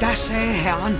Da 0.00 0.14
sagde 0.14 0.52
Herren, 0.52 0.98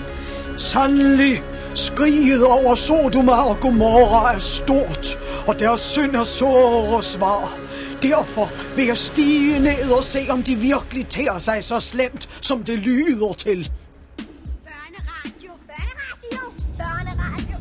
Sandelig, 0.59 1.43
skriget 1.75 2.45
over 2.45 2.75
Sodoma 2.75 3.33
og 3.33 3.61
Gomorra 3.61 4.35
er 4.35 4.39
stort, 4.39 5.19
og 5.47 5.59
deres 5.59 5.81
synd 5.81 6.17
er 6.17 6.25
såre 6.25 7.03
svar. 7.03 7.59
Derfor 8.03 8.51
vil 8.77 8.87
jeg 8.87 8.97
stige 8.97 9.59
ned 9.59 9.91
og 9.91 10.05
se, 10.05 10.27
om 10.31 10.43
de 10.43 10.55
virkelig 10.55 11.07
tærer 11.07 11.39
sig 11.39 11.65
så 11.65 11.81
slemt, 11.81 12.29
som 12.43 12.63
det 12.63 12.79
lyder 12.79 13.33
til. 13.33 13.71
Børneradio, 14.65 15.53
børneradio, 15.67 16.43
børneradio. 16.79 17.57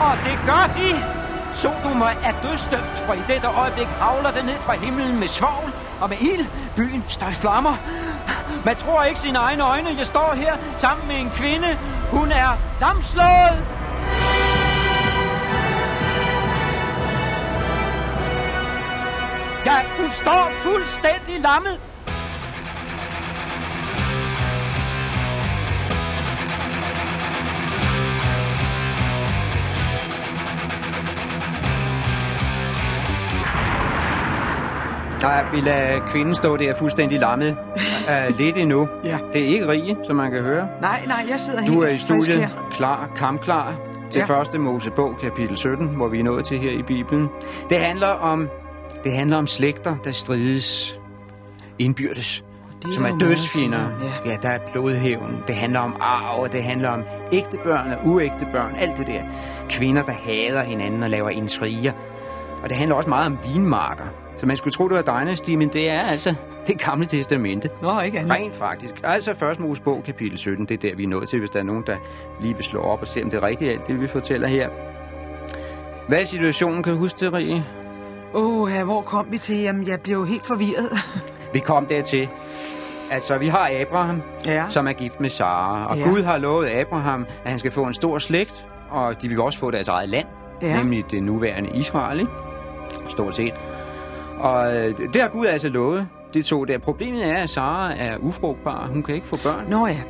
Og 0.00 0.16
det 0.24 0.38
gør 0.46 0.72
de. 0.76 1.24
Sodoma 1.54 2.04
er 2.04 2.34
dødsdømt, 2.42 2.96
for 3.06 3.12
i 3.12 3.22
dette 3.28 3.48
øjeblik 3.48 3.86
havler 3.86 4.30
det 4.30 4.44
ned 4.44 4.58
fra 4.66 4.76
himlen 4.76 5.20
med 5.20 5.28
svovl 5.28 5.72
og 6.00 6.08
med 6.08 6.16
ild. 6.20 6.46
Byen 6.76 7.04
står 7.08 7.28
i 7.28 7.34
flammer. 7.34 7.76
Man 8.64 8.76
tror 8.76 9.02
ikke 9.02 9.20
sine 9.20 9.38
egne 9.38 9.64
øjne. 9.64 9.90
Jeg 9.98 10.06
står 10.06 10.34
her 10.34 10.56
sammen 10.76 11.08
med 11.08 11.16
en 11.16 11.30
kvinde. 11.30 11.78
Hun 12.10 12.32
er 12.32 12.58
lamslået. 12.80 13.56
Ja, 19.66 19.82
hun 20.00 20.12
står 20.12 20.50
fuldstændig 20.62 21.40
lammet. 21.40 21.80
Nej, 35.24 35.44
vi 35.54 35.60
lader 35.60 36.00
kvinden 36.08 36.34
stå 36.34 36.56
der 36.56 36.74
fuldstændig 36.74 37.20
lammet. 37.20 37.56
Uh, 38.08 38.36
lidt 38.40 38.56
endnu. 38.56 38.88
Ja. 39.04 39.18
Det 39.32 39.40
er 39.42 39.46
ikke 39.46 39.68
rige, 39.68 39.96
som 40.04 40.16
man 40.16 40.30
kan 40.30 40.42
høre. 40.42 40.68
Nej, 40.80 41.00
nej, 41.06 41.16
jeg 41.30 41.40
sidder 41.40 41.66
Du 41.66 41.82
er 41.82 41.88
i 41.88 41.96
studiet 41.96 42.38
her. 42.40 42.48
klar, 42.72 43.10
kampklar 43.16 43.74
til 44.10 44.18
Ja. 44.18 44.24
første 44.24 44.58
Mosebog, 44.58 45.14
kapitel 45.22 45.56
17, 45.56 45.86
hvor 45.86 46.08
vi 46.08 46.18
er 46.20 46.24
nået 46.24 46.44
til 46.44 46.58
her 46.58 46.70
i 46.70 46.82
Bibelen. 46.82 47.28
Det 47.70 47.78
handler 47.80 48.06
om, 48.06 48.48
det 49.04 49.12
handler 49.12 49.36
om 49.36 49.46
slægter, 49.46 49.96
der 50.04 50.10
strides 50.12 50.98
indbyrdes, 51.78 52.44
Det 52.82 52.94
som 52.94 53.04
der 53.04 53.30
er 53.30 53.34
siger 53.34 53.76
han, 53.76 53.90
Ja, 54.26 54.36
der 54.42 54.48
er 54.48 54.58
blodhævn. 54.72 55.42
Det 55.46 55.54
handler 55.54 55.80
om 55.80 55.96
arv, 56.00 56.48
det 56.52 56.64
handler 56.64 56.88
om 56.88 57.02
ægte 57.32 57.58
børn 57.64 57.92
og 57.92 57.98
uægte 58.06 58.46
børn. 58.52 58.74
Alt 58.78 58.96
det 58.98 59.06
der. 59.06 59.22
Kvinder, 59.68 60.02
der 60.02 60.12
hader 60.12 60.62
hinanden 60.64 61.02
og 61.02 61.10
laver 61.10 61.30
intriger. 61.30 61.92
Og 62.62 62.68
det 62.68 62.76
handler 62.76 62.96
også 62.96 63.08
meget 63.08 63.26
om 63.26 63.38
vinmarker. 63.54 64.04
Så 64.38 64.46
man 64.46 64.56
skulle 64.56 64.72
tro, 64.72 64.88
det 64.88 65.06
var 65.06 65.20
Dynasty, 65.20 65.50
men 65.50 65.68
det 65.68 65.90
er 65.90 66.00
altså 66.00 66.34
det 66.66 66.80
gamle 66.80 67.06
testamente. 67.06 67.70
Nå, 67.82 68.00
ikke 68.00 68.18
andet. 68.18 68.32
Rent 68.32 68.54
faktisk. 68.54 68.94
Altså 69.04 69.34
først 69.34 69.60
Mosebog, 69.60 70.02
kapitel 70.06 70.38
17, 70.38 70.66
det 70.66 70.84
er 70.84 70.88
der, 70.90 70.96
vi 70.96 71.02
er 71.04 71.08
nået 71.08 71.28
til, 71.28 71.38
hvis 71.38 71.50
der 71.50 71.58
er 71.58 71.62
nogen, 71.64 71.84
der 71.86 71.96
lige 72.40 72.54
vil 72.54 72.64
slå 72.64 72.80
op 72.80 73.00
og 73.00 73.08
se, 73.08 73.22
om 73.22 73.30
det 73.30 73.36
er 73.36 73.46
rigtigt 73.46 73.70
alt 73.70 73.86
det, 73.86 74.00
vi 74.00 74.06
fortæller 74.06 74.48
her. 74.48 74.68
Hvad 76.08 76.20
er 76.20 76.24
situationen? 76.24 76.82
Kan 76.82 76.92
du 76.92 76.98
huske 76.98 77.24
det, 77.24 77.32
Rie? 77.32 77.64
Åh, 78.34 78.70
ja, 78.72 78.84
hvor 78.84 79.02
kom 79.02 79.26
vi 79.30 79.38
til? 79.38 79.56
Jamen, 79.56 79.86
jeg 79.88 80.00
blev 80.00 80.16
jo 80.16 80.24
helt 80.24 80.46
forvirret. 80.46 80.90
Vi 81.52 81.58
kom 81.58 81.86
dertil. 81.86 82.28
Altså, 83.10 83.38
vi 83.38 83.46
har 83.48 83.70
Abraham, 83.80 84.22
Ja. 84.46 84.64
som 84.68 84.88
er 84.88 84.92
gift 84.92 85.20
med 85.20 85.28
Sara. 85.30 85.84
Og 85.90 85.96
Ja. 85.98 86.08
Gud 86.08 86.22
har 86.22 86.38
lovet 86.38 86.66
Abraham, 86.68 87.26
at 87.44 87.50
han 87.50 87.58
skal 87.58 87.70
få 87.70 87.84
en 87.84 87.94
stor 87.94 88.18
slægt, 88.18 88.64
og 88.90 89.22
de 89.22 89.28
vil 89.28 89.40
også 89.40 89.58
få 89.58 89.70
deres 89.70 89.88
eget 89.88 90.08
land, 90.08 90.26
Ja. 90.62 90.76
nemlig 90.76 91.04
det 91.10 91.22
nuværende 91.22 91.70
Israel, 91.74 92.20
ikke? 92.20 92.32
Stort 93.08 93.36
set. 93.36 93.54
Og 94.44 94.76
øh, 94.76 94.98
det 95.14 95.22
har 95.22 95.28
Gud 95.28 95.46
altså 95.46 95.68
lovet, 95.68 96.08
de 96.34 96.42
to 96.42 96.64
der. 96.64 96.78
Problemet 96.78 97.26
er, 97.30 97.36
at 97.36 97.50
Sara 97.50 97.94
er 97.96 98.16
ufrugtbar. 98.16 98.86
Hun 98.86 99.02
kan 99.02 99.14
ikke 99.14 99.26
få 99.26 99.36
børn. 99.42 99.70
Nå 99.70 99.86
ja. 99.86 100.00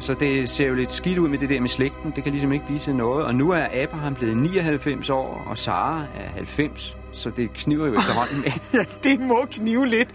Så 0.00 0.14
det 0.14 0.48
ser 0.48 0.66
jo 0.68 0.74
lidt 0.74 0.92
skidt 0.92 1.18
ud 1.18 1.28
med 1.28 1.38
det 1.38 1.48
der 1.48 1.60
med 1.60 1.68
slægten. 1.68 2.12
Det 2.16 2.22
kan 2.22 2.32
ligesom 2.32 2.52
ikke 2.52 2.66
blive 2.66 2.78
til 2.78 2.94
noget. 2.94 3.24
Og 3.26 3.34
nu 3.34 3.50
er 3.50 3.66
Abraham 3.82 4.14
blevet 4.14 4.36
99 4.36 5.10
år, 5.10 5.42
og 5.46 5.58
Sara 5.58 6.00
er 6.16 6.28
90. 6.34 6.96
Så 7.12 7.30
det 7.30 7.52
kniver 7.52 7.86
jo 7.86 7.94
efterhånden 7.94 8.36
med. 8.44 8.52
ja, 8.80 9.08
det 9.10 9.20
må 9.20 9.46
knive 9.50 9.86
lidt. 9.86 10.08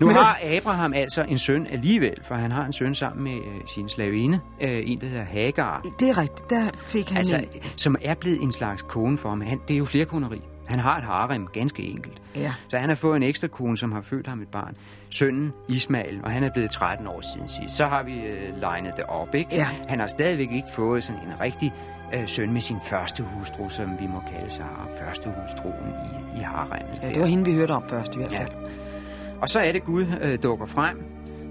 Nu 0.00 0.06
Men- 0.06 0.16
har 0.16 0.38
Abraham 0.56 0.92
altså 0.92 1.22
en 1.28 1.38
søn 1.38 1.66
alligevel, 1.70 2.14
for 2.28 2.34
han 2.34 2.52
har 2.52 2.64
en 2.64 2.72
søn 2.72 2.94
sammen 2.94 3.24
med 3.24 3.32
øh, 3.36 3.60
sin 3.66 3.88
slavinde, 3.88 4.40
øh, 4.62 4.70
en 4.90 5.00
der 5.00 5.06
hedder 5.06 5.24
Hagar. 5.24 5.84
Det 6.00 6.08
er 6.08 6.18
rigtigt, 6.18 6.50
der 6.50 6.62
fik 6.84 7.08
han 7.08 7.18
Altså, 7.18 7.36
en. 7.36 7.46
som 7.76 7.96
er 8.02 8.14
blevet 8.14 8.42
en 8.42 8.52
slags 8.52 8.82
kone 8.82 9.18
for 9.18 9.28
ham. 9.28 9.40
Han, 9.40 9.60
det 9.68 9.74
er 9.74 9.78
jo 9.78 9.84
flerkoneri. 9.84 10.40
Han 10.66 10.78
har 10.78 10.96
et 10.98 11.04
harem, 11.04 11.46
ganske 11.46 11.82
enkelt. 11.82 12.22
Ja. 12.36 12.52
Så 12.68 12.78
han 12.78 12.88
har 12.88 12.96
fået 12.96 13.16
en 13.16 13.22
ekstra 13.22 13.48
kone, 13.48 13.76
som 13.78 13.92
har 13.92 14.02
født 14.02 14.26
ham 14.26 14.42
et 14.42 14.48
barn. 14.48 14.76
Sønnen 15.10 15.52
Ismail, 15.68 16.20
og 16.24 16.30
han 16.30 16.44
er 16.44 16.50
blevet 16.50 16.70
13 16.70 17.06
år 17.06 17.20
siden 17.34 17.48
sidst. 17.48 17.76
Så 17.76 17.86
har 17.86 18.02
vi 18.02 18.12
øh, 18.20 18.60
legnet 18.60 18.92
det 18.96 19.04
op, 19.04 19.34
ikke? 19.34 19.54
Ja. 19.56 19.68
Han 19.88 20.00
har 20.00 20.06
stadigvæk 20.06 20.52
ikke 20.52 20.68
fået 20.74 21.04
sådan 21.04 21.22
en 21.22 21.40
rigtig 21.40 21.72
øh, 22.14 22.28
søn 22.28 22.52
med 22.52 22.60
sin 22.60 22.76
første 22.86 23.22
hustru, 23.22 23.68
som 23.68 23.90
vi 24.00 24.06
må 24.06 24.22
kalde 24.34 24.50
sig 24.50 24.66
første 25.00 25.30
hustruen 25.42 25.94
i, 26.36 26.38
i 26.40 26.42
haremmet. 26.42 26.98
Ja, 27.02 27.06
der. 27.06 27.12
det 27.12 27.20
var 27.22 27.26
hende, 27.28 27.44
vi 27.44 27.52
hørte 27.52 27.72
om 27.72 27.84
først 27.88 28.14
i 28.14 28.18
hvert 28.18 28.32
Ja. 28.32 28.38
fald. 28.42 28.50
Og 29.40 29.48
så 29.48 29.60
er 29.60 29.72
det, 29.72 29.84
Gud 29.84 30.06
øh, 30.22 30.38
dukker 30.42 30.66
frem 30.66 31.02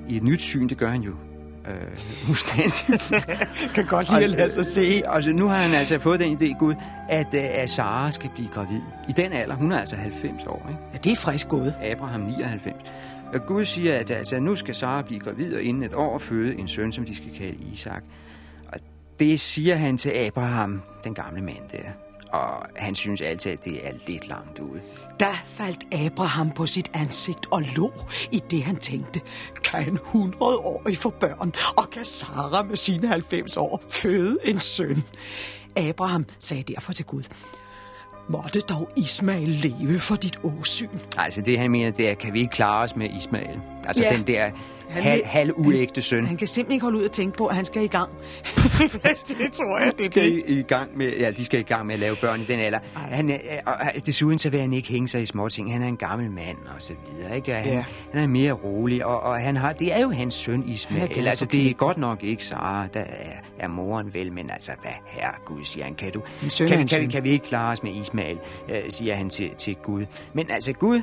i 0.07 0.17
et 0.17 0.23
nyt 0.23 0.41
syn. 0.41 0.67
Det 0.69 0.77
gør 0.77 0.89
han 0.89 1.01
jo 1.01 1.13
øh, 1.67 2.29
ustandsigt. 2.31 3.11
Kan 3.75 3.85
godt 3.85 4.09
lide 4.09 4.23
at 4.23 4.29
lade 4.29 4.49
sig 4.49 4.65
se. 4.65 5.01
Altså, 5.05 5.31
nu 5.31 5.47
har 5.47 5.57
han 5.57 5.73
altså 5.73 5.99
fået 5.99 6.19
den 6.19 6.37
idé, 6.37 6.57
Gud, 6.59 6.75
at, 7.09 7.33
øh, 7.33 7.43
at 7.43 7.69
Sara 7.69 8.11
skal 8.11 8.29
blive 8.35 8.47
gravid. 8.47 8.81
I 9.09 9.11
den 9.11 9.33
alder, 9.33 9.55
hun 9.55 9.71
er 9.71 9.79
altså 9.79 9.95
90 9.95 10.43
år, 10.43 10.65
ikke? 10.69 10.81
Ja, 10.93 10.97
det 10.97 11.11
er 11.11 11.15
frisk 11.15 11.47
gået. 11.47 11.73
Abraham 11.81 12.21
99. 12.21 12.75
Og 13.33 13.45
Gud 13.45 13.65
siger, 13.65 13.99
at 13.99 14.11
altså, 14.11 14.39
nu 14.39 14.55
skal 14.55 14.75
Sara 14.75 15.01
blive 15.01 15.19
gravid 15.19 15.55
og 15.55 15.61
inden 15.61 15.83
et 15.83 15.95
år 15.95 16.17
føde 16.17 16.59
en 16.59 16.67
søn, 16.67 16.91
som 16.91 17.05
de 17.05 17.15
skal 17.15 17.37
kalde 17.37 17.57
Isak. 17.73 18.03
Og 18.67 18.79
det 19.19 19.39
siger 19.39 19.75
han 19.75 19.97
til 19.97 20.09
Abraham, 20.09 20.81
den 21.03 21.13
gamle 21.13 21.41
mand 21.41 21.69
der. 21.71 22.02
Og 22.33 22.65
han 22.75 22.95
synes 22.95 23.21
altid, 23.21 23.51
at 23.51 23.65
det 23.65 23.87
er 23.87 23.91
lidt 24.07 24.27
langt 24.27 24.59
ude. 24.59 24.81
Da 25.19 25.29
faldt 25.43 25.85
Abraham 25.93 26.51
på 26.51 26.65
sit 26.65 26.91
ansigt 26.93 27.45
og 27.51 27.61
lå 27.75 27.93
i 28.31 28.41
det, 28.51 28.63
han 28.63 28.75
tænkte. 28.75 29.21
Kan 29.63 29.89
en 29.89 29.93
100 29.95 30.57
år 30.57 30.83
få 30.95 31.09
børn, 31.09 31.53
og 31.77 31.89
kan 31.89 32.05
Sara 32.05 32.63
med 32.63 32.75
sine 32.75 33.07
90 33.07 33.57
år 33.57 33.83
føde 33.89 34.37
en 34.43 34.59
søn? 34.59 35.03
Abraham 35.75 36.25
sagde 36.39 36.63
derfor 36.63 36.93
til 36.93 37.05
Gud, 37.05 37.23
Måtte 38.27 38.59
dog 38.59 38.89
Ismael 38.97 39.49
leve 39.49 39.99
for 39.99 40.15
dit 40.15 40.39
åsyn. 40.43 40.87
Altså 41.17 41.41
det 41.41 41.59
han 41.59 41.71
mener, 41.71 41.91
det 41.91 42.09
er, 42.09 42.13
kan 42.13 42.33
vi 42.33 42.39
ikke 42.39 42.51
klare 42.51 42.83
os 42.83 42.95
med 42.95 43.09
Ismael? 43.17 43.59
Altså 43.87 44.03
Ja. 44.03 44.15
den 44.17 44.27
der 44.27 44.51
Han 44.89 45.03
hal, 45.03 45.21
halv 45.25 45.51
uægte 45.55 46.01
søn. 46.01 46.25
Han 46.25 46.37
kan 46.37 46.47
simpelthen 46.47 46.73
ikke 46.73 46.83
holde 46.83 46.97
ud 46.97 47.05
at 47.05 47.11
tænke 47.11 47.37
på, 47.37 47.47
at 47.47 47.55
han 47.55 47.65
skal 47.65 47.83
i 47.83 47.87
gang. 47.87 48.09
det 49.39 49.51
tror 49.53 49.77
jeg, 49.79 49.93
det 49.97 50.05
skal 50.05 50.23
det. 50.23 50.43
i, 50.47 50.59
i 50.59 50.61
gang 50.61 50.97
med, 50.97 51.17
ja, 51.17 51.31
de 51.31 51.45
skal 51.45 51.59
i 51.59 51.63
gang 51.63 51.85
med 51.85 51.93
at 51.93 51.99
lave 51.99 52.15
børn 52.15 52.39
i 52.39 52.43
den 52.43 52.59
alder. 52.59 52.79
Han, 52.95 53.29
er- 53.29 53.37
og, 53.65 53.73
og, 53.73 54.05
desuden 54.05 54.39
så 54.39 54.49
vil 54.49 54.59
han 54.59 54.73
ikke 54.73 54.89
hænge 54.89 55.07
sig 55.07 55.21
i 55.21 55.25
småting. 55.25 55.71
Han 55.73 55.81
er 55.81 55.87
en 55.87 55.97
gammel 55.97 56.31
mand 56.31 56.57
og 56.75 56.81
så 56.81 56.93
videre. 57.11 57.35
Ikke? 57.35 57.51
Og 57.51 57.57
Han, 57.57 57.73
Ja. 57.73 57.83
han 58.13 58.23
er 58.23 58.27
mere 58.27 58.51
rolig, 58.51 59.05
og, 59.05 59.19
og 59.21 59.39
han 59.39 59.55
har, 59.57 59.73
det 59.73 59.93
er 59.93 60.01
jo 60.01 60.09
hans 60.11 60.33
søn 60.33 60.53
Han 60.61 60.69
er 60.69 60.73
Ismael. 60.73 61.09
glad 61.09 61.27
Altså 61.27 61.45
det 61.45 61.69
er 61.69 61.73
godt 61.73 61.97
nok 61.97 62.23
ikke 62.23 62.45
Sara, 62.45 62.87
der 62.93 62.99
er, 62.99 63.31
er 63.59 63.67
moren 63.67 64.13
vel, 64.13 64.31
men 64.33 64.49
altså 64.51 64.71
hvad 64.81 64.91
herre 65.07 65.33
Gud, 65.45 65.65
siger 65.65 65.83
han, 65.83 65.95
kan 65.95 66.11
du? 66.11 66.21
Søn 66.49 66.67
kan, 66.67 66.77
kan, 66.77 66.83
vi, 66.83 66.87
søn. 66.87 67.09
kan 67.09 67.23
vi 67.23 67.29
ikke 67.29 67.45
klare 67.45 67.71
os 67.71 67.83
med 67.83 67.91
Ismael, 67.91 68.37
øh, 68.69 68.81
siger 68.89 69.15
han 69.15 69.29
til, 69.29 69.49
til 69.57 69.75
Gud. 69.75 70.05
Men 70.33 70.51
altså 70.51 70.73
Gud, 70.73 71.01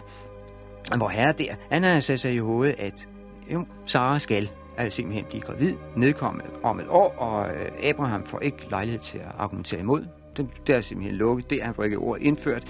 hvor 0.97 1.09
herre 1.09 1.33
der, 1.33 1.55
han 1.71 1.83
har 1.83 2.01
sat 2.01 2.21
sig 2.21 2.35
i 2.35 2.39
hovedet, 2.39 2.75
at 2.79 3.07
jo, 3.53 3.67
Sara 3.87 4.19
skal 4.19 4.51
altså 4.77 4.97
simpelthen 4.97 5.25
blive 5.25 5.43
gravid, 5.43 5.75
nedkomme 5.97 6.43
om 6.63 6.81
et 6.81 6.87
år, 6.89 7.15
og 7.19 7.49
øh, 7.49 7.89
Abraham 7.91 8.25
får 8.25 8.41
ikke 8.41 8.67
lejlighed 8.71 9.01
til 9.01 9.19
at 9.19 9.33
argumentere 9.39 9.81
imod. 9.81 10.05
Den, 10.37 10.51
der 10.67 10.77
er 10.77 10.81
simpelthen 10.81 11.17
lukket, 11.17 11.51
det 11.51 11.63
han 11.63 11.75
får 11.75 11.83
ikke 11.83 11.97
ordet 11.97 12.23
indført. 12.23 12.65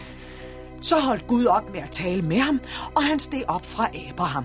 Så 0.82 1.00
holdt 1.00 1.26
Gud 1.26 1.44
op 1.44 1.72
med 1.72 1.80
at 1.80 1.90
tale 1.90 2.22
med 2.22 2.38
ham, 2.38 2.60
og 2.96 3.04
han 3.04 3.18
steg 3.18 3.42
op 3.48 3.66
fra 3.66 3.88
Abraham. 4.10 4.44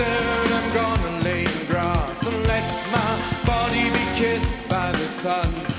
Day 0.00 0.44
I'm 0.58 0.68
gonna 0.72 1.24
lay 1.24 1.42
in 1.42 1.60
grass 1.66 2.26
and 2.26 2.38
let 2.46 2.66
my 2.96 3.12
body 3.44 3.84
be 3.96 4.04
kissed 4.20 4.56
by 4.68 4.90
the 4.92 5.08
sun. 5.22 5.69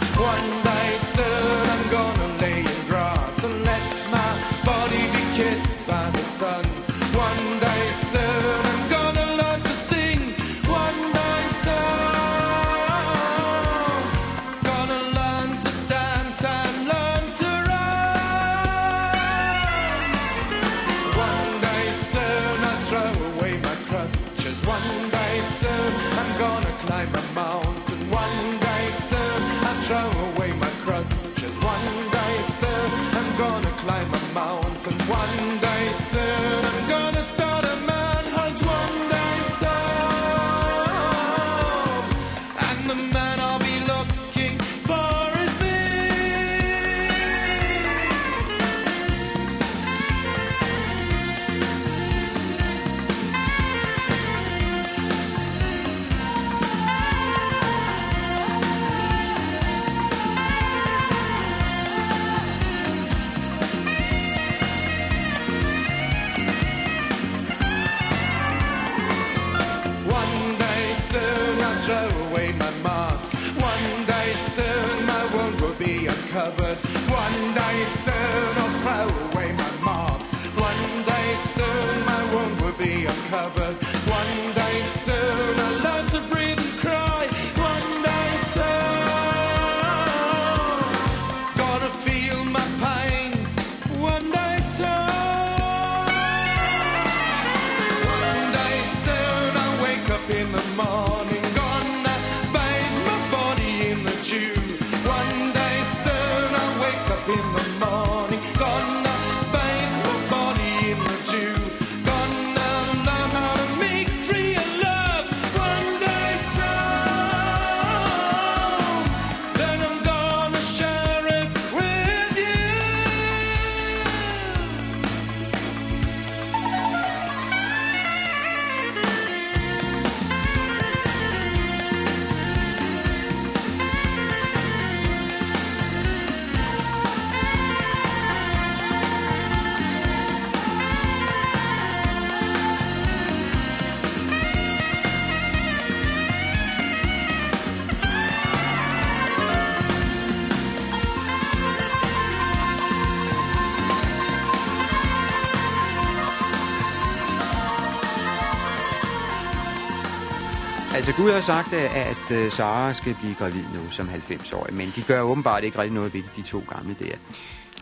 Gud 161.22 161.32
har 161.32 161.42
sagt, 161.42 161.74
at 161.74 162.32
øh, 162.32 162.52
Sara 162.52 162.94
skal 162.94 163.16
blive 163.22 163.36
gravid 163.36 163.64
nu 163.76 163.90
som 163.92 164.10
90-årig, 164.10 164.74
men 164.74 164.92
de 164.96 165.02
gør 165.02 165.22
åbenbart 165.22 165.64
ikke 165.64 165.80
rigtig 165.80 165.94
noget 165.94 166.14
ved 166.14 166.24
de 166.36 166.42
to 166.42 166.64
gamle 166.70 166.96
der. 167.00 167.16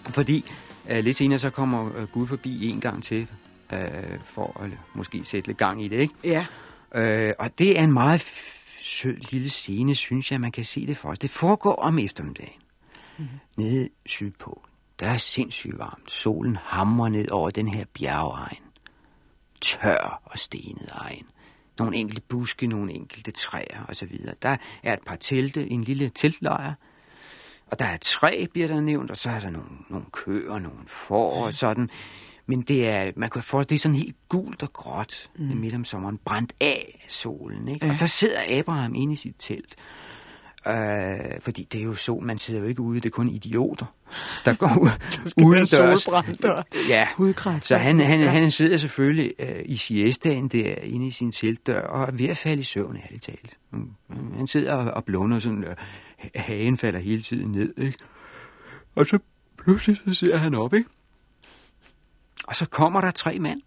Fordi 0.10 0.52
øh, 0.90 1.04
lidt 1.04 1.16
senere 1.16 1.40
så 1.40 1.50
kommer 1.50 1.98
øh, 1.98 2.08
Gud 2.08 2.28
forbi 2.28 2.70
en 2.70 2.82
gang 2.82 3.04
til, 3.04 3.28
øh, 3.74 3.80
for 4.26 4.62
at 4.64 4.72
måske 4.94 5.24
sætte 5.24 5.48
lidt 5.48 5.58
gang 5.58 5.84
i 5.84 5.88
det, 5.88 5.98
ikke? 6.00 6.14
Ja. 6.24 6.46
Øh, 6.96 7.34
og 7.40 7.60
det 7.60 7.80
er 7.80 7.84
en 7.84 7.94
meget 7.94 8.22
sød 8.82 9.16
lille 9.32 9.50
scene, 9.50 9.96
synes 9.96 10.32
jeg, 10.32 10.42
man 10.42 10.52
kan 10.52 10.64
se 10.64 10.88
det 10.88 10.98
for 10.98 11.10
os. 11.10 11.20
Det 11.20 11.30
foregår 11.30 11.76
om 11.76 12.00
eftermiddagen. 12.00 12.62
Mm-hmm. 13.18 13.40
Nede 13.58 13.90
sydpå. 14.06 14.62
Der 15.00 15.08
er 15.08 15.18
sindssygt 15.18 15.80
varmt. 15.80 16.12
Solen 16.12 16.58
hamrer 16.64 17.10
ned 17.10 17.32
over 17.32 17.50
den 17.50 17.68
her 17.68 17.86
bjergegn. 17.94 18.64
Tør 19.62 20.22
og 20.26 20.40
stenet 20.40 20.90
egen. 20.92 21.26
Nogle 21.80 21.98
enkelte 21.98 22.22
buske, 22.22 22.68
nogle 22.68 22.94
enkelte 22.94 23.32
træer 23.32 23.86
osv. 23.88 24.18
Der 24.42 24.58
er 24.84 24.94
et 24.94 25.04
par 25.06 25.16
telte, 25.16 25.72
en 25.72 25.84
lille 25.84 26.12
teltlejr. 26.16 26.74
Og 27.68 27.80
der 27.80 27.86
er 27.86 27.98
træ, 27.98 28.46
bliver 28.54 28.68
der 28.68 28.82
nævnt, 28.82 29.12
og 29.12 29.18
så 29.18 29.30
er 29.30 29.40
der 29.40 29.50
nogle, 29.50 29.70
nogle 29.90 30.06
køer, 30.12 30.60
nogle 30.60 30.80
får 30.88 31.46
og 31.46 31.54
sådan. 31.54 31.90
Men 32.46 32.62
det 32.62 32.90
er, 32.90 33.12
man 33.16 33.30
kan 33.30 33.44
få, 33.44 33.64
det 33.64 33.76
er 33.76 33.80
sådan 33.80 33.96
helt 33.96 34.16
gult 34.30 34.64
og 34.64 34.74
gråt 34.74 35.30
mm. 35.36 35.46
midt 35.46 35.76
om 35.76 35.86
sommeren, 35.86 36.20
brændt 36.26 36.54
af 36.62 37.06
solen. 37.08 37.68
Ikke? 37.68 37.86
Ja. 37.86 37.94
Og 37.94 38.00
der 38.00 38.06
sidder 38.06 38.60
Abraham 38.60 38.96
inde 38.96 39.14
i 39.14 39.16
sit 39.16 39.36
telt. 39.40 39.76
Øh, 40.68 41.42
fordi 41.42 41.64
det 41.64 41.80
er 41.80 41.84
jo 41.84 41.94
sol, 41.94 42.24
man 42.26 42.38
sidder 42.38 42.62
jo 42.62 42.68
ikke 42.68 42.82
ude, 42.82 43.00
det 43.00 43.06
er 43.06 43.10
kun 43.10 43.30
idioter, 43.30 43.86
der 44.46 44.54
går 44.54 44.78
ud 45.46 45.66
solbrændt 45.66 46.46
og 46.46 46.66
ja, 46.90 47.08
hudkræft. 47.18 47.68
så 47.68 47.78
han, 47.78 48.00
han, 48.00 48.20
Ja. 48.22 48.28
han 48.30 48.52
sidder 48.52 48.78
selvfølgelig 48.78 49.34
øh, 49.40 49.62
i 49.66 49.78
siestaen 49.78 50.48
der 50.48 50.76
inde 50.76 51.08
i 51.08 51.12
sin 51.12 51.32
teltdør 51.32 51.82
og 51.82 52.04
er 52.08 52.12
ved 52.12 52.28
at 52.30 52.38
falde 52.38 52.62
i 52.62 52.64
søvn, 52.64 52.98
ærligt 52.98 53.24
talt. 53.24 53.58
Mm, 53.72 53.90
Han 54.38 54.48
sidder 54.48 54.74
og, 54.74 54.92
og 54.92 55.06
blunder 55.06 55.40
sådan, 55.40 55.64
øh, 55.64 55.76
hagen 56.36 56.78
falder 56.78 57.00
hele 57.00 57.22
tiden 57.22 57.52
ned, 57.52 57.74
ikke? 57.78 57.98
Og 58.96 59.08
så 59.08 59.20
pludselig 59.58 59.98
så 60.08 60.14
ser 60.14 60.38
han 60.38 60.54
op, 60.56 60.74
ikke? 60.74 60.90
Og 62.48 62.56
så 62.56 62.66
kommer 62.66 63.02
der 63.02 63.12
tre 63.12 63.40
mænd 63.40 63.62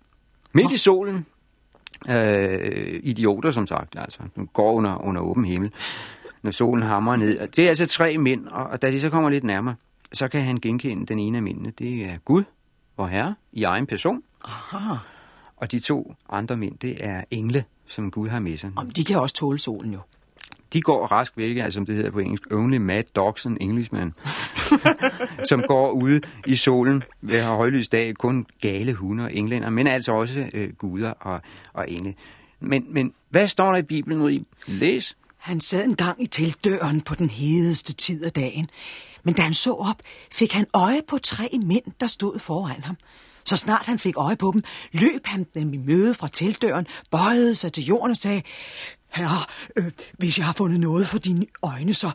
midt 0.53 0.73
i 0.73 0.77
solen. 0.77 1.27
Øh, 2.09 3.01
idioter, 3.03 3.51
som 3.51 3.67
sagt, 3.67 3.97
altså. 3.99 4.19
De 4.37 4.47
går 4.53 4.73
under, 4.73 5.05
under 5.05 5.21
åben 5.23 5.45
himmel, 5.45 5.73
når 6.43 6.51
solen 6.51 6.83
hamrer 6.83 7.17
ned. 7.17 7.39
Og 7.39 7.57
det 7.57 7.65
er 7.65 7.69
altså 7.69 7.87
tre 7.87 8.19
mænd, 8.19 8.47
og, 8.47 8.65
og 8.65 8.83
da 8.83 8.91
de 8.91 9.01
så 9.01 9.11
kommer 9.11 9.31
lidt 9.31 9.45
nærmere, 9.45 9.75
så 10.13 10.29
kan 10.29 10.43
han 10.43 10.57
genkende 10.57 11.07
den 11.07 11.19
ene 11.19 11.39
af 11.39 11.43
mændene. 11.43 11.73
Det 11.79 12.05
er 12.05 12.17
Gud, 12.25 12.45
vor 12.97 13.07
Herre, 13.07 13.35
i 13.53 13.63
egen 13.63 13.87
person. 13.87 14.23
Aha. 14.45 14.95
Og 15.57 15.73
de 15.73 15.81
to 15.81 16.15
andre 16.31 16.57
mænd, 16.57 16.79
det 16.79 16.97
er 17.01 17.25
engle, 17.31 17.65
som 17.87 18.11
Gud 18.11 18.29
har 18.29 18.41
med 18.41 18.57
sig. 18.57 18.73
Om 18.77 18.91
de 18.91 19.05
kan 19.05 19.19
også 19.19 19.35
tåle 19.35 19.59
solen 19.59 19.93
jo. 19.93 19.99
De 20.73 20.81
går 20.81 21.07
rask 21.07 21.37
væk, 21.37 21.57
altså 21.57 21.77
som 21.77 21.87
det 21.87 21.95
hedder 21.95 22.11
på 22.11 22.19
engelsk, 22.19 22.53
only 22.53 22.77
mad 22.77 23.03
dogs 23.17 23.47
and 23.47 23.57
Englishman, 23.61 24.13
som 25.51 25.63
går 25.69 25.91
ude 25.91 26.21
i 26.47 26.57
solen 26.57 27.03
ved 27.21 27.43
højlys 27.43 27.89
dag, 27.89 28.15
kun 28.15 28.47
gale 28.61 28.95
hunde 28.95 29.25
og 29.25 29.35
englænder, 29.35 29.71
men 29.71 29.87
altså 29.87 30.13
også 30.13 30.51
øh, 30.55 30.73
guder 30.73 31.11
og, 31.11 31.41
og 31.73 31.91
engle. 31.91 32.15
Men, 32.61 32.87
men 32.91 33.13
hvad 33.29 33.49
står 33.49 33.71
der 33.71 33.79
i 33.79 33.83
Bibelen 33.83 34.31
i? 34.31 34.47
Læs. 34.67 35.17
Han 35.43 35.61
sad 35.61 35.85
en 35.85 35.97
gang 35.97 36.23
i 36.23 36.27
teltdøren 36.27 37.01
på 37.01 37.15
den 37.15 37.31
hedeste 37.31 37.93
tid 37.93 38.25
af 38.25 38.33
dagen. 38.33 38.69
Men 39.23 39.35
da 39.35 39.43
han 39.43 39.55
så 39.55 39.73
op, 39.73 39.97
fik 40.33 40.53
han 40.53 40.67
øje 40.75 41.01
på 41.09 41.19
tre 41.19 41.49
mænd, 41.63 41.85
der 42.01 42.07
stod 42.07 42.39
foran 42.39 42.85
ham. 42.85 42.97
Så 43.45 43.57
snart 43.57 43.87
han 43.87 43.99
fik 43.99 44.17
øje 44.17 44.37
på 44.37 44.51
dem, 44.55 44.63
løb 44.93 45.27
han 45.27 45.47
dem 45.55 45.75
i 45.75 45.77
møde 45.77 46.15
fra 46.15 46.29
teltdøren, 46.29 46.87
bøjede 47.11 47.55
sig 47.55 47.73
til 47.73 47.85
jorden 47.85 48.11
og 48.11 48.17
sagde, 48.17 48.43
Herre, 49.09 49.45
øh, 49.77 49.91
hvis 50.19 50.39
jeg 50.39 50.47
har 50.47 50.53
fundet 50.53 50.81
noget 50.81 51.07
for 51.07 51.19
dine 51.19 51.47
øjne, 51.63 51.95
så 51.95 52.11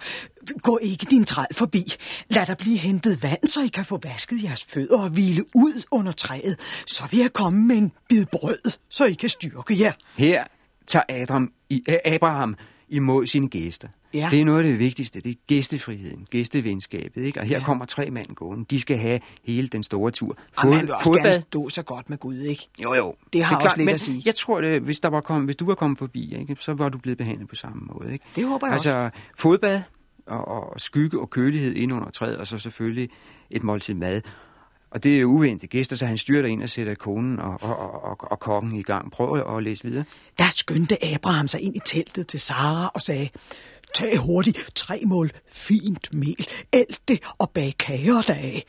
gå 0.62 0.80
ikke 0.82 1.08
din 1.10 1.26
træl 1.26 1.48
forbi. 1.52 1.94
Lad 2.30 2.46
der 2.46 2.56
blive 2.56 2.78
hentet 2.78 3.24
vand, 3.24 3.48
så 3.48 3.62
I 3.62 3.68
kan 3.68 3.86
få 3.86 4.00
vasket 4.04 4.44
jeres 4.44 4.64
fødder 4.64 5.04
og 5.04 5.10
hvile 5.10 5.44
ud 5.56 5.84
under 5.92 6.12
træet. 6.12 6.60
Så 6.88 7.04
vil 7.12 7.20
jeg 7.20 7.34
komme 7.34 7.60
med 7.60 7.78
en 7.78 7.92
bid 8.10 8.26
brød, 8.26 8.72
så 8.90 9.06
I 9.06 9.14
kan 9.14 9.30
styrke 9.30 9.80
jer. 9.80 9.92
Her 10.18 10.44
tager 10.88 11.04
Adam, 11.10 11.52
i, 11.70 11.84
Abraham 12.06 12.56
imod 12.90 13.28
sine 13.28 13.48
gæster. 13.50 13.88
Ja. 14.14 14.28
Det 14.32 14.42
er 14.42 14.46
noget 14.46 14.64
af 14.64 14.70
det 14.72 14.80
vigtigste, 14.80 15.22
det 15.22 15.30
er 15.32 15.36
gæstefriheden, 15.48 16.26
gæstevenskabet. 16.32 17.24
Ikke? 17.24 17.40
Og 17.40 17.46
her 17.46 17.58
Ja. 17.58 17.64
kommer 17.64 17.86
tre 17.86 18.10
mand 18.10 18.36
gående. 18.36 18.66
De 18.70 18.80
skal 18.80 18.98
have 18.98 19.20
hele 19.44 19.68
den 19.68 19.84
store 19.84 20.12
tur. 20.12 20.38
Og 20.58 20.68
man 20.68 20.82
vil 20.82 20.94
også 20.94 21.14
gerne 21.14 21.34
stå 21.34 21.70
så 21.70 21.84
godt 21.84 22.10
med 22.10 22.18
Gud, 22.18 22.38
ikke? 22.38 22.68
Jo, 22.84 22.94
jo. 22.94 23.16
Det 23.34 23.44
har 23.44 23.56
også 23.56 23.78
lidt 23.78 23.86
men 23.86 23.94
at 23.94 24.00
sige. 24.02 24.22
Jeg 24.26 24.36
tror, 24.36 24.62
det, 24.62 24.82
hvis, 24.82 25.00
der 25.00 25.10
var 25.10 25.22
kom, 25.22 25.46
hvis 25.46 25.56
du 25.56 25.66
var 25.66 25.76
kommet 25.76 26.00
forbi, 26.00 26.36
ikke, 26.40 26.56
så 26.60 26.74
var 26.74 26.90
du 26.90 26.98
blevet 26.98 27.18
behandlet 27.18 27.48
på 27.50 27.56
samme 27.56 27.82
måde. 27.94 28.14
Ikke? 28.14 28.26
Det 28.36 28.48
håber 28.48 28.68
jeg 28.68 28.74
altså, 28.74 29.10
fodbad 29.38 29.82
og, 30.28 30.48
og 30.48 30.80
skygge 30.82 31.20
og 31.20 31.30
kølighed 31.30 31.76
ind 31.76 31.94
under 31.94 32.10
træet, 32.10 32.38
og 32.38 32.48
så 32.48 32.58
selvfølgelig 32.60 33.10
et 33.52 33.64
måltid 33.64 33.94
mad. 33.94 34.22
Og 34.92 35.04
det 35.04 35.20
er 35.20 35.26
uventede 35.26 35.68
gæster, 35.68 35.96
så 35.96 36.06
han 36.06 36.18
styrter 36.18 36.50
ind 36.50 36.64
og 36.64 36.70
sætter 36.70 36.96
konen 36.96 37.40
og, 37.40 37.58
og, 37.62 38.04
og, 38.04 38.32
og, 38.32 38.40
kokken 38.40 38.76
i 38.76 38.82
gang. 38.82 39.12
Prøv 39.12 39.58
at 39.58 39.64
læse 39.64 39.84
videre. 39.84 40.04
Der 40.38 40.50
skyndte 40.50 41.06
Abraham 41.06 41.48
sig 41.48 41.62
ind 41.62 41.76
i 41.76 41.80
teltet 41.86 42.28
til 42.28 42.40
Sara 42.40 42.92
og 42.94 43.02
sagde, 43.02 43.30
Tag 43.94 44.18
hurtigt 44.18 44.70
tre 44.76 45.02
mål 45.06 45.32
fint 45.52 46.14
mel, 46.14 46.48
ælt 46.74 47.02
det 47.08 47.20
og 47.38 47.50
bag 47.50 47.74
kager 47.80 48.22
deraf. 48.22 48.64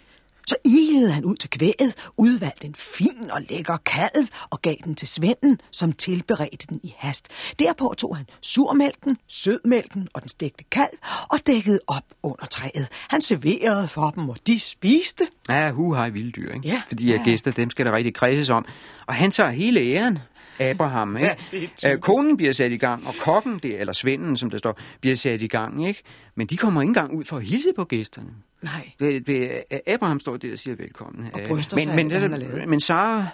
Så 0.49 0.57
ilede 0.65 1.13
han 1.13 1.25
ud 1.25 1.37
til 1.37 1.51
kvæget, 1.51 2.11
udvalgte 2.17 2.67
en 2.67 2.75
fin 2.75 3.31
og 3.31 3.43
lækker 3.51 3.77
kalv 3.77 4.27
og 4.51 4.63
gav 4.63 4.75
den 4.85 4.95
til 4.95 5.09
svenden, 5.09 5.61
som 5.71 5.93
tilberedte 5.93 6.67
den 6.67 6.81
i 6.83 6.95
hast. 6.99 7.29
Derpå 7.59 7.95
tog 7.99 8.17
han 8.17 8.27
surmælken, 8.43 9.19
sødmælken 9.27 10.09
og 10.15 10.23
den 10.23 10.29
stegte 10.29 10.65
kalv 10.71 10.99
og 11.31 11.39
dækkede 11.47 11.81
op 11.87 12.05
under 12.23 12.47
træet. 12.47 12.89
Han 13.09 13.21
serverede 13.21 13.89
for 13.89 14.11
dem, 14.11 14.29
og 14.29 14.37
de 14.47 14.61
spiste. 14.61 15.25
Ja, 15.49 15.71
hu 15.71 15.95
hej 15.95 16.09
vilde 16.09 16.31
dyr, 16.33 16.53
ikke? 16.53 16.69
Ja, 16.69 16.83
Fordi 16.89 17.13
ja. 17.13 17.23
gæster, 17.25 17.51
dem 17.51 17.71
skal 17.71 17.87
der 17.87 17.93
rigtig 17.93 18.15
kredses 18.15 18.49
om. 18.49 18.65
Og 19.07 19.15
han 19.15 19.31
tager 19.31 19.51
hele 19.51 19.81
æren. 19.81 20.19
Abraham, 20.61 21.17
ikke? 21.17 21.29
Ja, 21.29 21.35
det 21.51 21.65
er 21.65 21.67
typisk. 21.67 21.87
Øh, 21.87 21.99
Konen 21.99 22.37
bliver 22.37 22.53
sat 22.53 22.73
i 22.73 22.77
gang, 22.77 23.07
og 23.07 23.15
kokken, 23.21 23.61
det, 23.63 23.81
eller 23.81 23.93
svenden, 23.93 24.37
som 24.37 24.51
der 24.51 24.59
står, 24.59 24.79
bliver 25.01 25.17
sat 25.17 25.43
i 25.43 25.47
gang, 25.47 25.89
ikke? 25.89 26.03
Men 26.39 26.47
de 26.47 26.57
kommer 26.57 26.83
ikke 26.83 26.91
engang 26.91 27.15
ud 27.15 27.25
for 27.25 27.37
at 27.37 27.45
hilse 27.45 27.73
på 27.77 27.85
gæsterne. 27.85 28.29
Nej, 28.63 28.91
Det, 29.01 29.27
det, 29.27 29.65
Abraham 29.87 30.21
står 30.21 30.37
der 30.37 30.53
og 30.53 30.59
siger 30.59 30.77
velkommen. 30.77 31.27
Og 31.35 31.41
bryster 31.49 31.77
men, 31.77 31.83
sig 31.83 31.93
af, 31.93 31.97
men, 31.97 32.07
hvad 32.07 32.21
han 32.21 32.41
det, 32.41 32.69
men 32.69 32.81
Sara, 32.81 33.27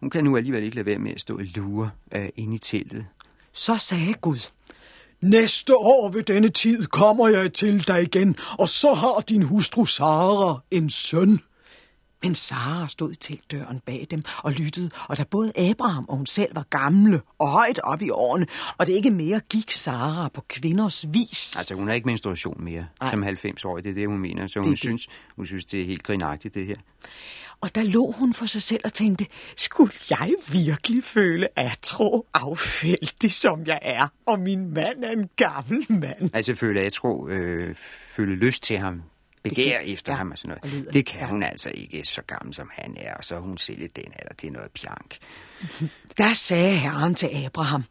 hun 0.00 0.10
kan 0.10 0.24
nu 0.24 0.36
alligevel 0.36 0.62
ikke 0.64 0.76
lade 0.76 0.86
være 0.86 0.98
med 0.98 1.12
at 1.12 1.20
stå 1.20 1.38
og 1.38 1.44
lure 1.56 1.90
uh, 2.16 2.24
inde 2.36 2.54
i 2.54 2.58
teltet. 2.58 3.06
så 3.52 3.76
sagde 3.78 4.14
Gud, 4.14 4.50
Næste 5.20 5.76
år 5.76 6.10
ved 6.10 6.22
denne 6.22 6.48
tid 6.48 6.86
kommer 6.86 7.28
jeg 7.28 7.52
til 7.52 7.88
dig 7.88 8.02
igen, 8.02 8.36
og 8.58 8.68
så 8.68 8.94
har 8.94 9.24
din 9.28 9.42
hustru 9.42 9.84
Sara 9.84 10.60
en 10.70 10.90
søn. 10.90 11.40
Men 12.22 12.34
Sara 12.34 12.88
stod 12.88 13.12
i 13.12 13.16
teltdøren 13.16 13.80
bag 13.86 14.06
dem 14.10 14.22
og 14.38 14.52
lyttede, 14.52 14.90
og 15.08 15.18
da 15.18 15.24
både 15.24 15.52
Abraham 15.70 16.04
og 16.08 16.16
hun 16.16 16.26
selv 16.26 16.54
var 16.56 16.66
gamle 16.70 17.20
og 17.38 17.48
højt 17.48 17.78
op 17.78 18.02
i 18.02 18.10
årene, 18.10 18.46
og 18.78 18.86
det 18.86 18.92
ikke 18.92 19.10
mere 19.10 19.40
gik 19.50 19.70
Sara 19.70 20.28
på 20.28 20.44
kvinders 20.48 21.06
vis. 21.12 21.56
Altså, 21.58 21.74
hun 21.74 21.88
har 21.88 21.94
ikke 21.94 22.06
menstruation 22.06 22.64
mere, 22.64 22.86
Nej. 23.00 23.10
som 23.10 23.24
90-årig. 23.24 23.84
Det 23.84 23.90
er 23.90 23.94
det, 23.94 24.08
hun 24.08 24.18
mener. 24.18 24.46
Så 24.46 24.60
hun, 24.60 24.70
det. 24.70 24.78
synes, 24.78 25.06
hun 25.36 25.46
synes, 25.46 25.64
det 25.64 25.80
er 25.80 25.84
helt 25.84 26.02
grinagtigt, 26.02 26.54
det 26.54 26.66
her. 26.66 26.76
Og 27.60 27.74
der 27.74 27.82
lå 27.82 28.10
hun 28.18 28.32
for 28.32 28.46
sig 28.46 28.62
selv 28.62 28.80
og 28.84 28.92
tænkte, 28.92 29.26
skulle 29.56 29.92
jeg 30.10 30.34
virkelig 30.52 31.04
føle 31.04 31.58
atro 31.58 32.26
affældig, 32.34 33.32
som 33.32 33.66
jeg 33.66 33.78
er, 33.82 34.08
og 34.26 34.40
min 34.40 34.74
mand 34.74 35.04
er 35.04 35.10
en 35.10 35.28
gammel 35.36 35.86
mand? 35.88 36.30
Altså, 36.34 36.54
føle 36.54 36.80
atro, 36.80 37.28
øh, 37.28 37.74
føle 38.16 38.36
lyst 38.36 38.62
til 38.62 38.78
ham, 38.78 39.02
begær 39.48 39.78
Begær, 39.78 39.92
efter 39.92 40.12
ja, 40.12 40.16
ham 40.16 40.30
og 40.30 40.38
sådan 40.38 40.50
og 40.50 40.58
noget. 40.62 40.78
lider. 40.80 40.92
Det 40.92 41.06
kan 41.06 41.20
Ja. 41.20 41.26
hun 41.26 41.42
altså 41.42 41.70
ikke, 41.74 42.04
så 42.04 42.22
gammel 42.22 42.54
som 42.54 42.70
han 42.72 42.96
er, 43.00 43.14
og 43.14 43.24
så 43.24 43.38
hun 43.38 43.58
selv 43.58 43.80
i 43.82 43.86
den 43.86 44.04
alder. 44.18 44.34
Det 44.40 44.46
er 44.48 44.52
noget 44.52 44.70
pjank. 44.70 45.18
Der 46.18 46.34
sagde 46.34 46.76
herren 46.76 47.14
til 47.14 47.30
Abraham, 47.44 47.84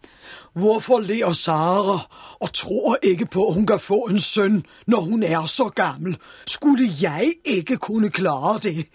Hvorfor 0.54 1.00
ler 1.00 1.32
Sara 1.32 2.00
og 2.40 2.54
tror 2.54 2.98
ikke 3.04 3.26
på, 3.26 3.48
at 3.48 3.54
hun 3.54 3.66
kan 3.66 3.80
få 3.80 4.02
en 4.02 4.20
søn, 4.20 4.64
når 4.88 5.02
hun 5.02 5.24
er 5.24 5.46
så 5.46 5.70
gammel? 5.70 6.18
Skulle 6.48 6.88
jeg 7.02 7.34
ikke 7.46 7.78
kunne 7.78 8.10
klare 8.10 8.60
det? 8.60 8.88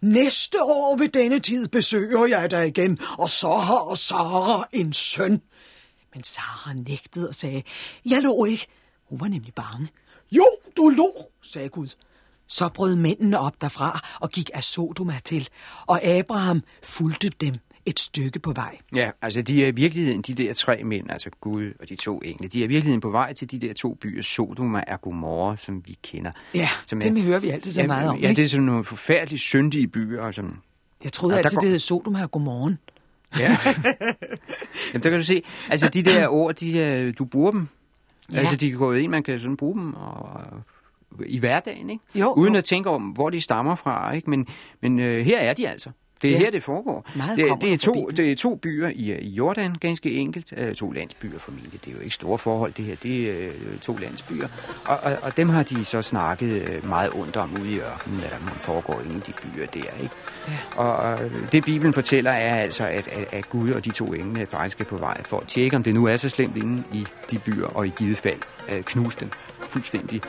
Næste 0.00 0.62
år 0.62 0.96
ved 0.96 1.08
denne 1.08 1.38
tid 1.38 1.68
besøger 1.68 2.26
jeg 2.26 2.50
dig 2.50 2.66
igen, 2.66 2.98
og 3.18 3.30
så 3.30 3.48
har 3.48 3.94
Sara 3.94 4.68
en 4.72 4.92
søn. 4.92 5.42
Men 6.14 6.24
Sara 6.24 6.72
nægtede 6.72 7.28
og 7.28 7.34
sagde, 7.34 7.62
jeg 8.04 8.22
lå 8.22 8.44
ikke. 8.44 8.66
Hun 9.08 9.20
var 9.20 9.28
nemlig 9.28 9.54
bange. 9.54 9.88
Jo, 10.32 10.44
du 10.76 10.88
lå, 10.88 11.08
sagde 11.42 11.68
Gud. 11.68 11.88
Så 12.50 12.68
brød 12.74 12.96
mændene 12.96 13.38
op 13.38 13.60
derfra 13.60 14.00
og 14.20 14.30
gik 14.30 14.50
af 14.54 14.64
Sodoma 14.64 15.18
til, 15.24 15.48
og 15.86 16.02
Abraham 16.04 16.60
fulgte 16.82 17.28
dem 17.40 17.54
et 17.86 18.00
stykke 18.00 18.38
på 18.38 18.52
vej. 18.52 18.78
Ja, 18.94 19.10
altså 19.22 19.42
de 19.42 19.64
er 19.64 19.68
i 19.68 19.70
virkeligheden, 19.70 20.22
de 20.22 20.34
der 20.34 20.52
tre 20.54 20.84
mænd, 20.84 21.10
altså 21.10 21.30
Gud 21.40 21.72
og 21.80 21.88
de 21.88 21.96
to 21.96 22.18
engle, 22.18 22.48
de 22.48 22.60
er 22.60 22.64
i 22.64 22.66
virkeligheden 22.66 23.00
på 23.00 23.10
vej 23.10 23.32
til 23.32 23.50
de 23.50 23.58
der 23.58 23.72
to 23.74 23.94
byer, 23.94 24.22
Sodoma 24.22 24.82
og 24.88 25.00
Gomorra, 25.00 25.56
som 25.56 25.82
vi 25.86 25.98
kender. 26.02 26.30
Ja, 26.54 26.68
som 26.86 27.00
dem 27.00 27.22
hører 27.22 27.38
vi 27.38 27.48
altid 27.50 27.72
så 27.72 27.80
ja, 27.80 27.86
meget 27.86 28.08
om, 28.08 28.18
Ja, 28.18 28.28
ikke? 28.28 28.36
det 28.38 28.44
er 28.44 28.48
sådan 28.48 28.66
nogle 28.66 28.84
forfærdeligt 28.84 29.42
syndige 29.42 29.88
byer, 29.88 30.30
som 30.30 30.56
Jeg 31.04 31.12
troede 31.12 31.34
Ja, 31.34 31.38
ja, 31.38 31.42
altid, 31.44 31.56
går- 31.56 31.60
det 31.60 31.70
hed 31.70 31.78
Sodoma 31.78 32.22
og 32.22 32.30
Godmorgen. 32.30 32.78
Jamen, 34.92 35.02
der 35.02 35.10
kan 35.10 35.18
du 35.18 35.24
se, 35.24 35.42
altså 35.70 35.88
de 35.88 36.02
der 36.02 36.28
ord, 36.28 36.54
de, 36.54 36.80
er- 36.82 37.12
du 37.12 37.24
bruger 37.24 37.50
dem. 37.50 37.68
Ja. 38.32 38.38
Altså, 38.38 38.56
de 38.56 38.70
kan 38.70 38.78
gå 38.78 38.92
ind, 38.92 39.10
man 39.10 39.22
kan 39.22 39.38
sådan 39.38 39.56
bruge 39.56 39.74
dem 39.74 39.94
og, 39.94 40.22
i 41.26 41.38
hverdagen, 41.38 41.90
ikke? 41.90 42.04
Jo, 42.14 42.32
Uden 42.32 42.54
jo. 42.54 42.58
at 42.58 42.64
tænke 42.64 42.90
om, 42.90 43.02
hvor 43.02 43.30
de 43.30 43.40
stammer 43.40 43.74
fra, 43.74 44.12
ikke? 44.12 44.30
Men, 44.30 44.46
men 44.82 44.98
øh, 44.98 45.24
her 45.24 45.38
er 45.38 45.54
de 45.54 45.68
altså. 45.68 45.90
Det 46.22 46.30
er 46.30 46.32
Ja. 46.34 46.38
her, 46.38 46.50
det 46.50 46.62
foregår. 46.62 47.06
Meget 47.16 47.36
det, 47.38 47.62
det, 47.62 47.72
er 47.72 47.78
to, 47.78 48.10
det 48.16 48.30
er 48.30 48.34
to 48.34 48.54
byer 48.54 48.88
i, 48.88 49.18
i 49.20 49.28
Jordan, 49.28 49.74
ganske 49.80 50.12
enkelt. 50.12 50.52
Øh, 50.56 50.74
to 50.74 50.90
landsbyer 50.90 51.38
formentlig. 51.38 51.84
Det 51.84 51.90
er 51.90 51.94
jo 51.94 52.00
ikke 52.00 52.14
store 52.14 52.38
forhold, 52.38 52.72
det 52.72 52.84
her. 52.84 52.96
Det 52.96 53.30
er 53.30 53.46
øh, 53.48 53.78
to 53.80 53.96
landsbyer. 53.96 54.48
Og, 54.86 54.96
og, 55.02 55.16
og 55.22 55.36
dem 55.36 55.48
har 55.48 55.62
de 55.62 55.84
så 55.84 56.02
snakket 56.02 56.68
øh, 56.70 56.88
meget 56.88 57.10
ondt 57.14 57.36
om 57.36 57.50
ude 57.60 57.70
i 57.72 57.78
ørkenen, 57.78 58.18
hvad 58.18 58.28
der 58.30 58.36
foregår 58.60 59.00
inde 59.04 59.16
i 59.16 59.20
de 59.26 59.32
byer 59.32 59.66
der, 59.66 59.80
ikke? 60.02 60.14
Ja. 60.48 60.52
Og, 60.76 60.92
og 60.96 61.18
det 61.52 61.64
Bibelen 61.64 61.92
fortæller 61.94 62.30
er 62.30 62.56
altså, 62.56 62.84
at, 62.86 63.08
at, 63.08 63.24
at 63.32 63.48
Gud 63.48 63.70
og 63.70 63.84
de 63.84 63.90
to 63.90 64.04
engle 64.06 64.46
faktisk 64.46 64.80
er 64.80 64.84
på 64.84 64.96
vej 64.96 65.22
for 65.24 65.40
at 65.40 65.46
tjekke, 65.48 65.76
om 65.76 65.82
det 65.82 65.94
nu 65.94 66.04
er 66.06 66.16
så 66.16 66.28
slemt 66.28 66.56
inde 66.56 66.82
i 66.92 67.06
de 67.30 67.38
byer, 67.38 67.66
og 67.66 67.86
i 67.86 67.92
givet 67.98 68.16
fald 68.18 68.38
øh, 68.68 68.82
knuse 68.82 69.20
dem 69.20 69.30
fuldstændig 69.68 70.20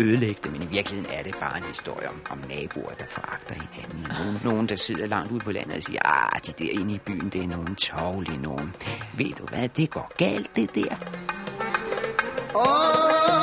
ødelægge 0.00 0.40
det, 0.42 0.52
men 0.52 0.62
i 0.62 0.66
virkeligheden 0.66 1.18
er 1.18 1.22
det 1.22 1.34
bare 1.40 1.56
en 1.58 1.64
historie 1.64 2.08
om, 2.08 2.20
om 2.30 2.38
naboer, 2.48 2.92
der 2.92 3.04
foragter 3.08 3.54
hinanden. 3.54 4.06
Nogen, 4.18 4.40
nogen, 4.44 4.68
der 4.68 4.76
sidder 4.76 5.06
langt 5.06 5.32
ude 5.32 5.40
på 5.40 5.52
landet 5.52 5.76
og 5.76 5.82
siger, 5.82 6.00
ah, 6.04 6.40
de 6.46 6.52
der 6.64 6.70
inde 6.70 6.94
i 6.94 6.98
byen, 6.98 7.28
det 7.28 7.42
er 7.42 7.46
nogen 7.46 7.74
tårlige 7.74 8.42
nogen. 8.42 8.74
Ved 9.18 9.32
du 9.38 9.46
hvad, 9.46 9.68
det 9.68 9.90
går 9.90 10.12
galt, 10.16 10.56
det 10.56 10.74
der. 10.74 10.96
Oh! 12.54 13.37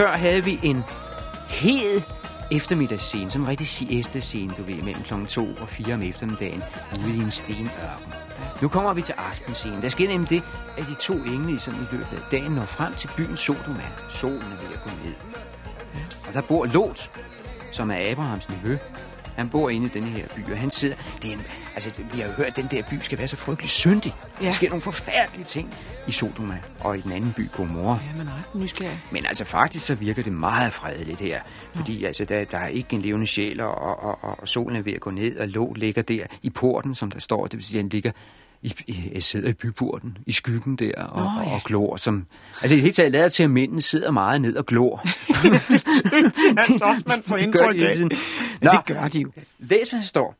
Før 0.00 0.16
havde 0.16 0.44
vi 0.44 0.60
en 0.62 0.84
hed 1.48 2.02
eftermiddagsscene, 2.50 3.30
som 3.30 3.42
en 3.42 3.48
rigtig 3.48 3.68
siesta-scene, 3.68 4.54
du 4.58 4.62
ved, 4.62 4.82
mellem 4.82 5.02
kl. 5.02 5.26
2 5.26 5.48
og 5.60 5.68
4 5.68 5.94
om 5.94 6.02
eftermiddagen, 6.02 6.62
ude 7.04 7.16
i 7.16 7.18
en 7.18 7.30
stenørken. 7.30 8.12
Nu 8.62 8.68
kommer 8.68 8.94
vi 8.94 9.02
til 9.02 9.14
aftenscenen. 9.18 9.82
Der 9.82 9.88
sker 9.88 10.08
nemlig 10.08 10.30
det, 10.30 10.42
at 10.78 10.86
de 10.86 10.94
to 10.94 11.12
engle 11.12 11.52
i 11.52 11.58
sådan 11.58 11.80
i 11.80 11.86
løbet 11.92 12.08
af 12.12 12.22
dagen 12.30 12.52
når 12.52 12.64
frem 12.64 12.94
til 12.94 13.10
byen 13.16 13.36
Sodoma. 13.36 13.84
Solen 14.08 14.42
er 14.42 14.66
ved 14.66 14.74
at 14.74 14.82
gå 14.84 14.90
ned. 15.04 15.14
Og 16.28 16.34
der 16.34 16.40
bor 16.40 16.66
Lot, 16.66 17.10
som 17.72 17.90
er 17.90 18.10
Abrahams 18.10 18.48
nevø. 18.50 18.78
Han 19.36 19.48
bor 19.48 19.70
inde 19.70 19.86
i 19.86 19.88
denne 19.88 20.08
her 20.08 20.26
by, 20.36 20.52
og 20.52 20.58
han 20.58 20.70
sidder... 20.70 20.96
Det 21.22 21.30
er 21.30 21.34
en, 21.34 21.42
altså, 21.74 21.90
vi 22.12 22.20
har 22.20 22.26
jo 22.26 22.32
hørt, 22.32 22.46
at 22.46 22.56
den 22.56 22.66
der 22.70 22.82
by 22.90 22.94
skal 23.00 23.18
være 23.18 23.28
så 23.28 23.36
frygtelig 23.36 23.70
syndig. 23.70 24.14
Ja. 24.22 24.44
Ja. 24.44 24.46
Der 24.46 24.52
sker 24.52 24.68
nogle 24.68 24.82
forfærdelige 24.82 25.44
ting 25.44 25.74
i 26.08 26.12
Sodoma, 26.12 26.58
og 26.80 26.98
i 26.98 27.00
den 27.00 27.12
anden 27.12 27.32
by, 27.36 27.50
Gomorra. 27.56 27.98
Jamen, 28.10 28.28
ret 28.28 28.60
nysgerrig. 28.60 29.00
Men 29.12 29.26
altså 29.26 29.44
faktisk 29.44 29.86
så 29.86 29.94
virker 29.94 30.22
det 30.22 30.32
meget 30.32 30.72
fredeligt 30.72 31.20
her. 31.20 31.40
Fordi 31.74 32.04
altså, 32.04 32.24
der, 32.24 32.44
der 32.44 32.58
er 32.58 32.68
ikke 32.68 32.96
en 32.96 33.02
levende 33.02 33.26
sjæl, 33.26 33.60
og, 33.60 33.74
og, 33.74 34.04
og, 34.04 34.38
og 34.40 34.48
solen 34.48 34.76
er 34.76 34.82
ved 34.82 34.92
at 34.92 35.00
gå 35.00 35.10
ned, 35.10 35.38
og 35.38 35.48
lå 35.48 35.72
ligger 35.72 36.02
der 36.02 36.26
i 36.42 36.50
porten, 36.50 36.94
som 36.94 37.10
der 37.10 37.20
står. 37.20 37.46
Det 37.46 37.56
vil 37.56 37.64
sige, 37.64 37.78
at 37.78 37.82
den 37.82 37.88
ligger 37.88 38.12
i, 38.62 38.74
i, 38.86 39.10
jeg 39.14 39.22
sidder 39.22 39.48
i 39.48 39.52
byporten, 39.52 40.18
i 40.26 40.32
skyggen 40.32 40.76
der, 40.76 41.02
og, 41.04 41.22
oh, 41.22 41.46
ja. 41.46 41.54
og 41.54 41.62
glor. 41.64 41.96
Som, 41.96 42.26
altså 42.62 42.74
i 42.74 42.76
det 42.76 42.82
hele 42.82 42.92
taget 42.92 43.12
lader 43.12 43.28
til, 43.28 43.42
at 43.42 43.50
mændene 43.50 43.82
sidder 43.82 44.10
meget 44.10 44.40
ned 44.40 44.56
og 44.56 44.66
glor. 44.66 44.96
det 45.70 45.80
synes 45.80 46.02
jeg 46.12 46.32
altså 46.68 46.84
også, 46.84 47.04
man 47.06 47.22
får 47.22 47.36
Det 47.36 47.58
gør 47.58 47.70
indtryk 47.70 48.12
af. 48.12 48.18
Nå, 48.60 48.70
det 48.70 48.84
gør 48.86 49.08
de 49.08 49.20
jo. 49.20 49.30
læs, 49.58 49.88
hvad 49.88 50.00
der 50.00 50.06
står. 50.06 50.36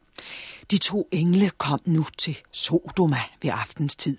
De 0.71 0.79
to 0.79 1.09
engle 1.13 1.51
kom 1.59 1.81
nu 1.85 2.05
til 2.19 2.39
Sodoma 2.53 3.19
ved 3.43 3.51
aftenstid. 3.55 4.17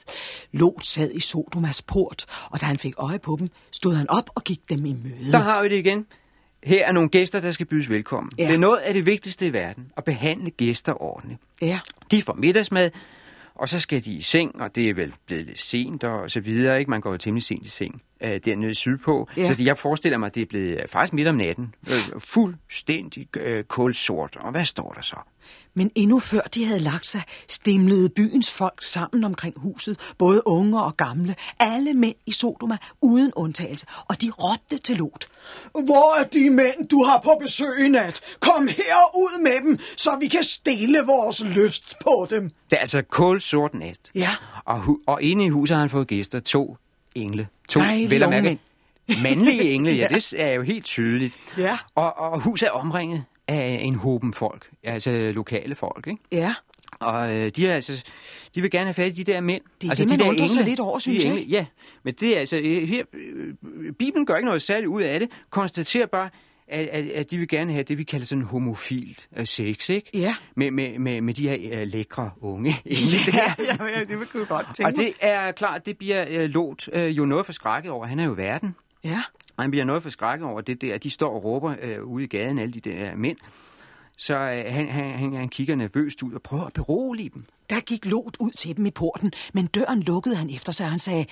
Lot 0.52 0.86
sad 0.86 1.12
i 1.12 1.20
Sodomas 1.20 1.82
port, 1.82 2.26
og 2.50 2.62
da 2.62 2.66
han 2.66 2.78
fik 2.78 2.94
øje 2.98 3.20
på 3.20 3.36
dem, 3.40 3.50
stod 3.72 3.96
han 3.96 4.10
op 4.10 4.30
og 4.36 4.44
gik 4.44 4.60
dem 4.70 4.86
i 4.86 4.94
møde. 4.94 5.32
Der 5.32 5.38
har 5.38 5.62
vi 5.64 5.70
det 5.70 5.76
igen. 5.76 6.06
Her 6.64 6.86
er 6.88 6.92
nogle 6.92 7.10
gæster, 7.10 7.40
der 7.40 7.52
skal 7.52 7.66
bydes 7.66 7.90
velkommen. 7.90 8.32
Ja. 8.38 8.44
Det 8.48 8.54
er 8.54 8.58
noget 8.58 8.78
af 8.78 8.94
det 8.94 9.06
vigtigste 9.06 9.48
i 9.48 9.54
verden, 9.54 9.92
at 9.98 10.04
behandle 10.04 10.50
gæster 10.50 11.02
ordentligt. 11.02 11.42
Ja, 11.62 11.80
De 12.12 12.22
får 12.22 12.34
middagsmad, 12.34 12.90
og 13.56 13.70
så 13.70 13.80
skal 13.80 14.06
de 14.06 14.14
i 14.14 14.22
seng, 14.22 14.62
og 14.62 14.76
det 14.76 14.90
er 14.90 14.94
vel 14.94 15.14
blevet 15.26 15.46
lidt 15.46 15.60
sent 15.60 16.04
og 16.04 16.32
så 16.32 16.40
videre. 16.40 16.80
Ikke? 16.80 16.92
Man 16.92 17.02
går 17.02 17.12
jo 17.12 17.18
temmelig 17.18 17.44
sent 17.44 17.66
i 17.66 17.70
seng 17.70 18.02
øh, 18.24 18.40
dernede 18.46 18.76
sydpå. 18.76 19.30
Ja. 19.38 19.48
Så 19.48 19.54
det, 19.54 19.66
jeg 19.66 19.78
forestiller 19.78 20.18
mig, 20.18 20.36
det 20.36 20.42
er 20.42 20.46
blevet 20.46 20.82
øh, 20.82 20.88
faktisk 20.88 21.14
midt 21.14 21.28
om 21.28 21.36
natten. 21.36 21.76
Øh, 21.88 22.00
fuldstændig 22.18 23.28
øh, 23.38 23.64
kulsort. 23.64 24.36
Og 24.40 24.52
hvad 24.52 24.66
står 24.66 24.92
der 24.92 25.02
så? 25.02 25.16
men 25.74 25.92
endnu 25.96 26.20
før 26.20 26.42
de 26.42 26.66
havde 26.66 26.80
lagt 26.80 27.08
sig, 27.08 27.22
stemlede 27.48 28.10
byens 28.10 28.52
folk 28.52 28.84
sammen 28.84 29.24
omkring 29.24 29.60
huset, 29.60 30.14
både 30.18 30.42
unge 30.46 30.84
og 30.84 30.98
gamle, 30.98 31.36
alle 31.60 31.94
mænd 31.94 32.16
i 32.26 32.32
Sodoma, 32.32 32.78
uden 33.02 33.32
undtagelse, 33.36 33.86
og 34.10 34.22
de 34.22 34.30
råbte 34.30 34.78
til 34.78 34.98
Lot. 34.98 35.26
Hvor 35.72 36.20
er 36.20 36.28
de 36.28 36.50
mænd, 36.50 36.88
du 36.88 37.04
har 37.04 37.22
på 37.24 37.38
besøg 37.42 37.86
i 37.86 37.88
nat? 37.88 38.22
Kom 38.40 38.68
her 38.68 39.18
ud 39.18 39.44
med 39.44 39.70
dem, 39.70 39.80
så 39.98 40.18
vi 40.20 40.28
kan 40.28 40.44
stille 40.44 41.00
vores 41.06 41.44
lyst 41.44 41.96
på 42.04 42.28
dem. 42.30 42.44
Det 42.44 42.76
er 42.76 42.78
altså 42.78 43.02
kulsort 43.02 43.74
nat. 43.74 44.12
Ja. 44.16 44.30
Og, 44.66 44.80
hu- 44.80 45.02
og 45.08 45.22
inde 45.22 45.46
i 45.46 45.50
huset 45.50 45.76
har 45.76 45.82
han 45.82 45.90
fået 45.90 46.08
gæster. 46.08 46.40
To 46.40 46.78
engle. 47.15 47.47
To, 47.69 47.80
Dejlige 47.80 48.10
vel 48.10 48.24
at 48.24 48.30
mærke, 48.30 48.60
mandlige 49.24 49.62
engle, 49.71 49.91
ja, 49.91 49.97
Ja. 50.02 50.08
det 50.08 50.34
er 50.38 50.52
jo 50.54 50.62
helt 50.62 50.86
tydeligt. 50.86 51.36
Ja. 51.58 51.78
Og, 51.95 52.17
og 52.17 52.41
huset 52.41 52.67
er 52.67 52.71
omringet 52.71 53.24
af 53.47 53.80
en 53.82 53.95
hoben 53.95 54.34
folk, 54.34 54.69
altså 54.84 55.32
lokale 55.36 55.76
folk, 55.76 56.08
ikke? 56.08 56.21
Ja, 56.32 56.54
Og 57.00 57.36
øh, 57.36 57.52
de, 57.56 57.67
er, 57.67 57.76
altså, 57.76 58.04
de 58.56 58.62
vil 58.62 58.71
gerne 58.71 58.86
have 58.86 58.93
fat 58.93 59.08
i 59.19 59.24
de 59.24 59.32
der 59.32 59.41
mænd. 59.41 59.62
Det 59.82 59.88
er 59.88 59.91
altså, 59.91 60.04
det, 60.04 60.12
de 60.12 60.17
man 60.17 60.26
der 60.26 60.30
undrer 60.32 60.47
sig 60.47 60.65
lidt 60.65 60.80
over, 60.80 60.95
De 60.95 61.02
synes 61.02 61.24
jeg, 61.24 61.32
engle, 61.32 61.45
Ja, 61.50 61.65
men 62.04 62.13
det 62.19 62.36
er 62.36 62.39
altså... 62.39 62.58
øh, 62.58 62.88
Her, 62.88 63.04
øh, 63.13 63.54
Bibelen 64.00 64.26
gør 64.26 64.36
ikke 64.36 64.45
noget 64.45 64.62
særligt 64.62 64.88
ud 64.88 65.02
af 65.02 65.19
det. 65.19 65.30
Konstaterer 65.50 66.06
bare, 66.06 66.30
at, 66.72 66.88
at, 66.88 67.10
at 67.10 67.32
de 67.32 67.38
vil 67.38 67.48
gerne 67.48 67.72
have 67.72 67.84
det, 67.84 67.98
vi 67.98 68.04
kalder 68.04 68.26
sådan 68.26 68.44
homofilt 68.44 69.28
uh, 69.40 69.46
sex, 69.46 69.90
ikke? 69.90 70.10
Ja. 70.14 70.36
Med, 70.56 70.72
med, 70.72 71.00
med, 71.00 71.22
med 71.22 71.34
de 71.34 71.50
her 71.50 71.82
uh, 71.82 71.88
lækre 71.88 72.32
unge 72.42 72.76
engle 72.86 73.18
der. 73.32 73.54
ja, 73.60 73.86
ja, 73.98 74.00
det 74.00 74.20
vil 74.20 74.28
jeg 74.36 74.48
godt 74.48 74.66
tænke 74.76 74.86
Og 74.90 74.96
det 74.96 75.14
er 75.22 75.52
klart, 75.52 75.86
det 75.86 75.98
bliver 75.98 76.44
uh, 76.44 76.50
Lot 76.50 76.88
uh, 76.88 77.18
jo 77.18 77.26
noget 77.26 77.46
forskrækket 77.46 77.92
over. 77.92 78.06
Han 78.06 78.20
er 78.20 78.26
jo 78.26 78.34
verden. 78.38 78.76
Ja, 79.04 79.22
Og 79.58 79.64
han 79.64 79.72
bliver 79.72 79.86
noget 79.86 80.04
forskrækket 80.04 80.48
over 80.48 80.62
det 80.62 80.82
der. 80.82 80.98
De 80.98 81.10
står 81.10 81.34
og 81.36 81.44
råber 81.44 81.76
uh, 82.00 82.12
ude 82.12 82.24
i 82.24 82.28
gaden, 82.28 82.60
alle 82.60 82.74
de 82.74 82.80
der 82.80 83.16
mænd. 83.16 83.38
Så 84.22 84.34
uh, 84.34 84.74
han, 84.74 84.90
han, 84.90 85.34
han, 85.34 85.50
kigger 85.50 85.76
nervøst 85.76 86.24
ud 86.24 86.34
og 86.34 86.42
prøver 86.42 86.66
at 86.66 86.74
berolige 86.74 87.30
dem. 87.30 87.46
Der 87.70 87.80
gik 87.80 88.06
Lot 88.06 88.38
ud 88.40 88.52
til 88.52 88.78
dem 88.78 88.86
i 88.86 88.92
porten, 88.92 89.32
men 89.54 89.68
døren 89.68 90.04
lukkede 90.04 90.36
han 90.36 90.50
efter 90.50 90.72
sig, 90.72 90.86
og 90.86 90.90
han 90.90 91.00
sagde, 91.00 91.26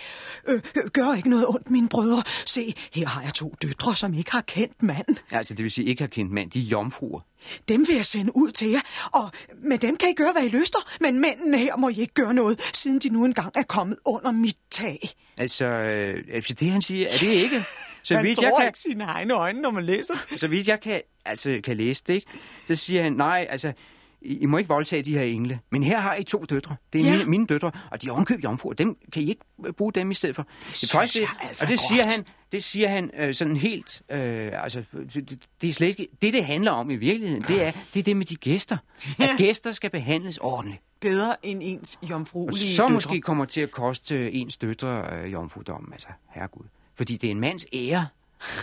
øh, 0.47 0.61
øh, 0.77 0.89
gør 0.93 1.13
ikke 1.13 1.29
noget 1.29 1.47
ondt, 1.47 1.71
mine 1.71 1.89
brødre. 1.89 2.23
Se, 2.45 2.73
her 2.93 3.07
har 3.07 3.21
jeg 3.21 3.33
to 3.33 3.55
døtre, 3.61 3.95
som 3.95 4.13
ikke 4.13 4.31
har 4.31 4.41
kendt 4.41 4.83
manden. 4.83 5.17
Altså, 5.31 5.53
det 5.53 5.63
vil 5.63 5.71
sige, 5.71 5.87
ikke 5.87 6.03
har 6.03 6.07
kendt 6.07 6.31
mand. 6.31 6.51
De 6.51 6.59
er 6.59 6.63
jomfruer. 6.63 7.19
Dem 7.67 7.87
vil 7.87 7.95
jeg 7.95 8.05
sende 8.05 8.35
ud 8.35 8.51
til 8.51 8.69
jer, 8.69 8.81
og 9.13 9.31
med 9.63 9.77
dem 9.77 9.95
kan 9.95 10.09
I 10.09 10.13
gøre, 10.13 10.31
hvad 10.31 10.43
I 10.43 10.49
lyster, 10.49 10.79
men 11.01 11.19
mændene 11.19 11.57
her 11.57 11.77
må 11.77 11.89
I 11.89 11.99
ikke 11.99 12.13
gøre 12.13 12.33
noget, 12.33 12.61
siden 12.73 12.99
de 12.99 13.09
nu 13.09 13.25
engang 13.25 13.51
er 13.55 13.63
kommet 13.63 13.97
under 14.05 14.31
mit 14.31 14.57
tag. 14.71 15.09
Altså, 15.37 15.65
øh, 15.65 16.23
altså, 16.33 16.53
det 16.53 16.71
han 16.71 16.81
siger, 16.81 17.07
er 17.07 17.17
det 17.19 17.27
ikke? 17.27 17.63
Så 18.03 18.15
Han 18.15 18.23
vidt, 18.23 18.41
jeg 18.41 18.49
tror 18.51 18.59
kan, 18.59 18.67
ikke 18.67 18.79
sine 18.79 19.03
egne 19.03 19.33
øjne, 19.33 19.61
når 19.61 19.71
man 19.71 19.83
læser 19.83 20.13
det. 20.29 20.39
så 20.39 20.47
vidt 20.47 20.67
jeg 20.67 20.79
kan, 20.81 21.01
altså, 21.25 21.59
kan 21.63 21.77
læse 21.77 22.03
det, 22.07 22.13
ikke? 22.13 22.27
så 22.67 22.75
siger 22.75 23.03
han, 23.03 23.13
nej, 23.13 23.47
altså, 23.49 23.73
I, 24.21 24.37
I 24.37 24.45
må 24.45 24.57
ikke 24.57 24.67
voldtage 24.67 25.01
de 25.01 25.13
her 25.13 25.23
engle. 25.23 25.59
Men 25.71 25.83
her 25.83 25.99
har 25.99 26.15
I 26.15 26.23
to 26.23 26.43
døtre. 26.49 26.75
Det 26.93 27.01
er 27.01 27.05
Ja. 27.05 27.09
ja. 27.11 27.17
mine, 27.17 27.29
mine 27.29 27.47
døtre, 27.47 27.71
og 27.91 28.01
de 28.01 28.07
er 28.07 28.11
ovenkøb 28.11 28.43
jomfruer. 28.43 28.73
Dem 28.73 28.97
kan 29.13 29.23
I 29.23 29.29
ikke 29.29 29.41
øh, 29.65 29.73
bruge 29.73 29.93
dem 29.93 30.11
i 30.11 30.13
stedet 30.13 30.35
for. 30.35 30.45
Det, 30.67 30.75
synes 30.75 31.15
jeg 31.15 31.27
altså 31.41 31.65
og 31.65 31.67
det 31.69 31.73
er 31.73 31.77
siger 31.89 32.03
han, 32.03 32.25
det 32.51 32.63
siger 32.63 32.87
han 32.89 33.11
øh, 33.19 33.33
sådan 33.33 33.55
helt, 33.57 34.01
øh, 34.11 34.63
altså, 34.63 34.83
det, 35.13 35.29
det, 35.29 35.45
det 35.61 35.69
er 35.69 35.73
slet 35.73 35.87
ikke, 35.87 36.07
det 36.21 36.33
det 36.33 36.45
handler 36.45 36.71
om 36.71 36.91
i 36.91 36.95
virkeligheden, 36.95 37.43
det 37.43 37.67
er 37.67 37.71
det, 37.93 37.99
er 37.99 38.03
det 38.03 38.17
med 38.17 38.25
de 38.25 38.35
gæster. 38.35 38.77
At 39.19 39.29
gæster 39.37 39.71
skal 39.71 39.89
behandles 39.89 40.37
ordentligt. 40.37 40.81
Bedre 41.01 41.45
end 41.45 41.61
ens 41.63 41.97
Og 42.01 42.09
jomfruelige 42.09 42.59
så 42.75 42.81
døtre. 42.81 42.93
måske 42.93 43.21
kommer 43.21 43.45
til 43.45 43.61
at 43.61 43.71
koste 43.71 44.15
øh, 44.15 44.29
ens 44.33 44.57
døtre 44.57 45.05
øh, 45.23 45.31
jomfrudom, 45.31 45.89
altså 45.91 46.07
herregud. 46.29 46.63
Fordi 46.99 47.17
det 47.17 47.27
er 47.27 47.31
en 47.31 47.39
mands 47.39 47.65
ære 47.73 48.07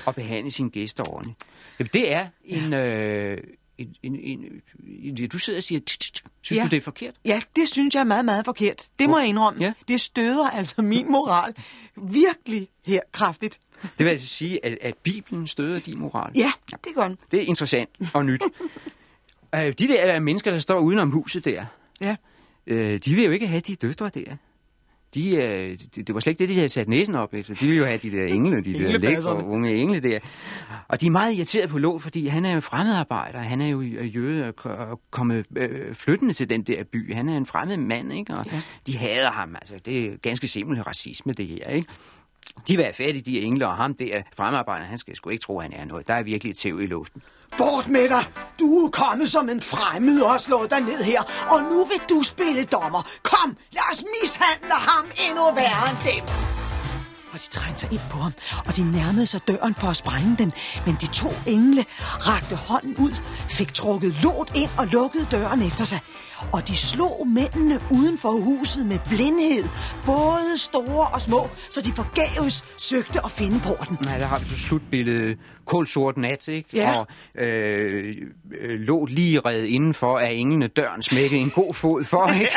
at 0.08 0.14
behandle 0.14 0.50
sine 0.50 0.70
gæster 0.70 1.10
ordentligt. 1.10 1.38
Jamen, 1.78 1.90
Det 1.92 2.12
er 2.12 2.26
en... 2.44 2.72
Øh, 2.74 3.38
en, 3.78 3.94
en, 4.02 4.16
en, 4.20 4.62
en, 5.02 5.28
du 5.28 5.38
sidder 5.38 5.58
og 5.58 5.62
siger, 5.62 5.80
"Tsk, 5.80 6.00
tsk, 6.00 6.14
tsk." 6.14 6.24
synes 6.42 6.58
Ja. 6.58 6.64
du, 6.64 6.68
det 6.68 6.76
er 6.76 6.80
forkert? 6.80 7.14
Ja, 7.24 7.40
det 7.56 7.68
synes 7.68 7.94
jeg 7.94 8.00
er 8.00 8.04
meget, 8.04 8.24
meget 8.24 8.44
forkert. 8.44 8.88
Det 8.98 9.08
må 9.10 9.18
jeg 9.18 9.28
indrømme. 9.28 9.64
Ja. 9.64 9.72
Det 9.88 10.00
støder 10.00 10.50
altså 10.50 10.82
min 10.82 11.10
moral 11.10 11.54
virkelig 11.96 12.68
her 12.86 13.00
kraftigt. 13.12 13.58
Det 13.82 14.04
vil 14.04 14.10
altså 14.10 14.26
sige, 14.26 14.64
at, 14.66 14.78
at 14.80 14.94
Bibelen 15.02 15.46
støder 15.46 15.78
din 15.80 15.98
moral. 15.98 16.32
Ja, 16.34 16.52
det 16.70 16.94
gør 16.94 17.08
den. 17.08 17.18
Det 17.30 17.42
er 17.42 17.44
interessant 17.46 17.90
og 18.14 18.26
nyt. 18.26 18.42
øh, 19.54 19.60
de 19.78 19.88
der 19.88 20.20
mennesker, 20.20 20.50
der 20.50 20.58
står 20.58 20.80
udenom 20.80 21.10
huset 21.10 21.44
der, 21.44 21.64
Ja. 22.00 22.16
øh, 22.66 22.98
de 23.04 23.14
vil 23.14 23.24
jo 23.24 23.30
ikke 23.30 23.46
have 23.46 23.60
de 23.60 23.74
døtre 23.76 24.10
der. 24.14 24.36
De, 25.16 25.36
øh, 25.36 25.78
det, 25.96 26.06
det 26.06 26.14
var 26.14 26.20
slet 26.20 26.30
ikke 26.30 26.38
det, 26.38 26.48
de 26.48 26.54
havde 26.54 26.68
sat 26.68 26.88
næsen 26.88 27.14
op 27.14 27.34
efter. 27.34 27.54
De 27.54 27.66
vil 27.66 27.76
jo 27.76 27.84
have 27.84 27.98
de 27.98 28.10
der 28.10 28.26
engle, 28.26 28.64
de 28.64 28.72
der 28.72 28.98
lækre 28.98 29.44
unge 29.44 29.74
engle 29.74 30.00
der. 30.00 30.18
Og 30.88 31.00
de 31.00 31.06
er 31.06 31.10
meget 31.10 31.34
irriteret 31.34 31.70
på 31.70 31.78
Lot, 31.78 32.02
fordi 32.02 32.26
han 32.26 32.44
er 32.44 32.54
jo 32.54 32.60
fremmedarbejder. 32.60 33.38
Han 33.38 33.60
er 33.60 33.66
jo 33.66 33.80
øh, 33.82 34.16
jøde 34.16 34.48
og 34.48 34.56
ko- 34.56 35.00
kommet 35.10 35.46
øh, 35.56 35.94
flyttende 35.94 36.32
til 36.32 36.50
den 36.50 36.62
der 36.62 36.84
by. 36.92 37.14
Han 37.14 37.28
er 37.28 37.36
en 37.36 37.46
fremmed 37.46 37.76
mand, 37.76 38.12
ikke? 38.12 38.34
Og 38.34 38.46
ja. 38.52 38.60
de 38.86 38.96
hader 38.96 39.30
ham. 39.30 39.54
Altså, 39.54 39.74
det 39.86 40.04
er 40.04 40.16
ganske 40.22 40.46
simpelt 40.46 40.86
racisme, 40.86 41.32
det 41.32 41.46
her, 41.46 41.70
ikke? 41.70 41.88
De 42.68 42.76
vil 42.76 42.84
have 42.84 42.94
fat 42.94 43.16
i 43.16 43.20
de 43.20 43.40
engle, 43.40 43.68
og 43.68 43.76
ham 43.76 43.94
der 43.94 44.22
fremmedarbejder, 44.36 44.84
han 44.84 44.98
skal 44.98 45.16
sgu 45.16 45.30
ikke 45.30 45.42
tro, 45.42 45.60
han 45.60 45.72
er 45.72 45.84
noget. 45.84 46.08
Der 46.08 46.14
er 46.14 46.22
virkelig 46.22 46.50
et 46.50 46.56
tæv 46.56 46.80
i 46.80 46.86
luften. 46.86 47.22
Bort 47.58 47.88
med 47.88 48.08
dig! 48.08 48.24
Du 48.60 48.66
er 48.86 48.90
kommet 48.90 49.28
som 49.28 49.48
en 49.48 49.60
fremmed 49.60 50.20
og 50.20 50.30
har 50.30 50.38
slået 50.38 50.70
dig 50.70 50.80
ned 50.80 51.04
her, 51.04 51.22
og 51.52 51.62
nu 51.62 51.84
vil 51.84 52.00
du 52.10 52.22
spille 52.22 52.64
dommer. 52.64 53.02
Kom, 53.22 53.56
lad 53.72 53.82
os 53.92 54.04
mishandle 54.22 54.74
ham 54.88 55.04
endnu 55.28 55.44
værre 55.54 55.90
end 55.90 55.98
dem. 56.04 56.24
Og 57.32 57.38
de 57.42 57.48
trængte 57.50 57.80
sig 57.80 57.92
ind 57.92 58.00
på 58.10 58.18
ham, 58.18 58.32
og 58.66 58.76
de 58.76 58.92
nærmede 58.92 59.26
sig 59.26 59.40
døren 59.48 59.74
for 59.74 59.88
at 59.88 59.96
sprænge 59.96 60.36
den. 60.38 60.52
Men 60.86 60.96
de 61.00 61.06
to 61.06 61.30
engle 61.46 61.84
rakte 62.30 62.56
hånden 62.56 62.96
ud, 62.96 63.14
fik 63.50 63.74
trukket 63.74 64.14
lot 64.22 64.56
ind 64.56 64.70
og 64.78 64.86
lukkede 64.86 65.26
døren 65.30 65.62
efter 65.62 65.84
sig. 65.84 66.00
Og 66.52 66.68
de 66.68 66.76
slog 66.76 67.26
mændene 67.30 67.80
uden 67.90 68.18
for 68.18 68.30
huset 68.30 68.86
med 68.86 68.98
blindhed, 69.08 69.64
både 70.06 70.58
store 70.58 71.06
og 71.14 71.22
små, 71.22 71.48
så 71.70 71.80
de 71.80 71.92
forgæves 71.92 72.64
søgte 72.78 73.20
at 73.24 73.30
finde 73.30 73.60
porten. 73.64 73.98
Nej, 74.04 74.18
der 74.18 74.26
har 74.26 74.38
vi 74.38 74.44
så 74.44 74.58
slutbilledet. 74.58 75.38
Kulsort 75.64 76.16
nat, 76.16 76.48
ikke? 76.48 76.68
Ja. 76.72 76.98
Og 76.98 77.06
øh, 77.42 78.16
øh, 78.60 78.80
lå 78.80 79.04
lige 79.06 79.40
reddet 79.40 79.66
indenfor 79.66 80.18
af 80.18 80.32
englene 80.32 80.66
døren 80.66 81.02
smækkede 81.02 81.40
en 81.40 81.50
god 81.50 81.74
fod 81.74 82.04
for, 82.04 82.26
ikke? 82.40 82.52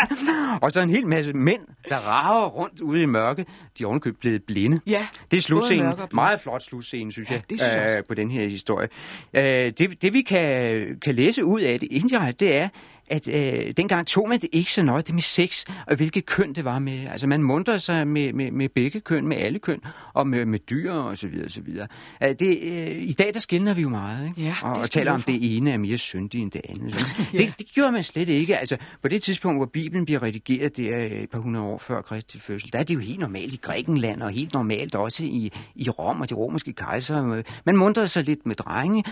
Og 0.61 0.71
så 0.71 0.81
en 0.81 0.89
hel 0.89 1.07
masse 1.07 1.33
mænd, 1.33 1.61
der 1.89 1.95
rager 1.97 2.47
rundt 2.47 2.81
ude 2.81 3.01
i 3.01 3.05
mørke. 3.05 3.45
De 3.77 3.83
er 3.83 3.87
ovenikøbet 3.87 4.19
blevet 4.19 4.43
blinde. 4.43 4.79
Ja, 4.87 5.07
Det 5.31 5.37
er 5.37 5.41
slutscenen. 5.41 5.93
Meget 6.13 6.39
flot 6.39 6.61
slutscene, 6.63 7.11
synes 7.11 7.29
Ja, 7.29 7.33
jeg, 7.33 7.49
det 7.49 7.59
synes 7.59 7.75
jeg 7.75 7.83
også. 7.83 7.97
på 8.07 8.13
den 8.13 8.31
her 8.31 8.47
historie. 8.47 8.87
Øh, 9.33 9.73
det, 9.77 10.01
det 10.01 10.13
vi 10.13 10.21
kan, 10.21 10.85
kan 11.05 11.15
læse 11.15 11.45
ud 11.45 11.61
af 11.61 11.79
det 11.79 11.87
indirekte, 11.91 12.45
det 12.45 12.55
er, 12.57 12.69
at 13.09 13.27
øh, 13.27 13.73
dengang 13.77 14.07
tog 14.07 14.29
man 14.29 14.39
det 14.39 14.49
ikke 14.51 14.71
så 14.71 14.83
nøje, 14.83 15.01
det 15.01 15.13
med 15.13 15.21
sex, 15.21 15.65
og 15.87 15.95
hvilket 15.95 16.25
køn 16.25 16.53
det 16.53 16.65
var 16.65 16.79
med. 16.79 17.07
Altså 17.07 17.27
man 17.27 17.43
mundrede 17.43 17.79
sig 17.79 18.07
med, 18.07 18.33
med, 18.33 18.51
med 18.51 18.69
begge 18.69 18.99
køn, 18.99 19.27
med 19.27 19.37
alle 19.37 19.59
køn, 19.59 19.79
og 20.13 20.27
med, 20.27 20.45
med 20.45 20.59
dyr 20.59 20.91
og 20.93 21.17
så 21.17 21.27
videre, 21.27 21.45
og 21.45 21.51
så 21.51 21.61
videre. 21.61 21.87
Øh, 22.23 22.35
det, 22.39 22.59
øh, 22.61 23.03
I 23.03 23.11
dag 23.11 23.33
der 23.33 23.39
skældner 23.39 23.73
vi 23.73 23.81
jo 23.81 23.89
meget, 23.89 24.27
ikke? 24.27 24.41
Ja, 24.41 24.55
og, 24.61 24.71
og 24.71 24.89
taler 24.89 25.11
om 25.11 25.21
det 25.21 25.57
ene 25.57 25.71
er 25.71 25.77
mere 25.77 25.97
syndigt 25.97 26.41
end 26.41 26.51
det 26.51 26.61
andet. 26.69 26.95
ja. 27.33 27.37
det, 27.37 27.59
det 27.59 27.67
gjorde 27.67 27.91
man 27.91 28.03
slet 28.03 28.29
ikke. 28.29 28.57
Altså 28.57 28.77
på 29.01 29.09
det 29.09 29.21
tidspunkt, 29.21 29.59
hvor 29.59 29.65
Bibelen 29.65 30.05
bliver 30.05 30.23
redigeret, 30.23 30.77
det 30.77 30.95
er 30.95 31.23
et 31.23 31.29
par 31.29 31.39
hundrede 31.39 31.65
år 31.65 31.77
før 31.77 32.01
Kristi 32.01 32.39
fødsel, 32.39 32.73
der 32.73 32.79
er 32.79 32.83
det 32.83 32.93
jo 32.93 32.99
helt 32.99 33.19
normalt 33.19 33.53
i 33.53 33.57
Grækenland, 33.57 34.21
og 34.21 34.31
helt 34.31 34.53
normalt 34.53 34.95
også 34.95 35.23
i, 35.23 35.51
i 35.75 35.89
Rom 35.89 36.21
og 36.21 36.29
de 36.29 36.33
romerske 36.33 36.73
kejser. 36.73 37.43
Man 37.65 37.77
mundrede 37.77 38.07
sig 38.07 38.23
lidt 38.23 38.45
med 38.45 38.55
drenge, 38.55 39.03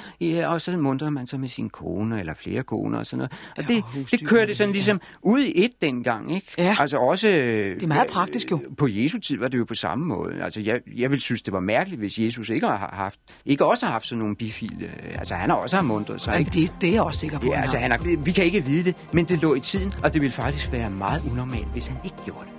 og 0.47 0.61
så 0.61 0.71
mundrede 0.71 1.11
man 1.11 1.27
sig 1.27 1.39
med 1.39 1.49
sin 1.49 1.69
kone 1.69 2.19
eller 2.19 2.33
flere 2.33 2.63
koner 2.63 2.99
og 2.99 3.05
sådan 3.05 3.17
noget. 3.17 3.31
Og 3.57 3.67
det, 3.67 3.83
husdyr, 3.93 4.17
det 4.17 4.27
kørte 4.27 4.55
sådan 4.55 4.73
ligesom 4.73 4.99
ud 5.21 5.39
i 5.39 5.65
et 5.65 5.71
dengang, 5.81 6.35
ikke? 6.35 6.47
Ja. 6.57 6.75
Altså 6.79 6.97
også... 6.97 7.27
Det 7.27 7.83
er 7.83 7.87
meget 7.87 8.07
praktisk 8.07 8.51
jo. 8.51 8.61
På 8.77 8.87
Jesu 8.89 9.19
tid 9.19 9.37
var 9.37 9.47
det 9.47 9.57
jo 9.57 9.65
på 9.65 9.75
samme 9.75 10.05
måde. 10.05 10.43
Altså 10.43 10.61
jeg, 10.61 10.79
jeg 10.95 11.11
vil 11.11 11.21
synes, 11.21 11.41
det 11.41 11.53
var 11.53 11.59
mærkeligt, 11.59 11.99
hvis 11.99 12.19
Jesus 12.19 12.49
ikke 12.49 12.67
har 12.67 12.89
haft, 12.93 13.19
ikke 13.45 13.65
også 13.65 13.85
har 13.85 13.93
haft 13.93 14.07
sådan 14.07 14.19
nogle 14.19 14.35
bifile. 14.35 14.91
Altså 15.13 15.35
han 15.35 15.49
har 15.49 15.57
også 15.57 15.75
har 15.75 15.83
mundret 15.83 16.21
sig, 16.21 16.39
ikke? 16.39 16.51
det, 16.51 16.73
det 16.81 16.89
er 16.89 16.93
jeg 16.93 17.01
også 17.01 17.19
sikker 17.19 17.39
på. 17.39 17.45
Ja, 17.45 17.53
han 17.53 17.61
altså 17.61 17.77
han 17.77 17.91
har, 17.91 18.17
vi 18.23 18.31
kan 18.31 18.45
ikke 18.45 18.63
vide 18.63 18.83
det, 18.83 18.95
men 19.13 19.25
det 19.25 19.41
lå 19.41 19.55
i 19.55 19.59
tiden, 19.59 19.93
og 20.03 20.13
det 20.13 20.21
ville 20.21 20.33
faktisk 20.33 20.71
være 20.71 20.89
meget 20.89 21.21
unormalt, 21.31 21.67
hvis 21.67 21.87
han 21.87 21.97
ikke 22.03 22.17
gjorde 22.25 22.45
det. 22.45 22.56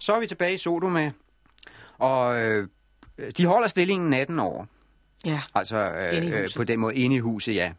Så 0.00 0.14
er 0.14 0.20
vi 0.20 0.26
tilbage 0.26 0.54
i 0.54 0.56
Sodoma, 0.56 1.12
og 1.98 2.40
øh, 2.40 2.68
de 3.36 3.46
holder 3.46 3.68
stillingen 3.68 4.12
18 4.12 4.38
år. 4.38 4.66
Ja, 5.24 5.40
Altså 5.54 5.76
øh, 5.76 6.26
øh, 6.40 6.48
på 6.56 6.64
den 6.64 6.80
måde 6.80 6.94
inde 6.94 7.16
i 7.16 7.18
huset, 7.18 7.54
ja. 7.54 7.72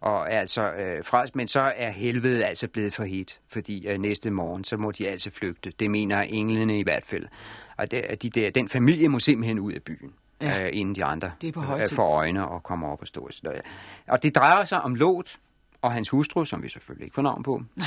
Og 0.00 0.32
altså 0.32 0.72
øh, 0.72 1.04
fra, 1.04 1.24
men 1.34 1.48
så 1.48 1.72
er 1.76 1.90
helvede 1.90 2.44
altså 2.46 2.68
blevet 2.68 2.94
for 2.94 3.04
hit, 3.04 3.40
fordi 3.48 3.86
øh, 3.88 3.98
næste 3.98 4.30
morgen, 4.30 4.64
så 4.64 4.76
må 4.76 4.90
de 4.90 5.08
altså 5.08 5.30
flygte. 5.30 5.72
Det 5.80 5.90
mener 5.90 6.20
englene 6.20 6.78
i 6.78 6.82
hvert 6.82 7.04
fald. 7.04 7.26
Og 7.76 7.90
det, 7.90 8.22
de 8.22 8.30
der, 8.30 8.50
den 8.50 8.68
familie 8.68 9.08
må 9.08 9.18
simpelthen 9.18 9.58
ud 9.58 9.72
af 9.72 9.82
byen, 9.82 10.12
Ja. 10.42 10.64
øh, 10.66 10.70
inden 10.72 10.94
de 10.94 11.04
andre 11.04 11.32
Det 11.40 11.48
er 11.48 11.52
på 11.52 11.60
øh, 11.76 11.86
får 11.92 12.16
øjne 12.16 12.48
og 12.48 12.62
kommer 12.62 12.88
op 12.88 13.00
og 13.00 13.06
stå. 13.06 13.28
Så, 13.30 13.50
øh, 13.54 13.60
Og 14.08 14.22
det 14.22 14.34
drejer 14.34 14.64
sig 14.64 14.80
om 14.80 14.94
Lot 14.94 15.36
og 15.82 15.92
hans 15.92 16.08
hustru, 16.08 16.44
som 16.44 16.62
vi 16.62 16.68
selvfølgelig 16.68 17.04
ikke 17.04 17.14
får 17.14 17.22
navn 17.22 17.42
på. 17.42 17.62
Nej. 17.76 17.86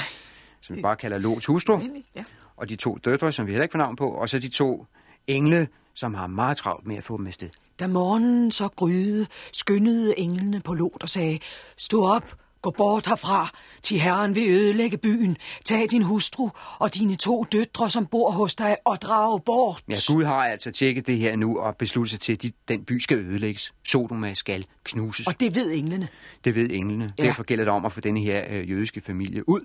Som 0.62 0.76
vi 0.76 0.82
bare 0.82 0.96
kalder 0.96 1.18
Lots 1.18 1.46
hustru. 1.46 1.80
ja. 2.16 2.24
Og 2.58 2.70
de 2.70 2.76
to 2.76 2.98
døtre, 3.06 3.32
som 3.32 3.48
vi 3.48 3.52
heller 3.52 3.64
ikke 3.64 3.72
får 3.72 3.80
navn 3.80 3.96
på. 3.96 4.10
Og 4.12 4.30
så 4.30 4.40
de 4.40 4.50
to 4.50 4.86
engle, 5.28 5.68
som 5.94 6.14
har 6.14 6.28
meget 6.28 6.58
travlt 6.58 6.88
med 6.88 6.96
at 6.96 7.04
få 7.04 7.18
dem 7.18 7.28
afsted. 7.28 7.50
Da 7.80 7.88
morgenen 7.88 8.52
så 8.52 8.68
gryede, 8.68 9.28
skyndede 9.54 10.20
englene 10.20 10.62
på 10.62 10.74
Lot 10.74 11.04
og 11.04 11.10
sagde, 11.10 11.40
Stå 11.78 12.06
op, 12.06 12.36
gå 12.62 12.72
bort 12.72 13.08
herfra, 13.08 13.50
til 13.84 14.00
herren 14.00 14.36
vil 14.36 14.50
ødelægge 14.50 14.98
byen. 14.98 15.38
Tag 15.66 15.88
din 15.92 16.02
hustru 16.02 16.50
og 16.80 16.96
dine 16.96 17.16
to 17.16 17.44
døtre, 17.52 17.90
som 17.90 18.06
bor 18.06 18.32
hos 18.32 18.56
dig, 18.56 18.78
og 18.86 19.02
drag 19.02 19.44
bort. 19.44 19.84
Ja, 19.90 19.96
Gud 20.08 20.24
har 20.24 20.36
altså 20.36 20.72
tjekket 20.72 21.08
det 21.08 21.18
her 21.18 21.36
nu 21.36 21.60
og 21.60 21.76
besluttet 21.76 22.12
sig 22.12 22.20
til, 22.20 22.34
at 22.34 22.42
de, 22.42 22.52
den 22.68 22.86
by 22.86 23.00
skal 23.00 23.18
ødelægges. 23.18 23.74
Sodoma 23.86 24.34
skal 24.34 24.66
knuses. 24.84 25.28
Og 25.28 25.40
det 25.40 25.56
ved 25.56 25.72
englene. 25.74 26.08
Det 26.44 26.56
ved 26.56 26.70
englene. 26.72 27.14
Ja. 27.18 27.24
Derfor 27.24 27.44
gælder 27.44 27.64
det 27.64 27.74
om 27.74 27.86
at 27.86 27.92
få 27.92 28.00
denne 28.00 28.20
her 28.20 28.44
øh, 28.50 28.70
jødiske 28.70 29.02
familie 29.02 29.50
ud, 29.50 29.62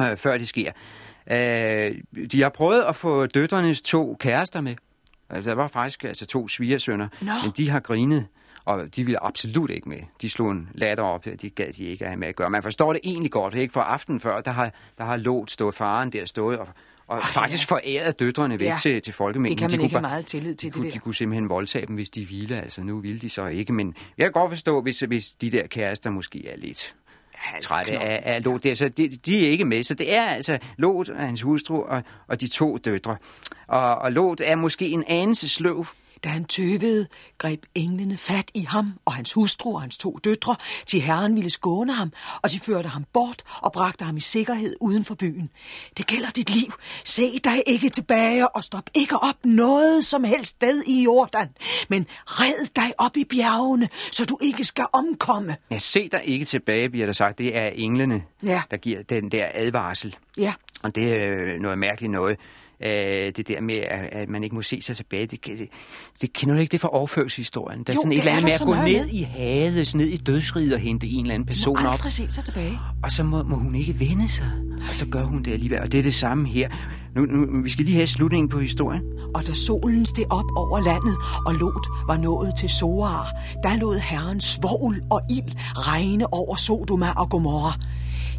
øh, 0.00 0.16
før 0.16 0.38
det 0.38 0.48
sker. 0.48 0.72
Øh, 1.30 1.94
de 2.32 2.42
har 2.42 2.48
prøvet 2.48 2.82
at 2.82 2.96
få 2.96 3.26
døtrenes 3.26 3.82
to 3.82 4.16
kærester 4.20 4.60
med. 4.60 4.74
Altså, 5.30 5.50
der 5.50 5.56
var 5.56 5.68
faktisk 5.68 6.04
altså, 6.04 6.26
to 6.26 6.48
svigersønner, 6.48 7.08
Nå. 7.20 7.32
men 7.44 7.52
de 7.56 7.70
har 7.70 7.80
grinet, 7.80 8.26
og 8.64 8.96
de 8.96 9.04
ville 9.04 9.24
absolut 9.24 9.70
ikke 9.70 9.88
med. 9.88 9.98
De 10.20 10.30
slog 10.30 10.50
en 10.50 10.68
latter 10.74 11.04
op, 11.04 11.24
de 11.42 11.50
gad 11.50 11.72
de 11.72 11.84
ikke 11.84 12.04
have 12.04 12.16
med 12.16 12.28
at 12.28 12.36
gøre. 12.36 12.50
Man 12.50 12.62
forstår 12.62 12.92
det 12.92 13.00
egentlig 13.04 13.30
godt, 13.32 13.54
ikke? 13.54 13.72
For 13.72 13.80
aften 13.80 14.20
før, 14.20 14.40
der 14.40 14.50
har, 14.50 14.70
der 14.98 15.04
har 15.04 15.16
Lot 15.16 15.50
stået, 15.50 15.74
faren 15.74 16.12
der 16.12 16.24
stået, 16.24 16.58
og, 16.58 16.68
og 17.06 17.22
faktisk 17.22 17.68
foræret 17.68 18.18
døtrene 18.18 18.60
væk 18.60 18.66
Ja. 18.66 18.76
til, 18.82 19.02
til 19.02 19.12
folkemængden. 19.12 19.58
Det 19.58 19.58
kan 19.58 19.70
De 19.70 19.76
man 19.76 19.78
kunne 19.78 19.84
ikke 19.86 19.94
have 19.96 20.02
bare- 20.02 20.10
meget 20.10 20.26
tillid 20.26 20.54
til, 20.54 20.68
de 20.68 20.72
kunne, 20.72 20.84
det 20.84 20.92
de 20.92 20.98
der. 20.98 21.00
kunne 21.02 21.14
simpelthen 21.14 21.48
voldtage 21.48 21.86
dem, 21.86 21.94
hvis 21.94 22.10
de 22.10 22.28
ville. 22.28 22.60
Altså, 22.62 22.82
nu 22.82 23.00
ville 23.00 23.18
de 23.18 23.28
så 23.30 23.46
ikke, 23.46 23.72
men 23.72 23.94
jeg 24.18 24.24
kan 24.24 24.32
godt 24.32 24.50
forstå, 24.50 24.80
hvis, 24.82 25.00
hvis 25.00 25.30
de 25.30 25.50
der 25.50 25.66
kærester 25.66 26.10
måske 26.10 26.48
er 26.48 26.56
lidt 26.56 26.94
trætte 27.60 27.98
af, 27.98 28.34
af 28.34 28.44
Lot. 28.44 28.62
Det 28.62 28.70
er, 28.70 28.74
så 28.74 28.88
de, 28.88 29.08
de 29.08 29.46
er 29.46 29.50
ikke 29.50 29.64
med, 29.64 29.82
så 29.82 29.94
det 29.94 30.14
er 30.14 30.24
altså 30.24 30.58
Lot 30.78 31.08
og 31.08 31.18
hans 31.20 31.42
hustru 31.42 31.82
og, 31.82 32.02
og 32.28 32.40
de 32.40 32.46
to 32.46 32.76
døtre. 32.76 33.16
Og, 33.66 33.94
og 33.94 34.12
Lot 34.12 34.40
er 34.44 34.56
måske 34.56 34.88
en 34.88 35.04
anelse 35.06 35.48
sløv. 35.48 35.86
Da 36.24 36.28
han 36.28 36.44
tøvede, 36.44 37.06
greb 37.38 37.62
englene 37.74 38.16
fat 38.16 38.50
i 38.54 38.60
ham 38.60 38.98
og 39.04 39.12
hans 39.14 39.32
hustru 39.32 39.74
og 39.74 39.80
hans 39.80 39.98
to 39.98 40.18
døtre. 40.24 40.56
De 40.92 41.00
herren 41.00 41.36
ville 41.36 41.50
skåne 41.50 41.94
ham, 41.94 42.12
og 42.42 42.52
de 42.52 42.60
førte 42.60 42.88
ham 42.88 43.04
bort 43.12 43.42
og 43.62 43.72
bragte 43.72 44.04
ham 44.04 44.16
i 44.16 44.20
sikkerhed 44.20 44.76
uden 44.80 45.04
for 45.04 45.14
byen. 45.14 45.48
Det 45.96 46.06
gælder 46.06 46.30
dit 46.30 46.50
liv. 46.50 46.72
Se 47.04 47.38
dig 47.38 47.62
ikke 47.66 47.88
tilbage 47.88 48.48
og 48.48 48.64
stop 48.64 48.90
ikke 48.94 49.16
op 49.16 49.36
noget 49.44 50.04
som 50.04 50.24
helst 50.24 50.50
sted 50.50 50.82
i 50.86 51.02
Jordan. 51.04 51.48
Men 51.88 52.06
red 52.26 52.66
dig 52.76 52.92
op 52.98 53.16
i 53.16 53.24
bjergene, 53.24 53.88
så 54.12 54.24
du 54.24 54.38
ikke 54.42 54.64
skal 54.64 54.86
omkomme. 54.92 55.56
Ja, 55.70 55.78
se 55.78 56.08
dig 56.08 56.20
ikke 56.24 56.44
tilbage, 56.44 56.90
bliver 56.90 57.06
der 57.06 57.12
sagt. 57.12 57.38
Det 57.38 57.56
er 57.56 57.66
englene, 57.66 58.22
Ja. 58.42 58.62
der 58.70 58.76
giver 58.76 59.02
den 59.02 59.30
der 59.32 59.46
advarsel. 59.54 60.16
Ja, 60.38 60.52
Og 60.82 60.94
det 60.94 61.08
er 61.12 61.60
noget 61.60 61.78
mærkeligt 61.78 62.12
noget. 62.12 62.38
Øh, 62.82 63.32
det 63.36 63.48
der 63.48 63.60
med, 63.60 63.74
at, 63.74 64.08
at 64.12 64.28
man 64.28 64.44
ikke 64.44 64.54
må 64.54 64.62
se 64.62 64.82
sig 64.82 64.96
tilbage, 64.96 65.26
det, 65.26 65.44
det, 65.46 65.68
det 66.20 66.32
kender 66.32 66.54
du 66.54 66.60
ikke 66.60 66.72
det 66.72 66.80
fra 66.80 66.88
overførselshistorien? 66.96 67.82
Der 67.84 67.92
er 67.92 67.94
Jo, 67.94 68.00
sådan 68.00 68.12
et 68.12 68.18
eller 68.18 68.32
er 68.32 68.36
andet 68.36 68.44
med 68.44 68.52
at 68.52 68.66
gå 68.66 68.74
ned 68.74 69.04
med. 69.06 69.12
i 69.12 69.22
Hades, 69.22 69.94
ned 69.94 70.06
i 70.06 70.16
dødsriget 70.16 70.74
og 70.74 70.80
hente 70.80 71.06
en 71.06 71.20
eller 71.20 71.34
anden 71.34 71.46
du 71.46 71.50
person 71.52 71.76
må 71.82 71.86
op. 71.88 71.92
aldrig 71.92 72.12
se 72.12 72.26
sig 72.30 72.44
tilbage. 72.44 72.78
Og 73.02 73.10
så 73.12 73.24
må, 73.24 73.42
må 73.42 73.56
hun 73.56 73.74
ikke 73.74 74.00
vende 74.00 74.28
sig. 74.28 74.50
Og 74.88 74.94
så 74.94 75.06
gør 75.06 75.22
hun 75.24 75.42
det 75.42 75.52
alligevel. 75.52 75.80
Og 75.80 75.92
det 75.92 75.98
er 75.98 76.02
det 76.02 76.14
samme 76.14 76.48
her. 76.48 76.68
Nu, 77.16 77.24
nu, 77.24 77.62
vi 77.62 77.70
skal 77.70 77.84
lige 77.84 77.94
have 77.94 78.06
slutningen 78.06 78.48
på 78.48 78.60
historien. 78.60 79.02
Og 79.34 79.46
da 79.46 79.52
solen 79.52 80.06
steg 80.06 80.24
op 80.32 80.44
over 80.56 80.80
landet, 80.84 81.16
og 81.46 81.54
Lot 81.54 81.86
var 82.06 82.16
nået 82.16 82.52
til 82.58 82.68
Soar, 82.68 83.28
der 83.62 83.76
lod 83.76 83.98
herrens 83.98 84.44
svovl 84.44 85.02
og 85.10 85.20
ild 85.30 85.52
regne 85.74 86.32
over 86.34 86.56
Sodoma 86.56 87.10
og 87.16 87.30
Gomorra. 87.30 87.72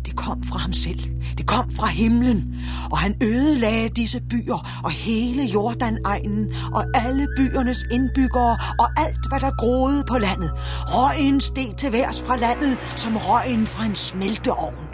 Det 0.05 0.15
kom 0.15 0.43
fra 0.43 0.59
ham 0.59 0.73
selv. 0.73 0.99
Det 1.37 1.45
kom 1.47 1.71
fra 1.71 1.87
himlen. 1.87 2.55
Og 2.91 2.97
han 2.97 3.15
ødelagde 3.21 3.89
disse 3.89 4.21
byer 4.29 4.81
og 4.83 4.91
hele 4.91 5.43
Jordanegnen 5.43 6.47
og 6.73 6.83
alle 6.93 7.27
byernes 7.37 7.85
indbyggere 7.91 8.57
og 8.79 8.87
alt, 8.97 9.29
hvad 9.29 9.39
der 9.39 9.51
groede 9.57 10.03
på 10.07 10.17
landet. 10.17 10.51
Røgen 10.87 11.41
steg 11.41 11.73
til 11.77 11.91
værs 11.91 12.21
fra 12.21 12.37
landet 12.37 12.77
som 12.95 13.17
røgen 13.17 13.67
fra 13.67 13.85
en 13.85 13.95
smelteovn. 13.95 14.84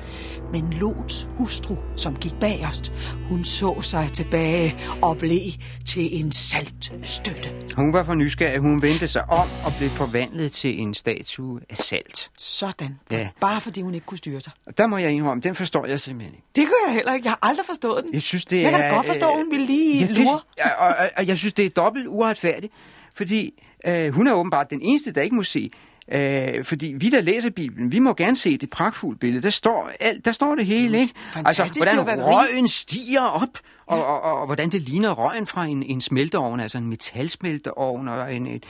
Men 0.51 0.73
Lots 0.73 1.29
hustru, 1.37 1.75
som 1.95 2.15
gik 2.15 2.33
bagerst, 2.39 2.93
hun 3.29 3.43
så 3.43 3.81
sig 3.81 4.09
tilbage 4.13 4.75
og 5.01 5.17
blev 5.17 5.39
til 5.87 6.19
en 6.19 6.31
salt 6.31 6.93
støtte. 7.03 7.49
Hun 7.75 7.93
var 7.93 8.03
for 8.03 8.13
nysgerrig. 8.13 8.59
Hun 8.59 8.81
vendte 8.81 9.07
sig 9.07 9.29
om 9.29 9.47
og 9.65 9.71
blev 9.77 9.89
forvandlet 9.89 10.51
til 10.51 10.81
en 10.81 10.93
statue 10.93 11.59
af 11.69 11.77
salt. 11.77 12.31
Sådan. 12.37 12.99
Ja. 13.11 13.27
Bare 13.41 13.61
fordi 13.61 13.81
hun 13.81 13.93
ikke 13.93 14.05
kunne 14.05 14.17
styre 14.17 14.41
sig. 14.41 14.53
Og 14.65 14.77
der 14.77 14.87
må 14.87 14.97
jeg 14.97 15.11
indrømme, 15.11 15.41
den 15.41 15.55
forstår 15.55 15.85
jeg 15.85 15.99
simpelthen 15.99 16.33
ikke. 16.35 16.47
Det 16.55 16.67
gør 16.67 16.87
jeg 16.87 16.95
heller 16.95 17.13
ikke. 17.13 17.25
Jeg 17.25 17.31
har 17.31 17.49
aldrig 17.49 17.65
forstået 17.65 18.03
den. 18.03 18.13
Jeg 18.13 18.21
synes, 18.21 18.45
det 18.45 18.61
jeg 18.61 18.71
kan 18.71 18.81
er... 18.81 18.89
da 18.89 18.95
godt 18.95 19.05
forstå, 19.05 19.29
at 19.29 19.35
hun 19.37 19.51
ville 19.51 19.65
lige 19.65 19.99
ja, 19.99 20.05
det, 20.05 20.17
lure. 20.17 20.39
og, 20.77 20.87
og, 20.87 21.09
og 21.17 21.27
jeg 21.27 21.37
synes, 21.37 21.53
det 21.53 21.65
er 21.65 21.69
dobbelt 21.69 22.07
uretfærdigt, 22.07 22.73
fordi 23.13 23.63
øh, 23.87 24.13
hun 24.13 24.27
er 24.27 24.33
åbenbart 24.33 24.69
den 24.69 24.81
eneste, 24.81 25.11
der 25.11 25.21
ikke 25.21 25.35
må 25.35 25.43
se. 25.43 25.71
Øh, 26.11 26.65
fordi 26.65 26.95
vi, 26.97 27.09
der 27.09 27.21
læser 27.21 27.49
Bibelen, 27.49 27.91
vi 27.91 27.99
må 27.99 28.13
gerne 28.13 28.35
se 28.35 28.57
det 28.57 28.69
pragtfulde 28.69 29.19
billede. 29.19 29.43
Der 29.43 29.49
står, 29.49 29.91
alt, 29.99 30.25
der 30.25 30.31
står 30.31 30.55
det 30.55 30.65
hele, 30.65 30.99
ikke? 30.99 31.13
Altså, 31.35 31.61
fantastisk 31.61 31.85
hvordan 31.85 31.97
fyrværkeri. 31.97 32.33
røgen 32.33 32.67
stiger 32.67 33.21
op, 33.21 33.57
og, 33.91 34.05
og, 34.05 34.21
og, 34.23 34.39
og 34.39 34.45
hvordan 34.45 34.69
det 34.69 34.81
ligner 34.81 35.11
røgen 35.11 35.47
fra 35.47 35.65
en, 35.65 35.83
en 35.83 36.01
smelteovn, 36.01 36.59
altså 36.59 36.77
en 36.77 36.87
metalsmelteovn 36.87 38.07
og 38.07 38.35
en, 38.35 38.47
en, 38.47 38.61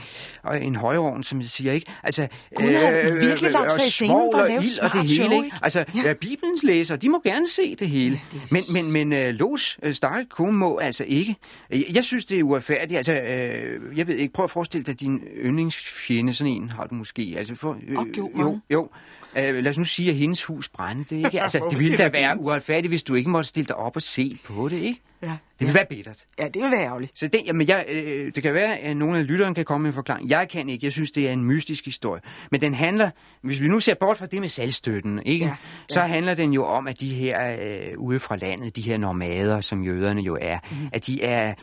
og 0.42 0.64
en 0.64 0.76
højovn, 0.76 1.22
som 1.22 1.38
jeg 1.40 1.46
siger, 1.46 1.72
ikke? 1.72 1.92
Altså, 2.02 2.28
Gud 2.56 2.64
har 2.74 3.12
virkelig 3.26 3.52
lagt 3.52 3.66
og 3.66 3.72
sig 3.72 3.86
i 3.86 3.90
scenen 3.90 4.16
for 4.34 4.38
at 4.38 4.48
lave 4.48 4.62
og 4.82 4.92
det 4.92 5.00
hele, 5.00 5.14
show, 5.14 5.42
ikke? 5.42 5.56
Altså, 5.62 5.84
Ja. 5.94 6.08
ja. 6.08 6.14
Bibelens 6.14 6.62
læsere, 6.62 6.96
de 6.98 7.08
må 7.08 7.20
gerne 7.24 7.48
se 7.48 7.74
det 7.74 7.88
hele. 7.88 8.20
det 8.32 8.40
er 8.42 8.46
men 8.50 8.92
men, 8.92 9.08
men 9.10 9.28
uh, 9.28 9.34
Los 9.34 9.78
uh, 9.86 9.92
stakkels 9.92 10.28
kone 10.30 10.52
må 10.52 10.78
altså 10.78 11.04
ikke. 11.08 11.36
Jeg, 11.70 11.84
jeg 11.94 12.04
synes, 12.04 12.24
det 12.24 12.38
er 12.38 12.42
uretfærdigt. 12.42 12.96
Altså, 12.96 13.12
uh, 13.12 13.98
jeg 13.98 14.06
ved 14.06 14.14
ikke, 14.14 14.32
prøv 14.32 14.44
at 14.44 14.50
forestille 14.50 14.84
dig 14.84 15.00
din 15.00 15.20
yndlingsfjende, 15.44 16.34
sådan 16.34 16.52
en 16.52 16.70
har 16.70 16.86
du 16.86 16.94
måske. 16.94 17.34
Altså, 17.38 17.54
for, 17.54 17.70
uh, 17.70 17.98
Og 17.98 18.06
jo, 18.18 18.30
jo, 18.38 18.60
jo. 18.70 18.88
Uh, 19.36 19.38
lad 19.42 19.68
os 19.68 19.78
nu 19.78 19.84
sige, 19.84 20.10
at 20.10 20.16
hendes 20.16 20.42
hus 20.44 20.68
brændte. 20.68 21.16
Ikke? 21.16 21.40
Altså, 21.42 21.58
det 21.58 21.78
ville 21.78 21.90
ville 21.90 22.04
da 22.04 22.10
være 22.10 22.38
uretfærdigt, 22.38 22.90
hvis 22.90 23.02
du 23.02 23.14
ikke 23.14 23.30
måtte 23.30 23.48
stille 23.48 23.66
dig 23.68 23.76
op 23.76 23.96
og 23.96 24.02
se 24.02 24.38
på 24.44 24.68
det, 24.68 24.76
ikke? 24.76 25.00
Ja. 25.22 25.26
Det 25.28 25.36
ville 25.58 25.74
være 25.74 25.86
bittert. 25.90 26.24
Ja, 26.38 26.48
det 26.48 26.62
vil 26.62 26.70
være 26.70 26.84
ærgerligt. 26.84 27.12
Så 27.18 27.26
det, 27.28 27.40
jamen 27.46 27.68
jeg, 27.68 27.84
øh, 27.88 28.32
det 28.34 28.42
kan 28.42 28.54
være, 28.54 28.76
at 28.78 28.96
nogle 28.96 29.18
af 29.18 29.26
lytterne 29.26 29.54
kan 29.54 29.64
komme 29.64 29.82
med 29.82 29.90
en 29.90 29.94
forklaring. 29.94 30.30
Jeg 30.30 30.48
kan 30.48 30.68
ikke. 30.68 30.84
Jeg 30.86 30.92
synes, 30.92 31.10
det 31.10 31.28
er 31.28 31.32
en 31.32 31.44
mystisk 31.44 31.84
historie. 31.84 32.20
Men 32.50 32.60
den 32.60 32.74
handler, 32.74 33.10
hvis 33.42 33.60
vi 33.60 33.68
nu 33.68 33.80
ser 33.80 33.94
bort 34.00 34.18
fra 34.18 34.26
det 34.26 34.40
med 34.40 34.48
salgstøtten, 34.48 35.22
ikke? 35.26 35.44
Ja, 35.44 35.50
Ja, 35.50 35.56
ja. 35.90 35.94
så 35.94 36.00
handler 36.00 36.34
den 36.34 36.52
jo 36.52 36.64
om, 36.64 36.88
at 36.88 37.00
de 37.00 37.14
her 37.14 37.56
øh, 37.60 37.98
ude 37.98 38.20
fra 38.20 38.36
landet, 38.36 38.76
de 38.76 38.82
her 38.82 38.98
nomader, 38.98 39.60
som 39.60 39.84
jøderne 39.84 40.20
jo 40.20 40.38
er, 40.40 40.58
mm. 40.70 40.76
at 40.92 41.06
de 41.06 41.22
er, 41.22 41.54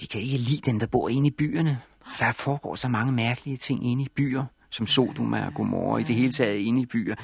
de 0.00 0.06
kan 0.06 0.20
ikke 0.20 0.36
lide 0.36 0.60
dem, 0.70 0.78
der 0.78 0.86
bor 0.86 1.08
inde 1.08 1.26
i 1.26 1.30
byerne. 1.30 1.78
Der 2.18 2.32
foregår 2.32 2.74
så 2.74 2.88
mange 2.88 3.12
mærkelige 3.12 3.56
ting 3.56 3.90
inde 3.90 4.02
i 4.02 4.08
byer, 4.16 4.44
som 4.76 4.86
Sodoma 4.86 5.46
og 5.46 5.54
Gomorra, 5.54 5.98
i 5.98 6.02
det 6.02 6.14
hele 6.14 6.32
taget 6.32 6.58
inde 6.58 6.82
i 6.82 6.86
byer. 6.86 7.14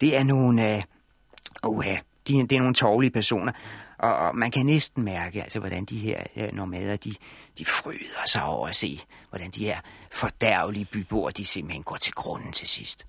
Det 0.00 0.16
er 0.16 0.22
nogle, 0.22 0.74
øh, 0.74 0.82
uh, 1.66 1.84
de, 2.28 2.32
det 2.32 2.52
er 2.52 2.58
nogle 2.58 2.74
tårlige 2.74 3.10
personer. 3.10 3.52
Og, 3.98 4.16
og 4.16 4.36
man 4.36 4.50
kan 4.50 4.66
næsten 4.66 5.04
mærke, 5.04 5.42
altså, 5.42 5.58
hvordan 5.58 5.84
de 5.84 5.98
her 5.98 6.22
øh, 6.36 6.52
nomader, 6.52 6.96
de, 6.96 7.14
de 7.58 7.64
fryder 7.64 8.26
sig 8.26 8.42
over 8.42 8.68
at 8.68 8.76
se, 8.76 9.00
hvordan 9.28 9.50
de 9.50 9.64
her 9.64 9.80
fordærvelige 10.12 10.86
byboer, 10.92 11.30
de 11.30 11.44
simpelthen 11.44 11.82
går 11.82 11.96
til 11.96 12.12
grunden 12.12 12.52
til 12.52 12.68
sidst. 12.68 13.06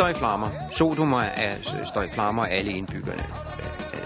Byen 0.00 0.14
står 0.14 0.18
i 0.18 0.18
flammer. 0.18 0.48
Sodom 0.70 1.12
er, 1.12 1.18
er- 1.20 1.84
står 1.84 2.02
i 2.02 2.08
flammer, 2.08 2.44
alle 2.44 2.72
indbyggerne 2.72 3.22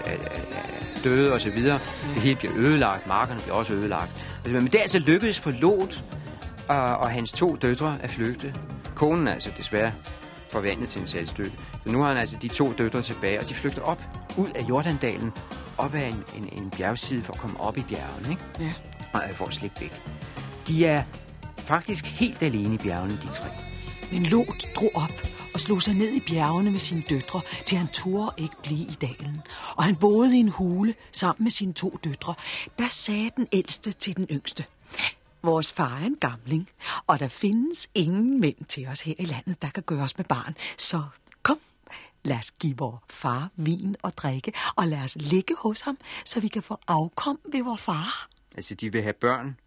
er, 0.05 0.11
er, 0.11 0.13
er, 0.13 1.03
døde 1.03 1.33
og 1.33 1.41
så 1.41 1.49
videre. 1.49 1.79
Det 2.13 2.21
hele 2.21 2.35
bliver 2.35 2.53
ødelagt, 2.55 3.07
markerne 3.07 3.39
bliver 3.39 3.55
også 3.55 3.73
ødelagt. 3.73 4.11
Men 4.45 4.65
det 4.65 4.75
er 4.75 4.81
altså 4.81 4.99
lykkedes 4.99 5.39
for 5.39 5.51
Lot 5.51 6.03
og, 6.67 6.77
og 6.97 7.09
hans 7.11 7.31
to 7.31 7.55
døtre 7.55 7.97
at 8.03 8.09
flygte. 8.09 8.53
Konen 8.95 9.27
er 9.27 9.33
altså 9.33 9.49
desværre 9.57 9.91
forvandlet 10.51 10.89
til 10.89 11.01
en 11.01 11.07
salgstøtte. 11.07 11.51
Så 11.85 11.91
nu 11.91 12.01
har 12.01 12.07
han 12.07 12.17
altså 12.17 12.37
de 12.41 12.47
to 12.47 12.73
døtre 12.77 13.01
tilbage, 13.01 13.39
og 13.39 13.49
de 13.49 13.53
flygter 13.53 13.81
op 13.81 14.01
ud 14.37 14.49
af 14.55 14.63
Jordandalen, 14.69 15.31
op 15.77 15.95
ad 15.95 16.07
en, 16.07 16.23
en, 16.37 16.49
en 16.51 16.69
bjergside 16.77 17.23
for 17.23 17.33
at 17.33 17.39
komme 17.39 17.59
op 17.59 17.77
i 17.77 17.81
bjergene, 17.89 18.29
ikke? 18.29 18.41
Ja. 18.59 18.73
Og 19.13 19.21
øh, 19.29 19.35
for 19.35 19.45
at 19.45 19.53
slippe 19.53 19.81
væk. 19.81 20.01
De 20.67 20.85
er 20.85 21.03
faktisk 21.57 22.05
helt 22.05 22.41
alene 22.43 22.75
i 22.75 22.77
bjergene, 22.77 23.13
de 23.23 23.27
tre. 23.33 23.47
Men 24.11 24.23
Lot 24.23 24.65
drog 24.75 24.91
op 24.95 25.11
og 25.55 25.61
slog 25.61 25.81
sig 25.81 25.93
ned 25.93 26.11
i 26.13 26.19
bjergene 26.19 26.71
med 26.71 26.79
sine 26.79 27.03
døtre, 27.09 27.41
til 27.65 27.77
han 27.77 27.87
turde 27.87 28.31
ikke 28.37 28.55
blive 28.63 28.85
i 28.85 28.97
dalen. 29.01 29.41
Og 29.75 29.83
han 29.83 29.95
boede 29.95 30.37
i 30.37 30.39
en 30.39 30.49
hule 30.49 30.95
sammen 31.11 31.43
med 31.43 31.51
sine 31.51 31.73
to 31.73 31.99
døtre. 32.03 32.35
Der 32.77 32.87
sagde 32.87 33.31
den 33.37 33.47
ældste 33.51 33.91
til 33.91 34.17
den 34.17 34.27
yngste. 34.31 34.65
Vores 35.43 35.73
far 35.73 35.97
er 35.97 36.05
en 36.05 36.15
gamling, 36.15 36.69
og 37.07 37.19
der 37.19 37.27
findes 37.27 37.89
ingen 37.95 38.39
mænd 38.39 38.65
til 38.65 38.87
os 38.87 39.01
her 39.01 39.13
i 39.19 39.25
landet, 39.25 39.61
der 39.61 39.69
kan 39.69 39.83
gøre 39.83 40.03
os 40.03 40.17
med 40.17 40.25
barn. 40.25 40.55
Så 40.77 41.03
kom, 41.43 41.59
lad 42.23 42.37
os 42.37 42.51
give 42.51 42.77
vor 42.77 43.03
far 43.09 43.49
vin 43.55 43.95
og 44.01 44.17
drikke, 44.17 44.53
og 44.75 44.87
lad 44.87 44.99
os 44.99 45.15
ligge 45.19 45.55
hos 45.57 45.81
ham, 45.81 45.97
så 46.25 46.39
vi 46.39 46.47
kan 46.47 46.63
få 46.63 46.77
afkom 46.87 47.39
ved 47.51 47.63
vor 47.63 47.75
far. 47.75 48.29
Altså, 48.55 48.75
de 48.75 48.91
vil 48.91 49.01
have 49.01 49.13
børn 49.13 49.57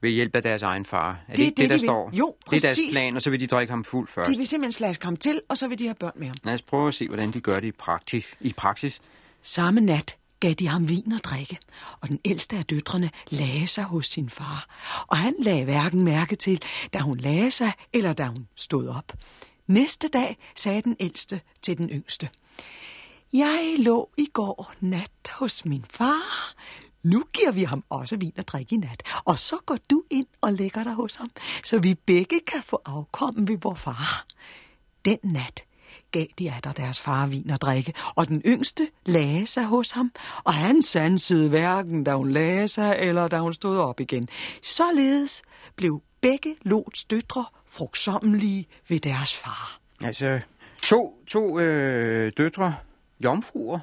ved 0.00 0.10
hjælp 0.10 0.36
af 0.36 0.42
deres 0.42 0.62
egen 0.62 0.84
far. 0.84 1.10
Er 1.10 1.14
det, 1.28 1.36
Det 1.36 1.42
ikke 1.44 1.50
det, 1.50 1.56
det, 1.56 1.62
der 1.70 1.76
de 1.76 1.80
vil. 1.80 1.80
står? 1.80 2.10
Jo, 2.12 2.34
Det 2.40 2.46
er 2.46 2.50
deres 2.50 2.62
præcis. 2.62 2.94
plan, 2.94 3.16
og 3.16 3.22
så 3.22 3.30
vil 3.30 3.40
de 3.40 3.46
drikke 3.46 3.70
ham 3.70 3.84
fuld 3.84 4.08
først. 4.08 4.30
De 4.30 4.36
vil 4.36 4.46
simpelthen 4.46 4.72
slaske 4.72 5.04
ham 5.04 5.16
til, 5.16 5.40
og 5.48 5.58
så 5.58 5.68
vil 5.68 5.78
de 5.78 5.84
have 5.84 5.94
børn 5.94 6.12
med 6.16 6.26
ham. 6.26 6.36
Lad 6.44 6.54
os 6.54 6.62
prøve 6.62 6.88
at 6.88 6.94
se, 6.94 7.06
hvordan 7.08 7.30
de 7.30 7.40
gør 7.40 7.60
det 7.60 7.68
i 7.68 7.72
praksis. 7.72 8.26
I 8.40 8.52
praksis. 8.52 9.00
Samme 9.42 9.80
nat 9.80 10.16
gav 10.40 10.52
de 10.52 10.68
ham 10.68 10.88
vin 10.88 11.12
og 11.12 11.20
drikke, 11.24 11.58
og 12.00 12.08
den 12.08 12.20
ældste 12.24 12.56
af 12.56 12.64
døtrene 12.64 13.10
lagde 13.28 13.66
sig 13.66 13.84
hos 13.84 14.06
sin 14.06 14.30
far. 14.30 14.66
Og 15.06 15.16
han 15.18 15.34
lagde 15.42 15.64
hverken 15.64 16.04
mærke 16.04 16.36
til, 16.36 16.62
da 16.94 16.98
hun 16.98 17.16
lagde 17.18 17.50
sig, 17.50 17.72
eller 17.92 18.12
da 18.12 18.24
hun 18.26 18.48
stod 18.56 18.88
op. 18.88 19.12
Næste 19.66 20.08
dag 20.08 20.36
sagde 20.56 20.82
den 20.82 20.96
ældste 21.00 21.40
til 21.62 21.78
den 21.78 21.88
yngste. 21.90 22.28
Jeg 23.32 23.74
lå 23.78 24.10
i 24.18 24.26
går 24.32 24.72
nat 24.80 25.10
hos 25.30 25.64
min 25.64 25.84
far. 25.90 26.54
Nu 27.02 27.24
giver 27.32 27.52
vi 27.52 27.62
ham 27.62 27.84
også 27.90 28.16
vin 28.16 28.32
og 28.38 28.48
drikke 28.48 28.74
i 28.74 28.78
nat. 28.78 29.02
Og 29.24 29.38
så 29.38 29.56
går 29.66 29.78
du 29.90 30.02
ind 30.10 30.26
og 30.40 30.52
lægger 30.52 30.82
dig 30.82 30.92
hos 30.92 31.16
ham, 31.16 31.28
så 31.64 31.78
vi 31.78 31.94
begge 31.94 32.40
kan 32.46 32.62
få 32.62 32.82
afkommen 32.84 33.48
ved 33.48 33.58
vor 33.62 33.74
far. 33.74 34.26
Den 35.04 35.18
nat 35.22 35.64
gav 36.10 36.26
de 36.38 36.52
atter 36.52 36.72
deres 36.72 37.00
far 37.00 37.26
vin 37.26 37.50
og 37.50 37.60
drikke, 37.60 37.92
og 38.16 38.28
den 38.28 38.42
yngste 38.46 38.88
lagde 39.06 39.46
sig 39.46 39.64
hos 39.64 39.90
ham, 39.90 40.12
og 40.44 40.54
han 40.54 40.82
sansede 40.82 41.48
hverken, 41.48 42.04
da 42.04 42.14
hun 42.14 42.30
lagde 42.30 42.68
sig, 42.68 42.96
eller 42.98 43.28
da 43.28 43.38
hun 43.38 43.54
stod 43.54 43.78
op 43.78 44.00
igen. 44.00 44.28
Således 44.62 45.42
blev 45.76 46.02
begge 46.20 46.56
Lots 46.62 47.04
døtre 47.04 47.44
frugtsommelige 47.66 48.66
ved 48.88 48.98
deres 48.98 49.34
far. 49.34 49.80
Altså, 50.04 50.40
to, 50.82 51.22
to 51.26 51.58
øh, 51.58 52.32
døtre, 52.36 52.74
jomfruer, 53.24 53.78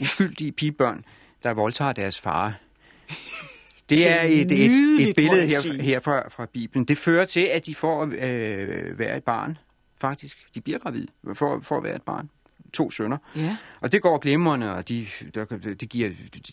uskyldige 0.00 0.52
pigebørn, 0.52 1.04
der 1.44 1.54
voldtager 1.54 1.92
deres 1.92 2.20
far. 2.20 2.54
Det 3.90 4.08
er 4.08 4.22
et, 4.22 4.52
et, 4.52 5.08
et 5.08 5.16
billede 5.16 5.46
her, 5.46 5.82
her 5.82 6.00
fra, 6.00 6.28
fra 6.28 6.46
Bibelen. 6.52 6.84
Det 6.84 6.98
fører 6.98 7.24
til, 7.24 7.40
at 7.40 7.66
de 7.66 7.74
får 7.74 8.02
øh, 8.02 8.96
hver 8.96 9.16
et 9.16 9.24
barn, 9.24 9.58
faktisk. 10.00 10.38
De 10.54 10.60
bliver 10.60 10.78
gravide 10.78 11.06
for, 11.34 11.60
for 11.62 11.76
at 11.76 11.84
være 11.84 11.96
et 11.96 12.02
barn. 12.02 12.30
To 12.72 12.90
sønner. 12.90 13.16
Ja. 13.36 13.56
Og 13.80 13.92
det 13.92 14.02
går 14.02 14.18
glimrende, 14.18 14.74
og 14.74 14.88
de, 14.88 15.06
der, 15.34 15.44
de, 15.80 15.86
giver, 15.86 16.10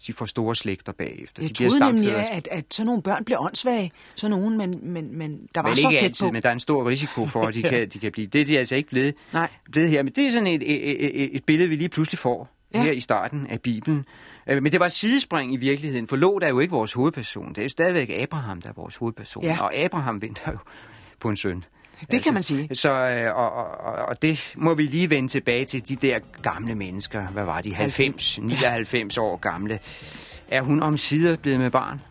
de 0.07 0.13
får 0.13 0.25
store 0.25 0.55
slægter 0.55 0.91
bagefter. 0.91 1.43
Jeg 1.43 1.49
de 1.49 1.53
bliver 1.53 1.69
troede 1.69 1.95
nemlig, 1.95 2.15
at, 2.15 2.47
at 2.51 2.65
sådan 2.71 2.85
nogle 2.85 3.01
børn 3.01 3.25
blev 3.25 3.37
åndssvage. 3.39 3.91
Sådan 4.15 4.37
nogen, 4.37 4.57
men, 4.57 4.79
men, 4.81 5.17
men 5.17 5.47
der 5.55 5.61
var 5.61 5.69
Vel 5.69 5.77
så 5.77 5.89
ikke 5.89 5.99
tæt 5.99 6.05
altid, 6.05 6.27
på. 6.27 6.31
men 6.31 6.41
der 6.41 6.49
er 6.49 6.53
en 6.53 6.59
stor 6.59 6.89
risiko 6.89 7.25
for, 7.25 7.47
at 7.47 7.53
de, 7.53 7.61
kan, 7.71 7.89
de 7.89 7.99
kan 7.99 8.11
blive. 8.11 8.27
Det 8.27 8.41
er 8.41 8.45
de 8.45 8.59
altså 8.59 8.75
ikke 8.75 8.89
blevet, 8.89 9.15
Nej. 9.33 9.49
blevet 9.71 9.89
her. 9.89 10.03
Men 10.03 10.13
det 10.13 10.27
er 10.27 10.31
sådan 10.31 10.47
et, 10.47 10.61
et, 10.61 11.05
et, 11.23 11.35
et 11.35 11.43
billede, 11.43 11.69
vi 11.69 11.75
lige 11.75 11.89
pludselig 11.89 12.19
får 12.19 12.49
ja. 12.73 12.83
her 12.83 12.91
i 12.91 12.99
starten 12.99 13.47
af 13.47 13.61
Bibelen. 13.61 14.05
Øh, 14.47 14.63
Men 14.63 14.71
det 14.71 14.79
var 14.79 14.85
et 14.85 14.91
sidespring 14.91 15.53
i 15.53 15.57
virkeligheden, 15.57 16.07
for 16.07 16.15
Lot 16.15 16.43
er 16.43 16.47
jo 16.47 16.59
ikke 16.59 16.71
vores 16.71 16.93
hovedperson. 16.93 17.49
Det 17.49 17.57
er 17.57 17.63
jo 17.63 17.69
stadigvæk 17.69 18.09
Abraham, 18.19 18.61
der 18.61 18.69
er 18.69 18.73
vores 18.73 18.95
hovedperson. 18.95 19.43
Ja. 19.43 19.57
Og 19.61 19.75
Abraham 19.75 20.21
venter 20.21 20.51
jo 20.51 20.57
på 21.19 21.29
en 21.29 21.37
søn. 21.37 21.63
Det 22.11 22.23
kan 22.23 22.33
man 22.33 22.43
sige. 22.43 22.75
Så, 22.75 22.89
øh, 22.91 23.35
og, 23.35 23.51
og, 23.53 23.65
og- 23.93 24.05
og 24.05 24.21
det 24.21 24.53
må 24.57 24.73
vi 24.73 24.83
lige 24.83 25.09
vende 25.09 25.27
tilbage 25.29 25.65
til 25.65 25.89
de 25.89 25.95
der 25.95 26.19
gamle 26.41 26.75
mennesker. 26.75 27.27
Hvad 27.27 27.43
var 27.43 27.61
de? 27.61 27.73
90, 27.73 28.39
99 28.39 29.17
år 29.17 29.35
gamle. 29.37 29.79
Er 30.47 30.61
hun 30.61 30.83
om 30.83 30.97
sider 30.97 31.35
blevet 31.37 31.59
med 31.59 31.71
barn? 31.71 32.01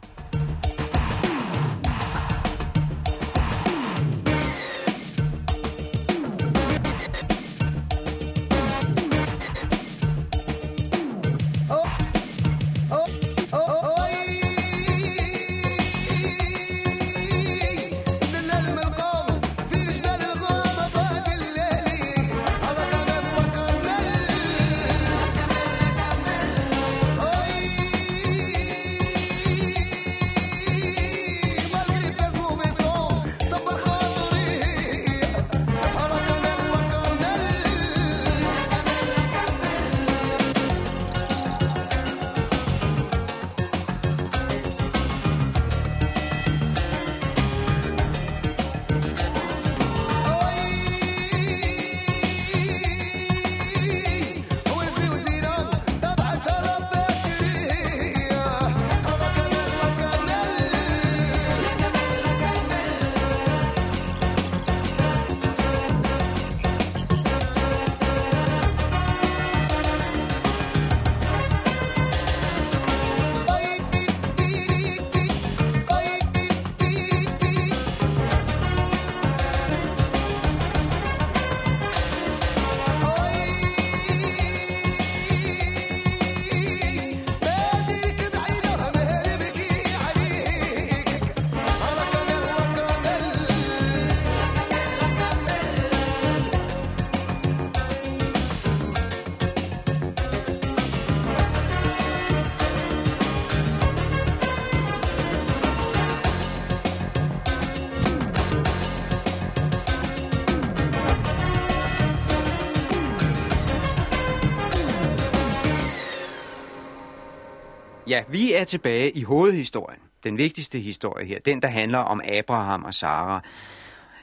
Ja, 118.10 118.22
vi 118.28 118.54
er 118.54 118.64
tilbage 118.64 119.10
i 119.10 119.22
hovedhistorien. 119.22 120.00
Den 120.24 120.38
vigtigste 120.38 120.78
historie 120.78 121.26
her. 121.26 121.38
Den, 121.38 121.62
der 121.62 121.68
handler 121.68 121.98
om 121.98 122.20
Abraham 122.38 122.84
og 122.84 122.94
Sara. 122.94 123.42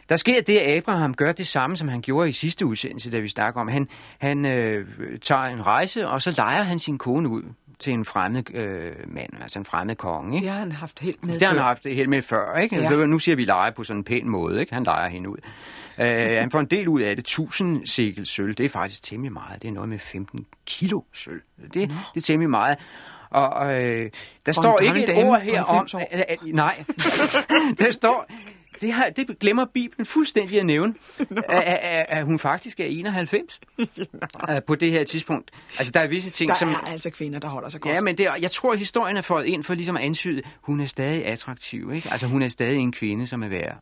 Der 0.09 0.17
sker 0.17 0.41
det, 0.41 0.57
at 0.57 0.77
Abraham 0.77 1.13
gør 1.13 1.31
det 1.31 1.47
samme, 1.47 1.77
som 1.77 1.87
han 1.87 2.01
gjorde 2.01 2.29
i 2.29 2.31
sidste 2.31 2.65
udsendelse, 2.65 3.11
da 3.11 3.19
vi 3.19 3.27
snakker 3.27 3.61
om. 3.61 3.67
Han, 3.67 3.87
han 4.19 4.45
øh, 4.45 4.87
tager 5.21 5.43
en 5.43 5.65
rejse, 5.65 6.07
og 6.07 6.21
så 6.21 6.31
leger 6.37 6.63
han 6.63 6.79
sin 6.79 6.97
kone 6.97 7.29
ud 7.29 7.43
til 7.79 7.93
en 7.93 8.05
fremmed 8.05 8.55
øh, 8.55 8.91
mand, 9.07 9.29
altså 9.41 9.59
en 9.59 9.65
fremmed 9.65 9.95
konge. 9.95 10.35
Ikke? 10.35 10.45
Det 10.45 10.53
har 10.53 10.59
han 10.59 10.71
haft 10.71 10.99
helt 10.99 11.25
med 11.25 11.33
Det 11.33 11.41
har 11.41 11.53
han 11.53 11.63
haft 11.63 11.83
helt 11.85 12.09
med 12.09 12.21
før, 12.21 12.55
ikke? 12.57 12.75
Ja. 12.75 12.99
Ja. 12.99 13.05
Nu 13.05 13.19
siger 13.19 13.35
vi 13.35 13.45
leje 13.45 13.71
på 13.71 13.83
sådan 13.83 13.99
en 13.99 14.03
pæn 14.03 14.29
måde, 14.29 14.59
ikke? 14.59 14.73
Han 14.73 14.83
leger 14.83 15.09
hende 15.09 15.29
ud. 15.29 15.37
Uh, 15.97 16.03
han 16.05 16.51
får 16.51 16.59
en 16.59 16.65
del 16.65 16.87
ud 16.87 17.01
af 17.01 17.15
det. 17.15 17.21
1000 17.21 17.85
sikkel 17.85 18.25
sølv, 18.25 18.55
det 18.55 18.65
er 18.65 18.69
faktisk 18.69 19.03
temmelig 19.03 19.33
meget. 19.33 19.61
Det 19.61 19.67
er 19.67 19.71
noget 19.71 19.89
med 19.89 19.99
15 19.99 20.45
kilo 20.65 21.01
sølv. 21.13 21.41
Det, 21.63 21.73
det 21.73 21.91
er 22.15 22.21
temmelig 22.21 22.49
meget. 22.49 22.77
Og 23.31 23.83
øh, 23.83 24.11
der 24.45 24.53
For 24.53 24.61
står 24.61 24.79
ikke 24.79 25.03
et 25.03 25.25
ord 25.25 25.41
her 25.41 25.63
om... 25.63 25.75
90 25.75 25.93
år. 25.93 25.99
At, 26.11 26.25
at, 26.27 26.39
nej, 26.43 26.83
der 27.79 27.91
står... 27.91 28.25
Det, 28.81 28.93
har, 28.93 29.09
det 29.09 29.39
glemmer 29.39 29.65
Bibelen 29.73 30.05
fuldstændig 30.05 30.59
at 30.59 30.65
nævne, 30.65 30.93
at, 31.49 31.79
at, 31.81 32.05
at 32.09 32.25
hun 32.25 32.39
faktisk 32.39 32.79
er 32.79 32.85
91 32.85 33.59
øh, 33.79 34.61
på 34.67 34.75
det 34.75 34.91
her 34.91 35.03
tidspunkt. 35.03 35.51
Altså, 35.77 35.91
der 35.91 35.99
er 35.99 36.07
visse 36.07 36.29
ting, 36.29 36.47
Der 36.47 36.55
som... 36.55 36.69
er 36.69 36.91
altså 36.91 37.09
kvinder, 37.09 37.39
der 37.39 37.47
holder 37.47 37.69
sig 37.69 37.81
godt. 37.81 37.93
Ja, 37.93 38.01
men 38.01 38.17
det, 38.17 38.27
jeg 38.41 38.51
tror, 38.51 38.75
historien 38.75 39.17
er 39.17 39.21
fået 39.21 39.45
ind 39.45 39.63
for 39.63 39.73
ligesom 39.73 39.97
at 39.97 40.03
antyde, 40.03 40.41
hun 40.61 40.79
er 40.79 40.85
stadig 40.85 41.25
attraktiv, 41.25 41.91
ikke? 41.93 42.11
Altså, 42.11 42.27
hun 42.27 42.41
er 42.41 42.49
stadig 42.49 42.79
en 42.79 42.91
kvinde, 42.91 43.27
som 43.27 43.43
er 43.43 43.47
værd 43.47 43.77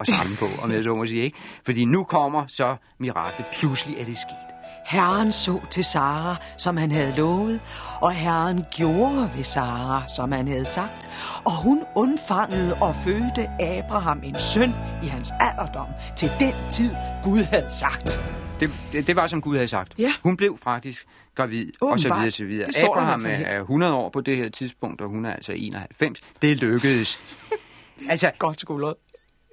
at 0.00 0.06
samle 0.06 0.36
på, 0.38 0.62
om 0.62 0.72
jeg 0.72 0.82
så 0.84 0.94
må 0.94 1.06
sige, 1.06 1.24
ikke? 1.24 1.38
Fordi 1.64 1.84
nu 1.84 2.04
kommer 2.04 2.46
så 2.46 2.76
miraklet. 2.98 3.46
Pludselig 3.52 3.98
er 3.98 4.04
det 4.04 4.18
sket. 4.18 4.49
Herren 4.86 5.32
så 5.32 5.60
til 5.70 5.84
Sara, 5.84 6.36
som 6.56 6.76
han 6.76 6.92
havde 6.92 7.14
lovet, 7.16 7.60
og 8.00 8.12
Herren 8.12 8.64
gjorde 8.76 9.30
ved 9.36 9.44
Sara, 9.44 10.08
som 10.16 10.32
han 10.32 10.48
havde 10.48 10.64
sagt, 10.64 11.08
og 11.44 11.62
hun 11.62 11.84
undfangede 11.96 12.74
og 12.74 12.94
fødte 12.96 13.48
Abraham 13.60 14.20
en 14.24 14.38
søn 14.38 14.74
i 15.02 15.06
hans 15.06 15.32
alderdom 15.40 15.86
til 16.16 16.30
den 16.40 16.54
tid, 16.70 16.90
Gud 17.24 17.38
havde 17.38 17.70
sagt. 17.70 18.20
Det, 18.60 18.70
det, 19.06 19.16
var, 19.16 19.26
som 19.26 19.42
Gud 19.42 19.54
havde 19.54 19.68
sagt. 19.68 19.94
Ja. 19.98 20.12
Hun 20.22 20.36
blev 20.36 20.58
faktisk 20.62 21.06
gravid, 21.34 21.72
og 21.80 22.00
så 22.00 22.08
Åbenbart. 22.08 22.18
videre, 22.18 22.30
så 22.30 22.44
videre. 22.44 22.66
Det 22.66 22.74
står 22.74 22.94
der 22.94 23.00
i 23.00 23.04
Abraham 23.04 23.26
er 23.26 23.34
her. 23.34 23.46
er 23.46 23.60
100 23.60 23.92
år 23.94 24.08
på 24.08 24.20
det 24.20 24.36
her 24.36 24.48
tidspunkt, 24.48 25.00
og 25.00 25.08
hun 25.08 25.24
er 25.24 25.32
altså 25.32 25.52
91. 25.52 26.20
Det 26.42 26.56
lykkedes. 26.56 27.20
altså, 28.10 28.30
Godt 28.38 28.60
skuldret. 28.60 28.94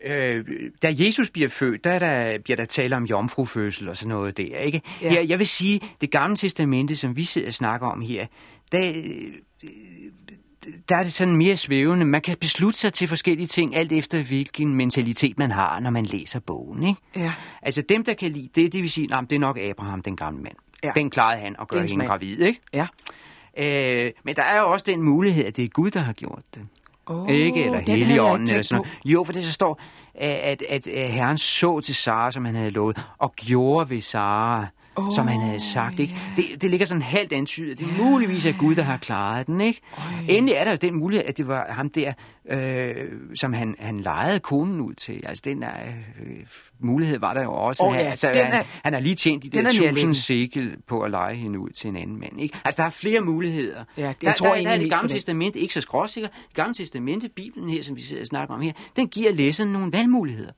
Øh, 0.06 0.46
da 0.82 0.94
Jesus 1.00 1.30
bliver 1.30 1.50
født, 1.50 1.84
der, 1.84 1.92
er 1.92 2.00
der 2.00 2.38
bliver 2.40 2.58
der 2.58 2.66
tale 2.66 2.96
om 2.96 3.04
jomfrufødsel 3.04 3.90
og 3.90 3.98
sådan 3.98 4.10
noget 4.10 4.38
der, 4.38 4.58
ikke? 4.58 4.82
Ja. 5.02 5.14
Jeg, 5.14 5.30
jeg 5.30 5.40
vil 5.40 5.48
sige, 5.48 5.82
det 6.02 6.12
gamle 6.12 6.38
testamente, 6.38 6.96
som 6.96 7.16
vi 7.16 7.24
sidder 7.24 7.48
og 7.48 7.54
snakker 7.54 7.88
om 7.88 8.02
her, 8.02 8.26
der, 8.72 8.92
øh, 8.96 9.70
der 10.90 10.96
er 10.96 11.04
det 11.04 11.14
sådan 11.14 11.36
mere 11.36 11.56
svævende. 11.56 12.06
Man 12.06 12.22
kan 12.22 12.38
beslutte 12.38 12.80
sig 12.80 12.94
til 12.94 13.08
forskellige 13.08 13.48
ting, 13.48 13.76
alt 13.76 13.92
efter 13.92 14.24
hvilken 14.24 14.76
mentalitet 14.76 15.38
man 15.38 15.52
har, 15.52 15.80
når 15.80 15.90
man 15.90 16.06
læser 16.06 16.40
bogen, 16.40 16.84
ikke? 16.84 17.02
Ja. 17.16 17.34
Altså 17.62 17.82
dem, 17.82 18.04
der 18.04 18.14
kan 18.14 18.32
lide 18.32 18.50
det, 18.56 18.74
det 18.74 18.82
vil 18.82 18.92
sige, 18.92 19.16
at 19.16 19.30
det 19.30 19.36
er 19.36 19.40
nok 19.40 19.60
Abraham, 19.60 20.02
den 20.02 20.16
gamle 20.16 20.42
mand. 20.42 20.56
Ja. 20.84 20.92
Den 20.96 21.10
klarede 21.10 21.40
han 21.40 21.56
at 21.62 21.68
gøre 21.68 21.86
hende 21.90 22.06
gravid, 22.06 22.40
ikke? 22.40 22.60
Ja. 22.74 22.88
Øh, 23.58 24.12
men 24.24 24.36
der 24.36 24.44
er 24.44 24.60
jo 24.60 24.72
også 24.72 24.84
den 24.84 25.02
mulighed, 25.02 25.46
at 25.46 25.58
det 25.58 25.66
er 25.66 25.70
Gud, 25.70 25.92
der 25.92 26.00
har 26.00 26.14
gjort 26.14 26.44
det. 26.56 26.68
Oh, 27.10 27.30
Ikke, 27.30 27.66
eller 27.66 27.82
Helligånden, 27.88 28.48
eller 28.50 28.64
sådan 28.64 28.76
noget. 28.76 29.00
Jo, 29.06 29.24
for 29.24 29.34
det 29.34 29.46
så 29.46 29.52
står, 29.52 29.82
at, 30.16 30.62
at, 30.70 30.88
at 30.88 31.12
Herren 31.12 31.38
så 31.38 31.80
til 31.80 31.96
Sara, 31.96 32.32
som 32.32 32.46
han 32.46 32.56
havde 32.56 32.72
lovet, 32.72 33.06
og 33.18 33.34
gjorde 33.36 33.90
ved 33.90 34.02
Sara, 34.02 34.68
oh, 34.98 35.12
som 35.16 35.28
han 35.28 35.40
havde 35.42 35.60
sagt. 35.60 36.00
Ikke? 36.00 36.16
Det, 36.36 36.62
det 36.62 36.70
ligger 36.70 36.86
sådan 36.86 37.02
halvt 37.02 37.34
antydet. 37.34 37.80
Det 37.80 37.88
er 37.88 38.04
muligvis 38.04 38.46
at 38.46 38.56
Gud, 38.60 38.76
der 38.76 38.84
har 38.84 38.98
klaret 38.98 39.48
den. 39.48 39.62
Ikke? 39.62 39.82
Endelig 40.30 40.56
er 40.56 40.64
der 40.64 40.72
jo 40.72 40.78
den 40.82 40.96
mulighed, 41.00 41.26
at 41.26 41.38
det 41.38 41.48
var 41.48 41.66
ham 41.70 41.90
der, 41.90 42.14
øh, 42.50 42.94
som 43.36 43.54
han, 43.54 43.76
han 43.80 44.00
lejede 44.00 44.40
konen 44.40 44.82
ud 44.82 44.94
til. 44.94 45.22
Altså 45.26 45.42
den 45.46 45.62
der, 45.62 45.72
øh, 46.26 46.36
mulighed 46.80 47.20
var 47.20 47.34
der 47.34 47.44
jo 47.44 47.52
også. 47.54 47.84
Han- 47.90 48.02
ja, 48.02 48.10
altså, 48.10 48.32
den 48.34 48.46
han, 48.46 48.54
er- 48.54 48.64
han 48.84 48.94
har 48.94 49.00
lige 49.00 49.16
tjent 49.16 49.44
de 49.44 49.50
den 49.50 49.66
der 49.66 49.72
er 49.88 49.92
tusind 49.92 50.14
sikkel 50.14 50.76
på 50.88 51.02
at 51.02 51.12
lege 51.12 51.36
hende 51.36 51.60
ud 51.60 51.70
til 51.70 51.88
en 51.90 51.96
anden 51.96 52.20
mand. 52.20 52.42
Ikke? 52.42 52.58
Altså 52.66 52.82
der 52.82 52.86
er 52.86 52.90
flere 52.90 53.22
muligheder. 53.22 53.84
Ja, 53.98 54.08
det- 54.08 54.22
der, 54.22 54.28
jeg 54.28 54.36
tror 54.36 54.48
der, 54.48 54.54
egentlig 54.54 54.70
der 54.70 54.76
er 54.76 54.80
det 54.80 54.92
gamle 54.92 55.08
den. 55.10 55.16
testamente 55.16 55.60
ikke 55.60 55.74
så 55.74 55.82
skråsikker. 55.82 56.30
Det 56.48 56.56
gamle 56.56 56.74
testamente, 56.74 57.30
Bibelen 57.36 57.70
her, 57.70 57.84
som 57.84 57.96
vi 57.96 58.02
snakker 58.26 58.56
om 58.56 58.62
her, 58.62 58.72
den 58.96 59.08
giver 59.08 59.32
læseren 59.34 59.70
nogle 59.74 59.92
valgmuligheder. 59.94 60.52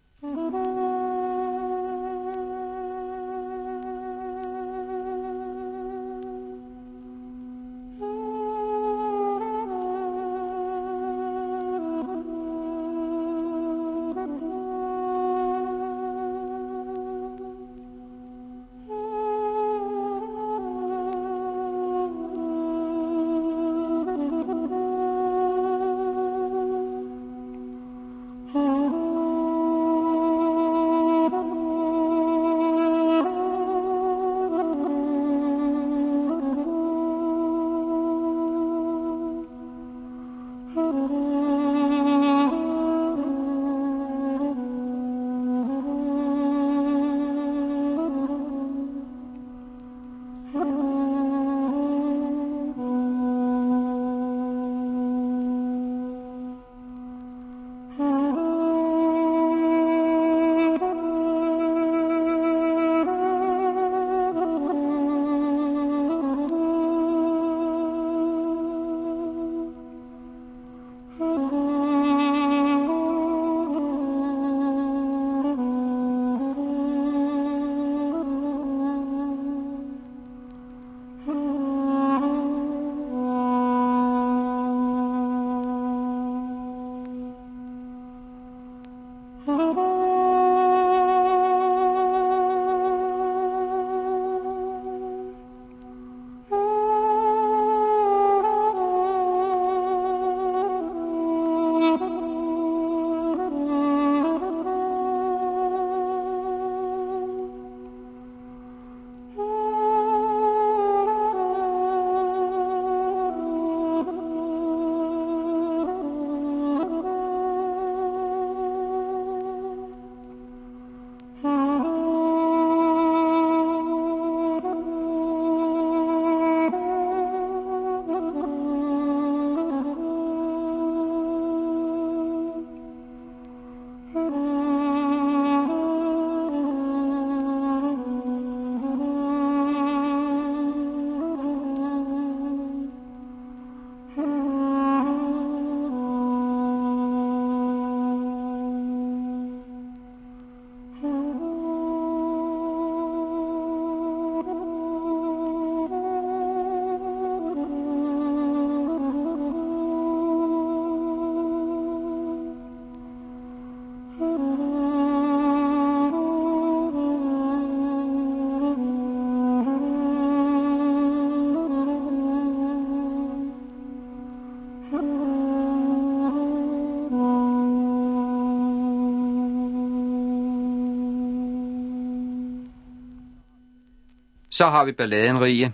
Så 184.60 184.70
har 184.70 184.86
vi 184.86 184.92
balladen 184.92 185.42
rige. 185.42 185.74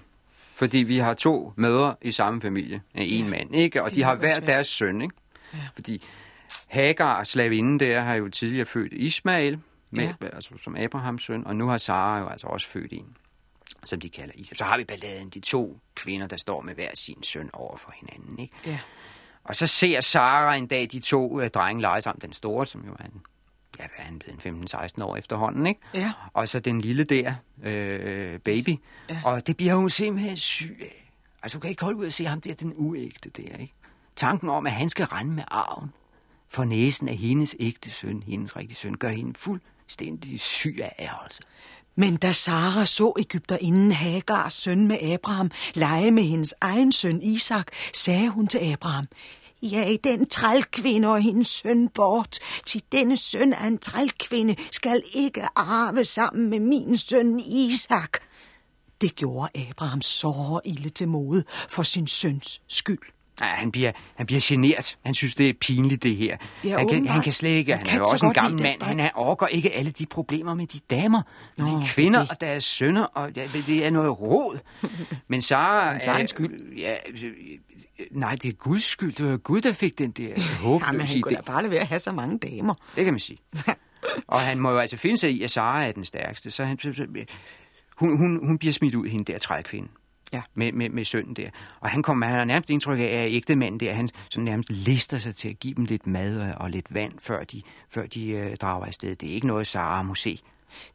Fordi 0.55 0.77
vi 0.77 0.97
har 0.97 1.13
to 1.13 1.53
mødre 1.55 1.95
i 2.01 2.11
samme 2.11 2.41
familie 2.41 2.81
af 2.93 3.05
en 3.09 3.29
mand, 3.29 3.55
ikke? 3.55 3.83
Og 3.83 3.95
de 3.95 4.03
har 4.03 4.15
hver 4.15 4.39
deres 4.39 4.67
søn, 4.67 5.01
ikke? 5.01 5.15
Fordi 5.73 6.03
Hagar, 6.67 7.23
slavinden 7.23 7.79
der, 7.79 8.01
har 8.01 8.15
jo 8.15 8.29
tidligere 8.29 8.65
født 8.65 8.93
Ismael, 8.93 9.59
med, 9.91 10.03
Ja. 10.03 10.13
ja. 10.21 10.35
altså 10.35 10.49
som 10.63 10.75
Abrahams 10.75 11.23
søn, 11.23 11.47
og 11.47 11.55
nu 11.55 11.67
har 11.67 11.77
Sara 11.77 12.19
jo 12.19 12.27
altså 12.27 12.47
også 12.47 12.67
født 12.69 12.93
en, 12.93 13.17
som 13.85 13.99
de 13.99 14.09
kalder 14.09 14.33
Isak. 14.35 14.57
Så 14.57 14.63
har 14.63 14.77
vi 14.77 14.83
balladen, 14.83 15.29
de 15.29 15.39
to 15.39 15.79
kvinder, 15.95 16.27
der 16.27 16.37
står 16.37 16.61
med 16.61 16.73
hver 16.73 16.91
sin 16.93 17.23
søn 17.23 17.49
over 17.53 17.77
for 17.77 17.93
hinanden, 17.95 18.39
ikke? 18.39 18.53
Ja. 18.65 18.79
Og 19.43 19.55
så 19.55 19.67
ser 19.67 20.01
Sara 20.01 20.55
en 20.55 20.67
dag 20.67 20.87
de 20.91 20.99
to 20.99 21.41
øh, 21.41 21.49
drenge 21.49 21.81
lege 21.81 22.01
sammen. 22.01 22.21
Den 22.21 22.33
store, 22.33 22.65
som 22.65 22.83
jo 22.85 22.91
er 22.99 23.05
ja, 23.79 23.87
hvad 23.87 23.97
er 23.97 24.03
han 24.03 24.19
blevet, 24.19 24.73
15-16 24.73 25.03
år 25.03 25.15
efterhånden, 25.15 25.67
ikke? 25.67 25.81
Ja. 25.93 26.11
Og 26.33 26.49
så 26.49 26.59
den 26.59 26.81
lille 26.81 27.03
der, 27.03 27.33
øh, 27.63 28.39
baby. 28.39 28.79
Ja. 29.09 29.21
Og 29.25 29.47
det 29.47 29.57
bliver 29.57 29.75
hun 29.75 29.89
simpelthen 29.89 30.37
syg 30.37 30.77
af. 30.81 31.11
Altså, 31.43 31.57
hun 31.57 31.61
kan 31.61 31.69
ikke 31.69 31.83
holde 31.83 31.97
ud 31.97 32.05
at 32.05 32.13
se 32.13 32.25
ham 32.25 32.41
der, 32.41 32.53
den 32.53 32.73
uægte 32.75 33.29
der, 33.29 33.57
ikke? 33.57 33.73
Tanken 34.15 34.49
om, 34.49 34.65
at 34.67 34.71
han 34.71 34.89
skal 34.89 35.05
rende 35.05 35.31
med 35.31 35.43
arven 35.47 35.89
for 36.49 36.63
næsen 36.63 37.07
af 37.07 37.15
hendes 37.15 37.55
ægte 37.59 37.91
søn, 37.91 38.23
hendes 38.27 38.55
rigtige 38.55 38.75
søn, 38.75 38.97
gør 38.97 39.09
hende 39.09 39.33
fuldstændig 39.35 40.39
syg 40.39 40.79
af 40.81 40.95
ærgelse. 40.99 41.43
Men 41.95 42.17
da 42.17 42.31
Sara 42.31 42.85
så 42.85 43.13
Ægypterinden 43.19 43.91
Hagars 43.91 44.53
søn 44.53 44.87
med 44.87 44.97
Abraham 45.01 45.51
lege 45.73 46.11
med 46.11 46.23
hendes 46.23 46.53
egen 46.61 46.91
søn 46.91 47.21
Isak, 47.21 47.67
sagde 47.93 48.29
hun 48.29 48.47
til 48.47 48.71
Abraham, 48.71 49.07
Ja, 49.71 49.95
den 50.03 50.25
trælkvinde 50.29 51.07
og 51.07 51.21
hendes 51.21 51.47
søn 51.47 51.89
bort. 51.89 52.37
Til 52.65 52.81
denne 52.91 53.17
søn 53.17 53.53
af 53.53 53.67
en 53.67 53.77
trælkvinde 53.77 54.55
skal 54.71 55.01
ikke 55.13 55.41
arve 55.55 56.05
sammen 56.05 56.49
med 56.49 56.59
min 56.59 56.97
søn 56.97 57.39
Isak. 57.39 58.17
Det 59.01 59.15
gjorde 59.15 59.49
Abraham 59.69 60.01
så 60.01 60.59
ilde 60.65 60.89
til 60.89 61.07
mode 61.07 61.43
for 61.69 61.83
sin 61.83 62.07
søns 62.07 62.61
skyld. 62.67 62.99
Ja, 63.41 63.45
han 63.45 63.71
bliver, 63.71 63.91
han 64.15 64.25
bliver 64.25 64.39
genert. 64.43 64.97
Han 65.05 65.13
synes, 65.13 65.35
det 65.35 65.49
er 65.49 65.53
pinligt, 65.61 66.03
det 66.03 66.15
her. 66.15 66.37
Ja, 66.63 66.69
han, 66.69 66.77
kan, 66.77 66.85
åbenbart. 66.97 67.13
han 67.13 67.23
kan 67.23 67.33
slet 67.33 67.49
ikke. 67.49 67.75
Han 67.75 67.87
Han, 67.87 68.01
er 68.01 68.05
også 68.05 68.25
en 68.25 68.33
gammel 68.33 68.61
mand. 68.61 68.81
Han 68.81 68.99
er, 68.99 69.09
overgår 69.15 69.47
ikke 69.47 69.71
alle 69.71 69.91
de 69.91 70.05
problemer 70.05 70.53
med 70.53 70.67
de 70.67 70.79
damer, 70.89 71.21
Nå, 71.57 71.65
de 71.65 71.69
er 71.71 71.81
kvinder 71.87 72.19
det. 72.21 72.29
og 72.31 72.41
deres 72.41 72.63
sønner. 72.63 73.03
Og 73.03 73.31
ja, 73.35 73.47
det, 73.67 73.85
er 73.85 73.89
noget 73.89 74.21
råd. 74.21 74.59
Men 75.29 75.41
Sara... 75.41 75.91
Hans 75.91 76.07
egen 76.07 76.23
er- 76.23 76.27
skyld. 76.27 76.73
Ja, 76.77 76.95
nej, 78.11 78.35
det 78.35 78.49
er 78.49 78.53
Guds 78.53 78.83
skyld. 78.83 79.13
Det 79.13 79.25
var 79.25 79.37
Gud, 79.37 79.61
der 79.61 79.73
fik 79.73 79.97
den 79.97 80.11
der 80.11 80.23
Jamen, 80.29 80.43
håbløse 80.63 81.13
han 81.13 81.21
kunne 81.21 81.35
da 81.35 81.41
bare 81.41 81.71
være 81.71 81.79
at 81.79 81.87
have 81.87 81.99
så 81.99 82.11
mange 82.11 82.37
damer. 82.37 82.73
Det 82.95 83.03
kan 83.03 83.13
man 83.13 83.19
sige. 83.19 83.37
og 84.27 84.41
han 84.41 84.59
må 84.59 84.71
jo 84.71 84.77
altså 84.77 84.97
finde 84.97 85.17
sig 85.17 85.31
i, 85.31 85.43
at 85.43 85.51
Sara 85.51 85.85
er 85.85 85.91
den 85.91 86.05
stærkeste. 86.05 86.51
Så 86.51 86.65
han, 86.65 86.77
hun, 87.97 88.17
hun, 88.17 88.47
hun 88.47 88.57
bliver 88.57 88.73
smidt 88.73 88.95
ud, 88.95 89.07
hende 89.07 89.31
der 89.31 89.37
trækvinde. 89.37 89.87
Ja. 90.33 90.41
Med, 90.53 90.71
med, 90.71 90.89
med 90.89 91.03
sønnen 91.03 91.33
der. 91.33 91.49
Og 91.79 91.89
han 91.89 92.03
kommer, 92.03 92.25
han 92.25 92.37
har 92.37 92.45
nærmest 92.45 92.69
indtryk 92.69 92.99
af, 92.99 93.03
at 93.03 93.31
ægtemanden 93.31 93.79
der, 93.79 93.93
han 93.93 94.09
sådan 94.29 94.43
nærmest 94.43 94.69
lister 94.69 95.17
sig 95.17 95.35
til 95.35 95.49
at 95.49 95.59
give 95.59 95.73
dem 95.73 95.85
lidt 95.85 96.07
mad 96.07 96.39
og, 96.41 96.53
og 96.57 96.69
lidt 96.69 96.93
vand, 96.93 97.13
før 97.19 97.43
de, 97.43 97.61
før 97.89 98.05
de 98.05 98.29
øh, 98.29 98.55
drager 98.55 98.85
afsted. 98.85 99.15
Det 99.15 99.29
er 99.29 99.33
ikke 99.33 99.47
noget, 99.47 99.67
Sara 99.67 100.03
må 100.03 100.15
se. 100.15 100.39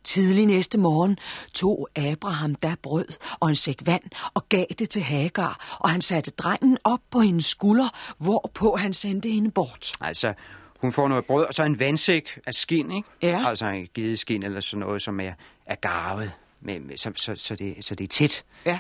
Tidlig 0.04 0.46
næste 0.46 0.78
morgen 0.78 1.18
tog 1.54 1.88
Abraham 1.96 2.54
da 2.54 2.74
brød 2.82 3.06
og 3.40 3.48
en 3.48 3.56
sæk 3.56 3.76
vand 3.86 4.02
og 4.34 4.48
gav 4.48 4.64
det 4.78 4.90
til 4.90 5.02
Hagar, 5.02 5.78
og 5.80 5.90
han 5.90 6.00
satte 6.00 6.30
drengen 6.30 6.78
op 6.84 7.00
på 7.10 7.20
hendes 7.20 7.44
skulder, 7.44 7.88
hvorpå 8.18 8.76
han 8.76 8.92
sendte 8.92 9.28
hende 9.28 9.50
bort. 9.50 9.92
Altså, 10.00 10.34
hun 10.80 10.92
får 10.92 11.08
noget 11.08 11.24
brød, 11.24 11.44
og 11.44 11.54
så 11.54 11.64
en 11.64 11.78
vandsæk 11.78 12.40
af 12.46 12.54
skin, 12.54 12.90
ikke? 12.90 13.08
Ja. 13.22 13.48
Altså 13.48 13.66
en 13.66 13.88
gedeskin 13.94 14.44
eller 14.44 14.60
sådan 14.60 14.80
noget, 14.80 15.02
som 15.02 15.20
er, 15.20 15.32
er 15.66 15.74
garvet, 15.74 16.32
med, 16.60 16.80
med, 16.80 16.96
så, 16.96 17.12
så, 17.16 17.34
så, 17.34 17.54
det, 17.54 17.84
så 17.84 17.94
det 17.94 18.04
er 18.04 18.08
tæt. 18.08 18.44
Ja. 18.66 18.78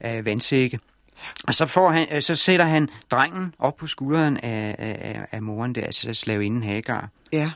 af 0.00 0.24
vandsække. 0.24 0.78
Og 1.46 1.54
så, 1.54 1.66
får 1.66 1.90
han, 1.90 2.08
øh, 2.12 2.22
så 2.22 2.34
sætter 2.34 2.64
han 2.64 2.88
drengen 3.10 3.54
op 3.58 3.76
på 3.76 3.86
skulderen 3.86 4.36
af, 4.36 4.76
af, 4.78 5.26
af 5.32 5.42
moren 5.42 5.74
der, 5.74 5.84
altså 5.84 6.14
slavinden 6.14 6.62
Hagar. 6.62 7.08
Ja. 7.32 7.50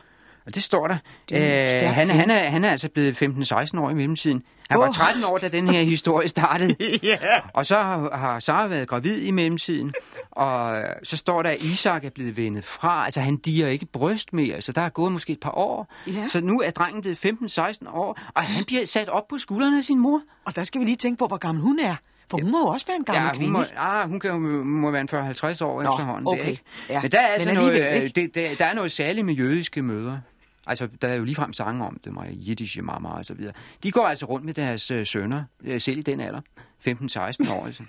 Og 0.45 0.55
det 0.55 0.63
står 0.63 0.87
der. 0.87 0.97
Det 1.29 1.37
er 1.37 1.75
en 1.79 1.83
Øh, 1.87 1.93
han, 1.93 2.09
han, 2.09 2.29
er, 2.31 2.49
han 2.49 2.63
er 2.63 2.69
altså 2.71 2.89
blevet 2.89 3.21
15-16 3.21 3.79
år 3.79 3.89
i 3.89 3.93
mellemtiden. 3.93 4.43
Han 4.69 4.79
var 4.79 4.87
Åh. 4.87 4.93
13 4.93 5.23
år, 5.23 5.37
da 5.37 5.47
den 5.47 5.67
her 5.69 5.81
historie 5.95 6.27
startede. 6.27 6.75
Ja. 7.03 7.17
Og 7.53 7.65
så 7.65 7.75
har, 7.77 8.17
har 8.17 8.39
Sara 8.39 8.67
været 8.67 8.87
gravid 8.87 9.17
i 9.21 9.31
mellemtiden, 9.31 9.93
og 10.31 10.83
så 11.03 11.17
står 11.17 11.41
der, 11.43 11.49
at 11.49 11.61
Isak 11.61 12.05
er 12.05 12.09
blevet 12.09 12.37
vendet 12.37 12.63
fra. 12.63 13.03
Altså, 13.05 13.21
han 13.21 13.37
diger 13.37 13.67
ikke 13.67 13.85
bryst 13.85 14.33
mere, 14.33 14.61
så 14.61 14.71
der 14.71 14.81
er 14.81 14.89
gået 14.89 15.11
måske 15.11 15.33
et 15.33 15.39
par 15.39 15.57
år. 15.57 15.93
Ja. 16.07 16.27
Så 16.31 16.41
nu 16.41 16.61
er 16.61 16.69
drengen 16.71 17.01
blevet 17.01 17.17
15-16 17.25 17.89
år, 17.89 18.19
og 18.35 18.43
han 18.43 18.63
bliver 18.65 18.85
sat 18.85 19.09
op 19.09 19.27
på 19.27 19.37
skuldrene 19.37 19.77
af 19.77 19.83
sin 19.83 19.99
mor. 19.99 20.21
Og 20.45 20.55
der 20.55 20.63
skal 20.63 20.81
vi 20.81 20.85
lige 20.85 20.95
tænke 20.97 21.19
på, 21.19 21.27
hvor 21.27 21.37
gammel 21.37 21.63
hun 21.63 21.79
er. 21.79 21.95
For 22.31 22.37
hun 22.37 22.51
må 22.51 22.59
jo 22.59 22.65
også 22.67 22.87
være 22.87 22.97
en 22.97 23.03
gammel 23.03 23.21
ja, 23.23 23.27
hun 23.29 23.37
kvinde. 23.37 23.51
må, 23.51 23.61
ikke? 23.61 23.79
ah, 23.79 24.09
hun 24.09 24.19
kan 24.19 24.39
må 24.65 24.91
være 24.91 25.01
en 25.01 25.09
40-50 25.11 25.65
år 25.65 25.83
Nå, 25.83 25.89
efterhånden. 25.93 26.27
okay. 26.27 26.41
Der, 26.41 26.47
ikke? 26.49 26.61
Ja. 26.89 27.01
Men 27.01 27.11
der 27.11 27.19
er 27.19 27.27
altså 27.27 27.49
Men 27.49 27.55
noget, 27.57 28.03
øh, 28.03 28.09
det, 28.15 28.35
der, 28.35 28.47
der 28.59 28.65
er 28.65 28.73
noget 28.73 28.91
særligt 28.91 29.25
med 29.25 29.33
jødiske 29.33 29.81
mødre. 29.81 30.21
Altså, 30.67 30.87
der 31.01 31.07
er 31.07 31.15
jo 31.15 31.23
ligefrem 31.23 31.53
sange 31.53 31.85
om 31.85 31.99
dem, 32.05 32.17
og 32.17 32.31
jiddische 32.31 32.81
mamma 32.81 33.09
og 33.09 33.25
så 33.25 33.33
videre. 33.33 33.53
De 33.83 33.91
går 33.91 34.07
altså 34.07 34.25
rundt 34.25 34.45
med 34.45 34.53
deres 34.53 34.91
øh, 34.91 35.05
sønner, 35.05 35.43
øh, 35.63 35.81
selv 35.81 35.97
i 35.97 36.01
den 36.01 36.19
alder, 36.19 36.41
15-16 36.87 37.55
år. 37.55 37.65
Altså. 37.65 37.83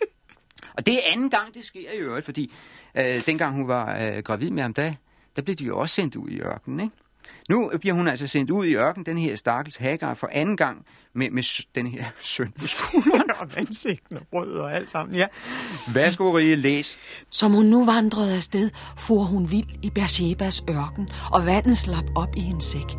og 0.77 0.87
det 0.87 0.95
er 0.95 1.01
anden 1.13 1.31
gang, 1.31 1.55
det 1.55 1.65
sker 1.65 1.93
i 1.93 1.97
øvrigt, 1.97 2.25
fordi 2.25 2.53
øh, 2.95 3.27
dengang 3.27 3.55
hun 3.55 3.69
var 3.69 3.99
øh, 4.01 4.19
gravid 4.19 4.51
med 4.51 4.63
ham, 4.63 4.75
da, 4.75 4.95
der 5.37 5.43
blev 5.43 5.57
de 5.57 5.65
jo 5.65 5.79
også 5.79 5.95
sendt 5.95 6.17
ud 6.17 6.29
i 6.29 6.41
ørkenen, 6.41 6.81
ikke? 6.81 6.97
Nu 7.49 7.71
bliver 7.81 7.95
hun 7.95 8.09
altså 8.09 8.27
sendt 8.27 8.51
ud 8.51 8.67
i 8.67 8.75
ørken, 8.75 9.07
den 9.07 9.19
her 9.19 9.37
stakkels 9.37 9.77
Hagar, 9.77 10.15
for 10.15 10.29
anden 10.33 10.57
gang 10.57 10.87
med, 11.15 11.31
med 11.31 11.67
den 11.75 11.87
her 11.87 12.05
søn 12.23 12.53
på 12.61 12.67
skulderen. 12.67 13.31
Og 13.41 13.57
vandsigten 13.57 14.17
og 14.17 14.23
brød 14.31 14.53
og 14.53 14.75
alt 14.75 14.91
sammen, 14.91 15.17
ja. 15.17 15.27
Værsgo, 15.95 16.37
Rige, 16.37 16.57
læs. 16.57 16.99
Som 17.31 17.53
hun 17.53 17.67
nu 17.67 17.85
vandrede 17.85 18.37
afsted, 18.37 18.71
for 18.97 19.19
hun 19.19 19.51
vild 19.51 19.69
i 19.83 19.91
Beershebas 19.91 20.65
ørken, 20.71 21.09
og 21.33 21.47
vandet 21.47 21.77
slap 21.77 22.05
op 22.15 22.37
i 22.37 22.41
hendes 22.41 22.65
sæk. 22.65 22.97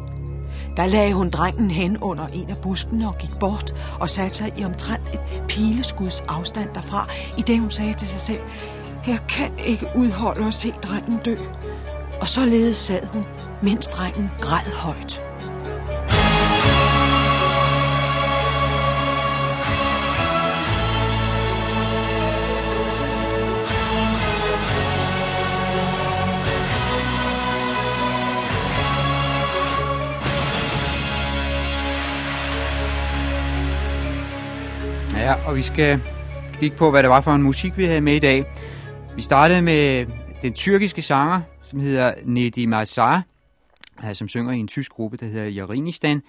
Der 0.78 0.86
lagde 0.86 1.14
hun 1.14 1.30
drengen 1.30 1.72
hen 1.72 1.98
under 1.98 2.28
en 2.28 2.50
af 2.50 2.58
buskene 2.62 3.08
og 3.08 3.18
gik 3.18 3.30
bort 3.39 3.74
og 4.00 4.10
satte 4.10 4.38
sig 4.38 4.54
i 4.58 4.64
omtrent 4.64 5.08
et 5.14 5.20
pileskuds 5.48 6.22
afstand 6.22 6.70
derfra, 6.74 7.10
i 7.38 7.41
det 7.41 7.60
hun 7.60 7.72
sagde 7.72 7.93
til 7.93 8.08
sig 8.08 8.20
selv, 8.20 8.41
jeg 9.08 9.20
kan 9.30 9.60
ikke 9.66 9.88
udholde 9.95 10.48
at 10.48 10.54
se 10.54 10.72
drengen 10.72 11.20
dø. 11.26 11.36
Og 12.22 12.28
således 12.28 12.76
sad 12.76 13.08
hun, 13.08 13.26
mens 13.64 13.88
drengen 13.88 14.30
græd 14.41 14.74
højt. 14.74 15.24
Ja, 35.16 35.34
og 35.47 35.55
vi 35.55 35.62
skal 35.62 36.01
kigge 36.60 36.78
på, 36.78 36.91
hvad 36.91 37.03
det 37.03 37.10
var 37.10 37.22
for 37.22 37.32
en 37.32 37.43
musik, 37.43 37.78
vi 37.78 37.86
havde 37.86 38.01
med 38.01 38.16
i 38.16 38.20
dag. 38.20 38.45
Vi 39.16 39.22
startede 39.22 39.62
med 39.62 40.05
den 40.41 40.53
tyrkiske 40.53 41.01
sanger, 41.01 41.41
som 41.64 41.80
hedder 41.80 42.14
Nedim 42.26 42.74
Azar, 42.74 43.24
øh, 44.06 44.16
som 44.16 44.28
synger 44.28 44.52
i 44.52 44.58
en 44.58 44.68
tysk 44.68 44.91
gruppe, 44.91 45.18
der 45.18 45.26
hedder 45.26 45.48
Jarinistan. 45.48 46.22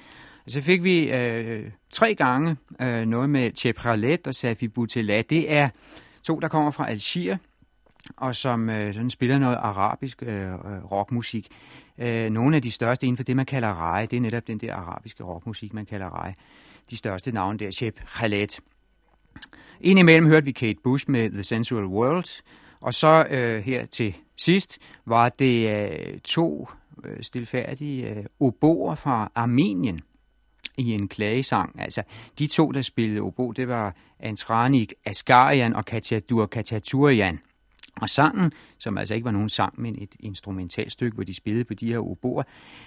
Og 0.44 0.50
så 0.50 0.62
fik 0.62 0.82
vi 0.82 1.12
øh, 1.12 1.70
tre 1.90 2.14
gange 2.14 2.56
øh, 2.80 3.06
noget 3.06 3.30
med 3.30 3.50
Chepralet 3.56 4.26
og 4.26 4.34
Safi 4.34 4.68
Boutelat. 4.68 5.30
Det 5.30 5.52
er 5.52 5.68
to, 6.22 6.40
der 6.40 6.48
kommer 6.48 6.70
fra 6.70 6.90
Algier, 6.90 7.36
og 8.16 8.36
som 8.36 8.70
øh, 8.70 8.94
sådan 8.94 9.10
spiller 9.10 9.38
noget 9.38 9.56
arabisk 9.56 10.22
øh, 10.22 10.52
øh, 10.52 10.58
rockmusik. 10.92 11.48
Øh, 11.98 12.30
nogle 12.30 12.56
af 12.56 12.62
de 12.62 12.70
største 12.70 13.06
inden 13.06 13.16
for 13.16 13.24
det, 13.24 13.36
man 13.36 13.46
kalder 13.46 13.68
rai, 13.68 14.06
det 14.06 14.16
er 14.16 14.20
netop 14.20 14.46
den 14.46 14.58
der 14.58 14.74
arabiske 14.74 15.24
rockmusik, 15.24 15.74
man 15.74 15.86
kalder 15.86 16.06
rai. 16.06 16.32
De 16.90 16.96
største 16.96 17.32
navne 17.32 17.58
der, 17.58 17.70
Shep 17.70 18.00
Khaled. 18.06 18.60
Indimellem 19.80 20.26
hørte 20.26 20.44
vi 20.44 20.52
Kate 20.52 20.78
Bush 20.84 21.10
med 21.10 21.30
The 21.30 21.42
Sensual 21.42 21.84
World, 21.84 22.42
og 22.80 22.94
så 22.94 23.26
øh, 23.30 23.62
her 23.62 23.86
til 23.86 24.16
sidst 24.36 24.78
var 25.06 25.28
det 25.28 25.88
øh, 25.90 26.20
to 26.20 26.68
Øh, 27.04 27.22
stilfærdige 27.22 28.10
øh, 28.10 28.24
oboer 28.40 28.94
fra 28.94 29.32
Armenien 29.34 30.00
i 30.78 30.92
en 30.92 31.08
klagesang. 31.08 31.80
Altså, 31.80 32.02
de 32.38 32.46
to, 32.46 32.70
der 32.70 32.82
spillede 32.82 33.20
obo, 33.20 33.52
det 33.52 33.68
var 33.68 33.94
Antranik 34.20 34.94
Asgarian 35.04 35.74
og 35.74 35.84
Katja 35.84 36.18
Durkaturian. 36.18 37.38
Og 38.00 38.08
sangen, 38.08 38.52
som 38.78 38.98
altså 38.98 39.14
ikke 39.14 39.24
var 39.24 39.30
nogen 39.30 39.48
sang, 39.48 39.80
men 39.80 40.02
et 40.02 40.16
instrumentalstykke, 40.20 41.14
hvor 41.14 41.24
de 41.24 41.34
spillede 41.34 41.64
på 41.64 41.74
de 41.74 41.88
her 41.88 41.98
oboer, 41.98 42.42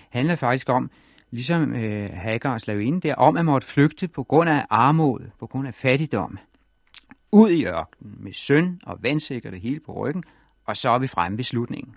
handler 0.09 0.35
faktisk 0.35 0.69
om, 0.69 0.91
ligesom 1.31 1.75
øh, 1.75 2.09
Hagar 2.13 2.53
og 2.53 2.61
Slavine 2.61 2.99
der, 2.99 3.15
om 3.15 3.37
at 3.37 3.45
måtte 3.45 3.67
flygte 3.67 4.07
på 4.07 4.23
grund 4.23 4.49
af 4.49 4.65
armod, 4.69 5.19
på 5.39 5.47
grund 5.47 5.67
af 5.67 5.73
fattigdom, 5.73 6.37
ud 7.31 7.49
i 7.49 7.65
ørkenen 7.65 8.15
med 8.19 8.33
søn 8.33 8.79
og 8.83 9.03
vandsikker 9.03 9.51
det 9.51 9.61
hele 9.61 9.79
på 9.79 9.93
ryggen, 9.93 10.23
og 10.65 10.77
så 10.77 10.89
er 10.89 10.99
vi 10.99 11.07
fremme 11.07 11.37
ved 11.37 11.43
slutningen. 11.43 11.95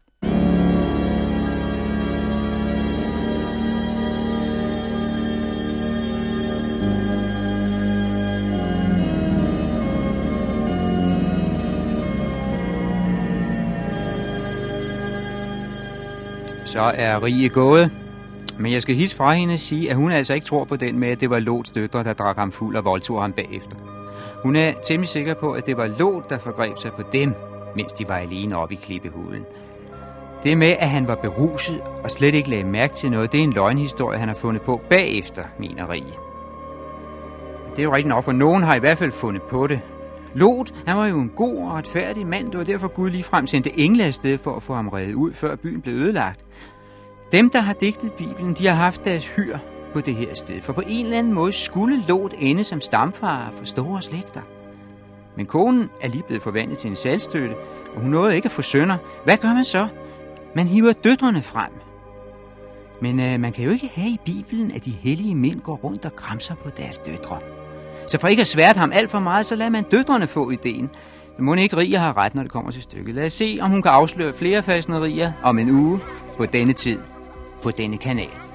Så 16.74 16.92
er 16.94 17.22
Rie 17.22 17.48
gået. 17.48 17.90
Men 18.58 18.72
jeg 18.72 18.82
skal 18.82 18.94
hisse 18.94 19.16
fra 19.16 19.32
hende 19.32 19.54
og 19.54 19.58
sige, 19.58 19.90
at 19.90 19.96
hun 19.96 20.12
altså 20.12 20.34
ikke 20.34 20.46
tror 20.46 20.64
på 20.64 20.76
den 20.76 20.98
med, 20.98 21.08
at 21.08 21.20
det 21.20 21.30
var 21.30 21.38
Lots 21.38 21.70
døtre, 21.70 22.04
der 22.04 22.12
drak 22.12 22.36
ham 22.36 22.52
fuld 22.52 22.76
og 22.76 22.84
voldtog 22.84 23.20
ham 23.20 23.32
bagefter. 23.32 23.76
Hun 24.42 24.56
er 24.56 24.72
temmelig 24.84 25.08
sikker 25.08 25.34
på, 25.34 25.52
at 25.52 25.66
det 25.66 25.76
var 25.76 25.86
Lot, 25.98 26.30
der 26.30 26.38
forgreb 26.38 26.78
sig 26.78 26.92
på 26.92 27.02
dem, 27.12 27.34
mens 27.76 27.92
de 27.92 28.08
var 28.08 28.16
alene 28.16 28.56
oppe 28.56 28.74
i 28.74 28.78
klippehulen. 28.82 29.42
Det 30.42 30.58
med, 30.58 30.76
at 30.78 30.88
han 30.88 31.08
var 31.08 31.14
beruset 31.14 31.80
og 32.04 32.10
slet 32.10 32.34
ikke 32.34 32.50
lagde 32.50 32.64
mærke 32.64 32.94
til 32.94 33.10
noget, 33.10 33.32
det 33.32 33.40
er 33.40 33.44
en 33.44 33.52
løgnhistorie, 33.52 34.18
han 34.18 34.28
har 34.28 34.36
fundet 34.36 34.62
på 34.62 34.80
bagefter, 34.90 35.42
mener 35.58 35.90
Rie. 35.90 36.14
Det 37.70 37.78
er 37.78 37.82
jo 37.82 37.94
rigtigt 37.94 38.08
nok, 38.08 38.24
for 38.24 38.32
nogen 38.32 38.62
har 38.62 38.74
i 38.74 38.80
hvert 38.80 38.98
fald 38.98 39.12
fundet 39.12 39.42
på 39.42 39.66
det. 39.66 39.80
Lot, 40.34 40.74
han 40.86 40.96
var 40.96 41.06
jo 41.06 41.18
en 41.18 41.32
god 41.36 41.56
og 41.56 41.72
retfærdig 41.72 42.26
mand, 42.26 42.50
det 42.50 42.58
var 42.58 42.64
derfor 42.64 42.88
Gud 42.88 43.10
lige 43.10 43.24
frem 43.24 43.46
sendte 43.46 43.78
engle 43.78 44.04
afsted 44.04 44.38
for 44.38 44.56
at 44.56 44.62
få 44.62 44.74
ham 44.74 44.88
reddet 44.88 45.14
ud, 45.14 45.32
før 45.32 45.56
byen 45.56 45.80
blev 45.80 45.94
ødelagt. 45.94 46.43
Dem, 47.32 47.50
der 47.50 47.60
har 47.60 47.72
digtet 47.72 48.12
Bibelen, 48.12 48.54
de 48.54 48.66
har 48.66 48.74
haft 48.74 49.04
deres 49.04 49.26
hyr 49.26 49.58
på 49.92 50.00
det 50.00 50.14
her 50.14 50.34
sted, 50.34 50.62
for 50.62 50.72
på 50.72 50.82
en 50.86 51.04
eller 51.04 51.18
anden 51.18 51.32
måde 51.32 51.52
skulle 51.52 52.02
Lot 52.08 52.34
ende 52.38 52.64
som 52.64 52.80
stamfar 52.80 53.52
for 53.58 53.64
store 53.64 54.02
slægter. 54.02 54.40
Men 55.36 55.46
konen 55.46 55.90
er 56.00 56.08
lige 56.08 56.22
blevet 56.22 56.42
forvandlet 56.42 56.78
til 56.78 56.90
en 56.90 56.96
salgstøtte, 56.96 57.54
og 57.94 58.00
hun 58.02 58.10
nåede 58.10 58.36
ikke 58.36 58.46
at 58.46 58.52
få 58.52 58.62
sønner. 58.62 58.96
Hvad 59.24 59.36
gør 59.36 59.54
man 59.54 59.64
så? 59.64 59.88
Man 60.56 60.66
hiver 60.66 60.92
døtrene 60.92 61.42
frem. 61.42 61.72
Men 63.00 63.20
øh, 63.20 63.40
man 63.40 63.52
kan 63.52 63.64
jo 63.64 63.70
ikke 63.70 63.90
have 63.94 64.10
i 64.10 64.20
Bibelen, 64.24 64.72
at 64.72 64.84
de 64.84 64.90
hellige 64.90 65.34
mænd 65.34 65.60
går 65.60 65.76
rundt 65.76 66.04
og 66.04 66.16
kramser 66.16 66.54
på 66.54 66.70
deres 66.76 66.98
døtre. 66.98 67.38
Så 68.06 68.18
for 68.18 68.28
ikke 68.28 68.40
at 68.40 68.46
svært 68.46 68.76
ham 68.76 68.92
alt 68.92 69.10
for 69.10 69.18
meget, 69.18 69.46
så 69.46 69.56
lader 69.56 69.70
man 69.70 69.84
døtrene 69.84 70.26
få 70.26 70.50
ideen. 70.50 70.90
Men 71.36 71.44
må 71.44 71.54
ikke 71.54 71.76
Ria 71.76 71.98
har 71.98 72.16
ret, 72.16 72.34
når 72.34 72.42
det 72.42 72.52
kommer 72.52 72.70
til 72.70 72.82
stykket. 72.82 73.14
Lad 73.14 73.26
os 73.26 73.32
se, 73.32 73.58
om 73.60 73.70
hun 73.70 73.82
kan 73.82 73.90
afsløre 73.90 74.34
flere 74.34 74.62
fasnerier 74.62 75.32
om 75.42 75.58
en 75.58 75.70
uge 75.70 76.00
på 76.36 76.46
denne 76.46 76.72
tid 76.72 76.98
på 77.64 77.70
denne 77.70 77.96
kanal. 77.98 78.53